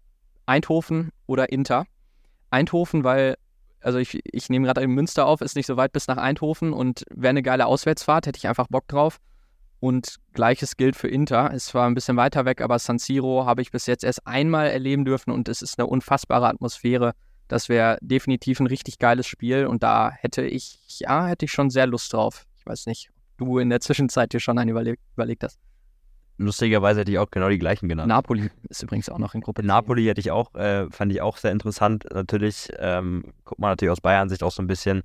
Eindhoven 0.47 1.11
oder 1.27 1.51
Inter. 1.53 1.87
Eindhoven, 2.51 3.05
weil, 3.05 3.37
also 3.81 3.99
ich, 3.99 4.21
ich 4.25 4.49
nehme 4.49 4.67
gerade 4.67 4.83
in 4.83 4.91
Münster 4.91 5.27
auf, 5.27 5.41
ist 5.41 5.57
nicht 5.57 5.67
so 5.67 5.77
weit 5.77 5.93
bis 5.93 6.07
nach 6.07 6.19
Eindhoven 6.19 6.73
und 6.73 7.05
wäre 7.11 7.31
eine 7.31 7.43
geile 7.43 7.67
Auswärtsfahrt, 7.67 8.27
hätte 8.27 8.39
ich 8.39 8.49
einfach 8.49 8.69
Bock 8.69 8.87
drauf. 8.89 9.19
Und 9.81 10.17
gleiches 10.33 10.77
gilt 10.77 10.97
für 10.97 11.09
Inter. 11.09 11.51
Es 11.53 11.75
war 11.75 11.87
ein 11.87 11.95
bisschen 11.95 12.17
weiter 12.17 12.45
weg, 12.45 12.61
aber 12.61 12.79
San 12.79 12.99
Siro 12.99 13.45
habe 13.45 13.61
ich 13.61 13.71
bis 13.71 13.87
jetzt 13.87 14.03
erst 14.03 14.27
einmal 14.27 14.69
erleben 14.69 15.05
dürfen 15.05 15.31
und 15.31 15.49
es 15.49 15.61
ist 15.61 15.79
eine 15.79 15.87
unfassbare 15.87 16.49
Atmosphäre. 16.49 17.13
Das 17.49 17.69
wäre 17.69 17.99
definitiv 18.01 18.61
ein 18.61 18.67
richtig 18.67 18.99
geiles 18.99 19.27
Spiel 19.27 19.67
und 19.67 19.83
da 19.83 20.11
hätte 20.11 20.43
ich, 20.43 20.79
ja, 21.01 21.27
hätte 21.27 21.45
ich 21.45 21.53
schon 21.53 21.69
sehr 21.69 21.87
Lust 21.87 22.13
drauf. 22.13 22.47
Ich 22.57 22.65
weiß 22.65 22.87
nicht, 22.87 23.11
ob 23.11 23.47
du 23.47 23.59
in 23.59 23.69
der 23.69 23.81
Zwischenzeit 23.81 24.33
dir 24.33 24.41
schon 24.41 24.59
einen 24.59 24.71
überleg 24.71 24.99
überlegt 25.15 25.45
hast. 25.45 25.59
Lustigerweise 26.37 27.01
hätte 27.01 27.13
ich 27.13 27.19
auch 27.19 27.31
genau 27.31 27.49
die 27.49 27.59
gleichen 27.59 27.89
genannt. 27.89 28.09
Napoli 28.09 28.51
ist 28.69 28.83
übrigens 28.83 29.09
auch 29.09 29.19
noch 29.19 29.35
in 29.35 29.41
Gruppe. 29.41 29.65
Napoli 29.65 30.07
hätte 30.07 30.21
ich 30.21 30.31
auch, 30.33 30.53
äh, 30.55 30.91
fand 30.91 31.13
ich 31.13 31.21
auch 31.21 31.37
sehr 31.37 31.53
interessant. 31.53 32.07
Natürlich, 32.13 32.71
ähm, 32.79 33.33
guckt 33.45 33.61
man 33.61 33.71
natürlich 33.71 33.93
aus 33.93 34.01
Bayern-Sicht 34.01 34.43
auch 34.43 34.51
so 34.51 34.63
ein 34.63 34.67
bisschen, 34.67 35.03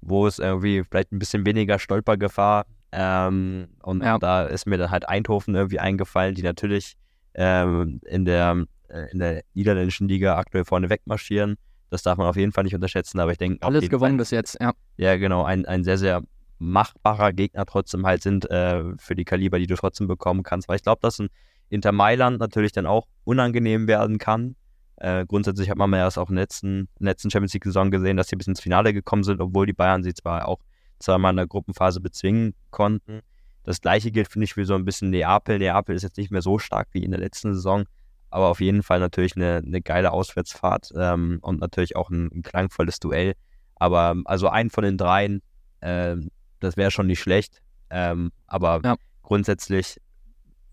wo 0.00 0.26
es 0.26 0.38
irgendwie 0.38 0.82
vielleicht 0.82 1.12
ein 1.12 1.18
bisschen 1.18 1.44
weniger 1.44 1.78
Stolpergefahr. 1.78 2.64
Ähm, 2.92 3.68
und 3.82 4.02
ja. 4.02 4.18
da 4.18 4.44
ist 4.44 4.66
mir 4.66 4.78
dann 4.78 4.90
halt 4.90 5.08
Eindhoven 5.08 5.54
irgendwie 5.54 5.78
eingefallen, 5.78 6.34
die 6.34 6.42
natürlich 6.42 6.96
ähm, 7.34 8.00
in, 8.06 8.24
der, 8.24 8.64
äh, 8.88 9.10
in 9.12 9.18
der 9.20 9.42
niederländischen 9.54 10.08
Liga 10.08 10.36
aktuell 10.36 10.64
vorne 10.64 10.90
wegmarschieren. 10.90 11.56
Das 11.90 12.02
darf 12.02 12.18
man 12.18 12.26
auf 12.26 12.36
jeden 12.36 12.52
Fall 12.52 12.64
nicht 12.64 12.74
unterschätzen, 12.74 13.18
aber 13.20 13.32
ich 13.32 13.38
denke. 13.38 13.64
Alles 13.66 13.88
gewonnen 13.88 14.12
Fall, 14.12 14.18
bis 14.18 14.30
jetzt, 14.30 14.58
ja. 14.60 14.72
Ja, 14.96 15.16
genau. 15.16 15.44
Ein, 15.44 15.66
ein 15.66 15.84
sehr, 15.84 15.98
sehr 15.98 16.22
machbarer 16.58 17.32
Gegner 17.32 17.66
trotzdem 17.66 18.06
halt 18.06 18.22
sind 18.22 18.48
äh, 18.50 18.84
für 18.98 19.14
die 19.14 19.24
Kaliber, 19.24 19.58
die 19.58 19.66
du 19.66 19.74
trotzdem 19.74 20.06
bekommen 20.06 20.42
kannst. 20.42 20.68
Weil 20.68 20.76
ich 20.76 20.82
glaube, 20.82 21.00
dass 21.02 21.18
ein 21.18 21.28
Inter 21.68 21.92
Mailand 21.92 22.38
natürlich 22.38 22.72
dann 22.72 22.86
auch 22.86 23.06
unangenehm 23.24 23.88
werden 23.88 24.18
kann. 24.18 24.56
Äh, 24.96 25.24
grundsätzlich 25.26 25.70
hat 25.70 25.78
man 25.78 25.90
ja 25.92 25.98
erst 25.98 26.18
auch 26.18 26.28
in 26.28 26.36
der 26.36 26.44
letzten, 26.44 26.88
letzten 26.98 27.30
Champions 27.30 27.54
League-Saison 27.54 27.90
gesehen, 27.90 28.16
dass 28.16 28.28
sie 28.28 28.36
bis 28.36 28.46
ins 28.46 28.60
Finale 28.60 28.92
gekommen 28.92 29.24
sind, 29.24 29.40
obwohl 29.40 29.66
die 29.66 29.72
Bayern 29.72 30.02
sie 30.02 30.12
zwar 30.12 30.46
auch 30.46 30.60
zweimal 31.00 31.32
in 31.32 31.36
der 31.38 31.46
Gruppenphase 31.46 32.00
bezwingen 32.00 32.54
konnten. 32.70 33.20
Das 33.62 33.80
gleiche 33.80 34.10
gilt, 34.10 34.28
finde 34.28 34.44
ich, 34.44 34.54
für 34.54 34.64
so 34.64 34.74
ein 34.74 34.84
bisschen 34.84 35.10
Neapel. 35.10 35.58
Neapel 35.58 35.94
ist 35.94 36.02
jetzt 36.02 36.16
nicht 36.16 36.30
mehr 36.30 36.42
so 36.42 36.58
stark 36.58 36.88
wie 36.92 37.04
in 37.04 37.10
der 37.10 37.20
letzten 37.20 37.54
Saison, 37.54 37.84
aber 38.30 38.48
auf 38.48 38.60
jeden 38.60 38.82
Fall 38.82 39.00
natürlich 39.00 39.36
eine, 39.36 39.56
eine 39.56 39.82
geile 39.82 40.12
Auswärtsfahrt 40.12 40.92
ähm, 40.96 41.38
und 41.42 41.60
natürlich 41.60 41.96
auch 41.96 42.10
ein, 42.10 42.30
ein, 42.32 42.42
klangvolles 42.42 43.00
Duell. 43.00 43.34
Aber 43.76 44.14
also 44.24 44.48
ein 44.48 44.70
von 44.70 44.84
den 44.84 44.96
dreien, 44.96 45.42
äh, 45.80 46.16
das 46.60 46.76
wäre 46.76 46.90
schon 46.90 47.06
nicht 47.06 47.20
schlecht. 47.20 47.60
Ähm, 47.90 48.30
aber 48.46 48.80
ja. 48.84 48.96
grundsätzlich 49.22 49.98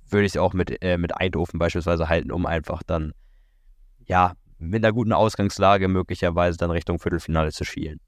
würde 0.09 0.25
ich 0.25 0.33
es 0.33 0.37
auch 0.37 0.53
mit, 0.53 0.81
äh, 0.81 0.97
mit 0.97 1.15
Eindhoven 1.17 1.59
beispielsweise 1.59 2.07
halten, 2.07 2.31
um 2.31 2.45
einfach 2.45 2.83
dann, 2.83 3.13
ja, 4.05 4.33
mit 4.59 4.83
einer 4.83 4.93
guten 4.93 5.13
Ausgangslage 5.13 5.87
möglicherweise 5.87 6.57
dann 6.57 6.71
Richtung 6.71 6.99
Viertelfinale 6.99 7.51
zu 7.51 7.63
schielen. 7.63 7.99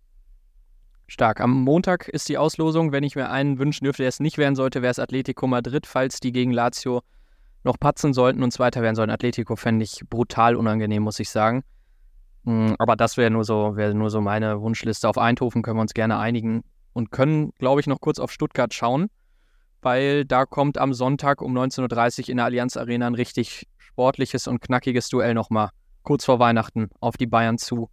Stark. 1.09 1.41
Am 1.41 1.51
Montag 1.51 2.07
ist 2.07 2.29
die 2.29 2.37
Auslosung. 2.37 2.91
Wenn 2.91 3.03
ich 3.03 3.15
mir 3.15 3.29
einen 3.29 3.59
wünschen 3.59 3.85
dürfte, 3.85 4.03
der 4.03 4.09
es 4.09 4.19
nicht 4.19 4.37
werden 4.37 4.55
sollte, 4.55 4.81
wäre 4.81 4.91
es 4.91 4.99
Atletico 4.99 5.47
Madrid, 5.47 5.85
falls 5.85 6.19
die 6.19 6.31
gegen 6.31 6.51
Lazio 6.51 7.01
noch 7.63 7.79
patzen 7.79 8.13
sollten 8.13 8.43
und 8.43 8.51
Zweiter 8.51 8.81
werden 8.81 8.95
sollen. 8.95 9.09
Atletico 9.09 9.55
fände 9.55 9.83
ich 9.83 10.03
brutal 10.09 10.55
unangenehm, 10.55 11.03
muss 11.03 11.19
ich 11.19 11.29
sagen. 11.29 11.63
Mm, 12.43 12.73
aber 12.77 12.95
das 12.95 13.17
wäre 13.17 13.31
nur 13.31 13.43
so, 13.43 13.75
wäre 13.75 13.93
nur 13.93 14.09
so 14.09 14.21
meine 14.21 14.61
Wunschliste. 14.61 15.09
Auf 15.09 15.17
Eindhoven 15.17 15.61
können 15.61 15.77
wir 15.77 15.81
uns 15.81 15.93
gerne 15.93 16.17
einigen 16.17 16.63
und 16.93 17.11
können, 17.11 17.51
glaube 17.57 17.81
ich, 17.81 17.87
noch 17.87 17.99
kurz 17.99 18.19
auf 18.19 18.31
Stuttgart 18.31 18.73
schauen, 18.73 19.09
weil 19.81 20.25
da 20.25 20.45
kommt 20.45 20.77
am 20.77 20.93
Sonntag 20.93 21.41
um 21.41 21.57
19.30 21.57 22.21
Uhr 22.21 22.29
in 22.29 22.37
der 22.37 22.45
Allianz 22.45 22.77
Arena 22.77 23.07
ein 23.07 23.15
richtig 23.15 23.67
sportliches 23.77 24.47
und 24.47 24.61
knackiges 24.61 25.09
Duell 25.09 25.33
nochmal 25.33 25.69
kurz 26.03 26.25
vor 26.25 26.39
Weihnachten 26.39 26.89
auf 26.99 27.17
die 27.17 27.27
Bayern 27.27 27.57
zu. 27.57 27.89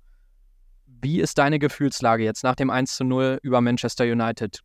Wie 1.06 1.20
ist 1.20 1.38
deine 1.38 1.60
Gefühlslage 1.60 2.24
jetzt 2.24 2.42
nach 2.42 2.56
dem 2.56 2.68
1 2.68 2.96
zu 2.96 3.04
0 3.04 3.38
über 3.42 3.60
Manchester 3.60 4.02
United? 4.02 4.58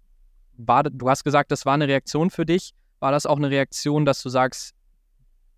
War, 0.58 0.82
du 0.82 1.08
hast 1.08 1.23
gesagt, 1.23 1.51
das 1.51 1.67
war 1.67 1.75
eine 1.75 1.88
Reaktion 1.88 2.32
für 2.32 2.47
dich. 2.47 2.71
War 2.99 3.12
das 3.12 3.27
auch 3.27 3.38
eine 3.38 3.51
Reaktion, 3.51 4.06
dass 4.06 4.23
du 4.23 4.30
sagst, 4.30 4.73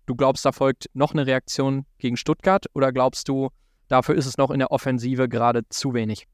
du 0.04 0.14
glaubst, 0.14 0.44
da 0.44 0.52
folgt 0.52 0.90
noch 0.92 1.12
eine 1.12 1.26
Reaktion 1.26 1.86
gegen 1.96 2.18
Stuttgart 2.18 2.66
oder 2.74 2.92
glaubst 2.92 3.30
du, 3.30 3.48
dafür 3.88 4.14
ist 4.14 4.26
es 4.26 4.36
noch 4.36 4.50
in 4.50 4.58
der 4.58 4.72
Offensive 4.72 5.26
gerade 5.26 5.66
zu 5.70 5.94
wenig? 5.94 6.26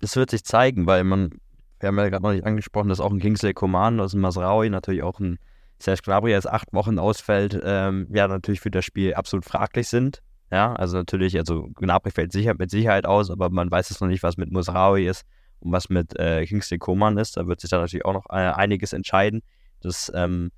Das 0.00 0.16
wird 0.16 0.30
sich 0.30 0.42
zeigen, 0.42 0.88
weil 0.88 1.04
man, 1.04 1.30
wir 1.78 1.90
haben 1.90 1.98
ja 1.98 2.08
gerade 2.08 2.24
noch 2.24 2.32
nicht 2.32 2.44
angesprochen, 2.44 2.88
dass 2.88 2.98
auch 2.98 3.12
ein 3.12 3.20
Kingsley 3.20 3.54
Coman 3.54 4.00
aus 4.00 4.10
dem 4.10 4.20
Masraui, 4.20 4.68
natürlich 4.68 5.04
auch 5.04 5.20
ein 5.20 5.38
Serge 5.78 6.02
Gnabry 6.02 6.32
jetzt 6.32 6.48
acht 6.48 6.72
Wochen 6.72 6.98
ausfällt, 6.98 7.56
ähm, 7.62 8.08
ja, 8.12 8.26
natürlich 8.26 8.58
für 8.60 8.72
das 8.72 8.84
Spiel 8.84 9.14
absolut 9.14 9.44
fraglich 9.44 9.86
sind. 9.86 10.22
Ja, 10.50 10.72
also 10.74 10.96
natürlich, 10.96 11.36
also 11.36 11.68
Gnabry 11.74 12.10
fällt 12.10 12.32
sicher, 12.32 12.54
mit 12.58 12.70
Sicherheit 12.70 13.04
aus, 13.04 13.30
aber 13.30 13.50
man 13.50 13.70
weiß 13.70 13.90
es 13.90 14.00
noch 14.00 14.08
nicht, 14.08 14.22
was 14.22 14.38
mit 14.38 14.50
Musraui 14.50 15.06
ist 15.06 15.24
und 15.60 15.72
was 15.72 15.90
mit 15.90 16.18
äh, 16.18 16.46
Kingsley 16.46 16.78
Coman 16.78 17.18
ist. 17.18 17.36
Da 17.36 17.46
wird 17.46 17.60
sich 17.60 17.70
dann 17.70 17.80
natürlich 17.80 18.06
auch 18.06 18.14
noch 18.14 18.26
äh, 18.30 18.52
einiges 18.52 18.92
entscheiden. 18.94 19.42
Das 19.80 20.10
ähm, 20.14 20.50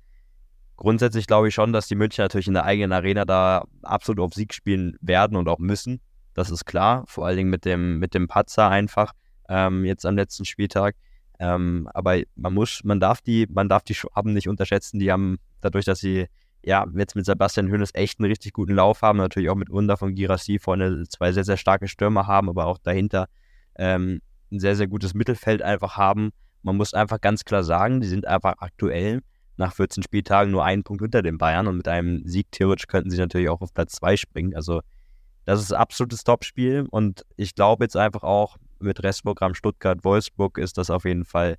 grundsätzlich 0.77 1.27
glaube 1.27 1.49
ich 1.49 1.53
schon, 1.53 1.73
dass 1.73 1.87
die 1.87 1.95
München 1.95 2.23
natürlich 2.23 2.47
in 2.47 2.53
der 2.53 2.63
eigenen 2.63 2.93
Arena 2.93 3.25
da 3.25 3.65
absolut 3.81 4.21
auf 4.21 4.33
Sieg 4.33 4.53
spielen 4.53 4.95
werden 5.01 5.35
und 5.35 5.49
auch 5.49 5.59
müssen. 5.59 5.99
Das 6.33 6.49
ist 6.49 6.65
klar, 6.65 7.03
vor 7.07 7.25
allen 7.27 7.37
Dingen 7.37 7.49
mit 7.49 7.65
dem, 7.65 7.99
mit 7.99 8.13
dem 8.13 8.27
Patzer 8.27 8.69
einfach 8.69 9.11
ähm, 9.49 9.83
jetzt 9.83 10.05
am 10.05 10.15
letzten 10.15 10.45
Spieltag. 10.45 10.95
Ähm, 11.39 11.89
aber 11.93 12.21
man 12.35 12.53
muss, 12.53 12.81
man 12.83 12.99
darf 12.99 13.21
die, 13.21 13.47
man 13.49 13.67
darf 13.67 13.83
die 13.83 13.95
Schwaben 13.95 14.31
nicht 14.31 14.47
unterschätzen. 14.47 14.99
Die 14.99 15.11
haben 15.11 15.37
dadurch, 15.59 15.85
dass 15.85 15.99
sie 15.99 16.27
ja 16.63 16.85
jetzt 16.95 17.15
mit 17.15 17.25
Sebastian 17.25 17.69
Hönes 17.69 17.91
echt 17.93 18.19
einen 18.19 18.29
richtig 18.29 18.53
guten 18.53 18.73
Lauf 18.73 19.01
haben, 19.01 19.17
natürlich 19.17 19.49
auch 19.49 19.55
mit 19.55 19.69
Unda 19.69 19.97
von 19.97 20.15
Girassi 20.15 20.59
vorne 20.59 21.03
zwei 21.09 21.31
sehr, 21.31 21.43
sehr 21.43 21.57
starke 21.57 21.87
Stürmer 21.87 22.27
haben, 22.27 22.49
aber 22.49 22.67
auch 22.67 22.77
dahinter 22.77 23.27
ähm, 23.75 24.21
ein 24.51 24.59
sehr, 24.59 24.75
sehr 24.75 24.87
gutes 24.87 25.13
Mittelfeld 25.13 25.61
einfach 25.61 25.97
haben. 25.97 26.31
Man 26.61 26.77
muss 26.77 26.93
einfach 26.93 27.19
ganz 27.21 27.43
klar 27.45 27.63
sagen, 27.63 28.01
die 28.01 28.07
sind 28.07 28.27
einfach 28.27 28.55
aktuell 28.59 29.21
nach 29.57 29.73
14 29.73 30.03
Spieltagen 30.03 30.51
nur 30.51 30.63
einen 30.63 30.83
Punkt 30.83 31.01
hinter 31.01 31.21
den 31.21 31.37
Bayern 31.37 31.67
und 31.67 31.77
mit 31.77 31.87
einem 31.87 32.27
Sieg 32.27 32.51
theoretisch 32.51 32.87
könnten 32.87 33.09
sie 33.09 33.17
natürlich 33.17 33.49
auch 33.49 33.61
auf 33.61 33.73
Platz 33.73 33.93
2 33.93 34.17
springen. 34.17 34.55
Also 34.55 34.81
das 35.45 35.61
ist 35.61 35.73
ein 35.73 35.79
absolutes 35.79 36.23
Topspiel 36.23 36.85
und 36.89 37.25
ich 37.35 37.55
glaube 37.55 37.85
jetzt 37.85 37.97
einfach 37.97 38.23
auch 38.23 38.57
mit 38.79 39.03
Restprogramm 39.03 39.53
Stuttgart, 39.53 40.03
Wolfsburg 40.03 40.57
ist 40.57 40.77
das 40.77 40.89
auf 40.89 41.05
jeden 41.05 41.25
Fall 41.25 41.57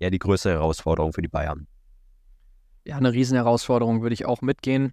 ja 0.00 0.10
die 0.10 0.18
größere 0.18 0.54
Herausforderung 0.54 1.12
für 1.12 1.22
die 1.22 1.28
Bayern. 1.28 1.66
Ja, 2.84 2.96
eine 2.96 3.12
Riesenherausforderung 3.12 4.02
würde 4.02 4.14
ich 4.14 4.26
auch 4.26 4.42
mitgehen. 4.42 4.92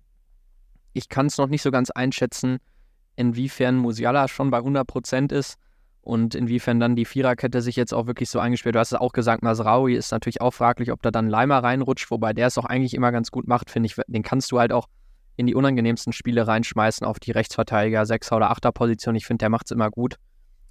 Ich 0.94 1.10
kann 1.10 1.26
es 1.26 1.38
noch 1.38 1.48
nicht 1.48 1.62
so 1.62 1.72
ganz 1.72 1.90
einschätzen, 1.90 2.60
inwiefern 3.16 3.78
Musiala 3.78 4.28
schon 4.28 4.52
bei 4.52 4.58
100 4.58 4.86
Prozent 4.86 5.32
ist 5.32 5.58
und 6.02 6.36
inwiefern 6.36 6.80
dann 6.80 6.96
die 6.96 7.06
Viererkette 7.06 7.62
sich 7.62 7.76
jetzt 7.76 7.94
auch 7.94 8.08
wirklich 8.08 8.30
so 8.30 8.40
eingespielt. 8.40 8.76
Du 8.76 8.80
hast 8.80 8.92
es 8.92 9.00
auch 9.00 9.12
gesagt, 9.12 9.44
Masraui 9.44 9.96
ist 9.96 10.12
natürlich 10.12 10.42
auch 10.42 10.54
fraglich, 10.54 10.92
ob 10.92 11.02
da 11.02 11.12
dann 11.12 11.28
Leimer 11.28 11.64
reinrutscht, 11.64 12.10
wobei 12.12 12.34
der 12.34 12.48
es 12.48 12.58
auch 12.58 12.66
eigentlich 12.66 12.94
immer 12.94 13.12
ganz 13.12 13.32
gut 13.32 13.48
macht, 13.48 13.70
finde 13.70 13.88
ich. 13.88 13.96
Den 14.08 14.24
kannst 14.24 14.52
du 14.52 14.60
halt 14.60 14.72
auch 14.72 14.88
in 15.36 15.48
die 15.48 15.56
unangenehmsten 15.56 16.14
Spiele 16.14 16.48
reinschmeißen 16.48 17.06
auf 17.06 17.20
die 17.20 17.32
Rechtsverteidiger, 17.32 18.06
Sechser 18.06 18.38
oder 18.38 18.52
Achter 18.52 18.72
Position. 18.72 19.16
Ich 19.16 19.26
finde, 19.26 19.44
der 19.44 19.50
macht 19.50 19.68
es 19.68 19.72
immer 19.72 19.90
gut. 19.90 20.16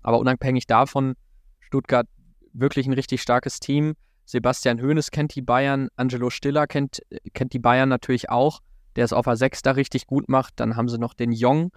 Aber 0.03 0.19
unabhängig 0.19 0.67
davon, 0.67 1.15
Stuttgart 1.61 2.07
wirklich 2.53 2.87
ein 2.87 2.93
richtig 2.93 3.23
starkes 3.23 3.61
Team. 3.61 3.95
Sebastian 4.29 4.83
Hoeneß 4.83 5.11
kennt 5.11 5.35
die 5.35 5.41
Bayern, 5.41 5.89
Angelo 5.97 6.29
Stiller 6.29 6.67
kennt, 6.67 7.01
kennt 7.33 7.55
die 7.55 7.59
Bayern 7.59 7.89
natürlich 7.89 8.29
auch, 8.29 8.61
der 8.95 9.07
es 9.07 9.15
auf 9.15 9.27
a 9.27 9.37
6 9.37 9.63
da 9.63 9.71
richtig 9.71 10.07
gut 10.07 10.29
macht. 10.29 10.61
Dann 10.61 10.77
haben 10.77 10.91
sie 10.91 10.99
noch 10.99 11.15
den 11.15 11.33
Jong, 11.33 11.73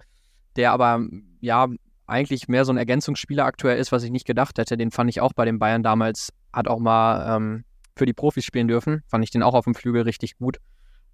der 0.56 0.72
aber 0.72 1.00
ja 1.40 1.68
eigentlich 2.06 2.48
mehr 2.48 2.66
so 2.66 2.72
ein 2.72 2.76
Ergänzungsspieler 2.76 3.46
aktuell 3.46 3.78
ist, 3.78 3.90
was 3.90 4.02
ich 4.02 4.10
nicht 4.10 4.26
gedacht 4.26 4.58
hätte. 4.58 4.76
Den 4.76 4.90
fand 4.90 5.08
ich 5.08 5.22
auch 5.22 5.32
bei 5.32 5.46
den 5.46 5.58
Bayern 5.58 5.82
damals, 5.82 6.28
hat 6.52 6.68
auch 6.68 6.78
mal 6.78 7.36
ähm, 7.36 7.64
für 7.96 8.04
die 8.04 8.12
Profis 8.12 8.44
spielen 8.44 8.68
dürfen. 8.68 9.02
Fand 9.08 9.24
ich 9.24 9.30
den 9.30 9.42
auch 9.42 9.54
auf 9.54 9.64
dem 9.64 9.74
Flügel 9.74 10.02
richtig 10.02 10.36
gut. 10.36 10.58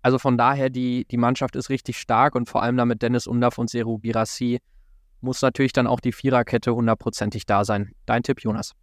Also 0.03 0.19
von 0.19 0.37
daher, 0.37 0.71
die, 0.71 1.05
die 1.05 1.19
Mannschaft 1.19 1.55
ist 1.55 1.71
richtig 1.71 1.99
stark 1.99 2.35
und 2.35 2.49
vor 2.49 2.65
allem 2.65 2.77
damit 2.77 3.01
Dennis 3.01 3.29
Undaff 3.29 3.59
und 3.59 3.71
Seru 3.71 3.99
Girassi 3.99 4.59
muss 5.21 5.41
natürlich 5.41 5.73
dann 5.73 5.87
auch 5.87 6.01
die 6.01 6.13
Viererkette 6.13 6.75
hundertprozentig 6.75 7.47
da 7.47 7.65
sein. 7.65 7.93
Dein 8.07 8.25
Tipp, 8.25 8.41
Jonas? 8.41 8.75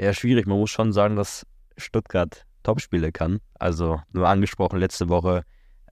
Ja, 0.00 0.14
schwierig. 0.14 0.46
Man 0.46 0.58
muss 0.58 0.70
schon 0.70 0.94
sagen, 0.94 1.14
dass 1.14 1.46
Stuttgart 1.76 2.46
Topspiele 2.62 3.12
kann. 3.12 3.40
Also 3.58 4.00
nur 4.14 4.26
angesprochen 4.26 4.78
letzte 4.78 5.10
Woche 5.10 5.44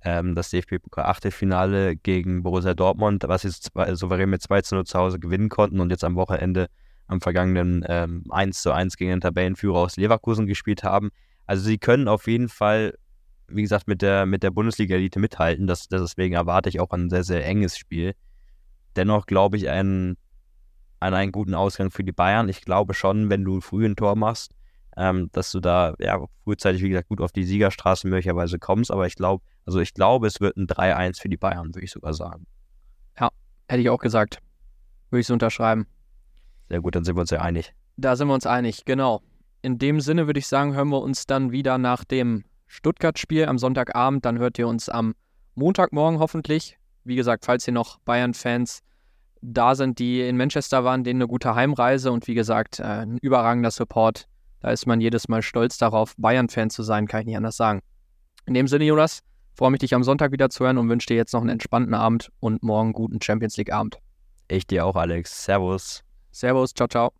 ähm, 0.03 0.35
das 0.35 0.49
DFB-Pokal-Achtelfinale 0.49 1.94
gegen 1.94 2.42
Borussia 2.42 2.73
Dortmund, 2.73 3.25
was 3.27 3.42
sie 3.42 3.51
zwei, 3.51 3.94
souverän 3.94 4.31
mit 4.31 4.40
2 4.40 4.62
zu 4.62 4.77
0 4.77 4.87
zu 4.87 4.99
Hause 4.99 5.18
gewinnen 5.18 5.51
konnten 5.51 5.79
und 5.79 5.90
jetzt 5.90 6.05
am 6.05 6.16
Wochenende 6.16 6.68
am 7.07 7.21
vergangenen 7.21 7.85
ähm, 7.87 8.25
1 8.31 8.62
zu 8.62 8.73
1 8.73 8.97
gegen 8.97 9.11
den 9.11 9.21
Tabellenführer 9.21 9.77
aus 9.77 9.99
Leverkusen 9.99 10.47
gespielt 10.47 10.85
haben. 10.85 11.11
Also 11.47 11.64
sie 11.64 11.77
können 11.77 12.09
auf 12.09 12.29
jeden 12.29 12.49
Fall, 12.49 12.94
wie 13.49 13.61
gesagt, 13.61 13.88
mit 13.88 14.01
der, 14.01 14.25
mit 14.25 14.42
der 14.42 14.53
Bundesliga-Elite 14.53 15.18
mithalten. 15.18 15.66
Das, 15.66 15.87
deswegen 15.87 16.35
erwarte 16.35 16.71
ich 16.71 16.81
auch 16.81 16.92
ein 16.92 17.11
sehr, 17.11 17.25
sehr 17.25 17.44
enges 17.44 17.77
Spiel. 17.77 18.14
Dennoch 18.97 19.27
glaube 19.27 19.59
ich 19.59 19.68
einen, 19.68 20.16
an 21.00 21.14
einen 21.14 21.32
guten 21.32 21.54
Ausgang 21.54 21.90
für 21.90 22.04
die 22.04 22.12
Bayern. 22.12 22.48
Ich 22.48 22.62
glaube 22.62 22.94
schon, 22.94 23.30
wenn 23.30 23.44
du 23.44 23.61
früh 23.61 23.87
ein 23.87 23.96
Tor 23.96 24.16
machst, 24.16 24.52
ähm, 24.96 25.30
dass 25.32 25.52
du 25.52 25.61
da 25.61 25.94
ja, 25.98 26.24
frühzeitig, 26.44 26.82
wie 26.82 26.88
gesagt, 26.88 27.08
gut 27.08 27.20
auf 27.20 27.32
die 27.32 27.44
Siegerstraße 27.44 28.08
möglicherweise 28.08 28.58
kommst. 28.58 28.90
Aber 28.90 29.06
ich 29.06 29.14
glaube, 29.14 29.44
also 29.64 29.78
ich 29.80 29.94
glaube, 29.94 30.26
es 30.26 30.40
wird 30.40 30.56
ein 30.56 30.66
3-1 30.66 31.20
für 31.20 31.28
die 31.28 31.37
Bayern, 31.37 31.68
würde 31.74 31.84
ich 31.84 31.92
sogar 31.92 32.14
sagen. 32.14 32.46
Ja, 33.18 33.30
hätte 33.68 33.80
ich 33.80 33.90
auch 33.90 34.00
gesagt. 34.00 34.40
Würde 35.11 35.20
ich 35.20 35.26
so 35.26 35.32
unterschreiben. 35.32 35.87
Sehr 36.68 36.80
gut, 36.80 36.94
dann 36.94 37.04
sind 37.04 37.16
wir 37.16 37.20
uns 37.20 37.30
ja 37.30 37.40
einig. 37.40 37.72
Da 37.96 38.16
sind 38.16 38.28
wir 38.28 38.34
uns 38.34 38.46
einig, 38.46 38.84
genau. 38.84 39.22
In 39.62 39.78
dem 39.78 40.00
Sinne 40.00 40.26
würde 40.26 40.38
ich 40.38 40.46
sagen, 40.46 40.74
hören 40.74 40.88
wir 40.88 41.00
uns 41.00 41.26
dann 41.26 41.52
wieder 41.52 41.78
nach 41.78 42.04
dem 42.04 42.44
Stuttgart-Spiel 42.66 43.46
am 43.46 43.58
Sonntagabend. 43.58 44.24
Dann 44.24 44.38
hört 44.38 44.58
ihr 44.58 44.68
uns 44.68 44.88
am 44.88 45.14
Montagmorgen 45.54 46.18
hoffentlich. 46.18 46.78
Wie 47.04 47.16
gesagt, 47.16 47.44
falls 47.44 47.66
ihr 47.66 47.72
noch 47.72 47.98
Bayern-Fans 48.00 48.80
da 49.42 49.74
sind, 49.74 49.98
die 49.98 50.20
in 50.20 50.37
Manchester 50.37 50.85
waren, 50.85 51.05
denen 51.05 51.22
eine 51.22 51.29
gute 51.29 51.55
Heimreise 51.55 52.12
und 52.12 52.27
wie 52.27 52.35
gesagt, 52.35 52.81
äh, 52.81 52.85
ein 52.85 53.18
überragender 53.18 53.70
Support 53.70 54.27
da 54.61 54.70
ist 54.70 54.87
man 54.87 55.01
jedes 55.01 55.29
Mal 55.29 55.42
stolz 55.42 55.79
darauf, 55.79 56.14
Bayern-Fan 56.16 56.70
zu 56.70 56.83
sein, 56.83 57.07
kann 57.07 57.20
ich 57.20 57.27
nicht 57.27 57.37
anders 57.37 57.57
sagen. 57.57 57.81
In 58.46 58.55
dem 58.55 58.66
Sinne, 58.66 58.85
Jonas, 58.85 59.20
freue 59.55 59.70
mich, 59.70 59.81
dich 59.81 59.94
am 59.94 60.03
Sonntag 60.03 60.33
wieder 60.33 60.51
zu 60.51 60.64
hören 60.64 60.79
und 60.79 60.88
wünsche 60.88 61.07
dir 61.07 61.16
jetzt 61.16 61.33
noch 61.33 61.40
einen 61.40 61.51
entspannten 61.51 61.94
Abend 61.94 62.31
und 62.40 62.62
morgen 62.62 62.92
guten 62.92 63.20
Champions 63.20 63.57
League-Abend. 63.57 63.98
Ich 64.48 64.66
dir 64.66 64.85
auch, 64.87 64.96
Alex. 64.96 65.44
Servus. 65.44 66.03
Servus, 66.33 66.72
ciao, 66.72 66.88
ciao. 66.88 67.17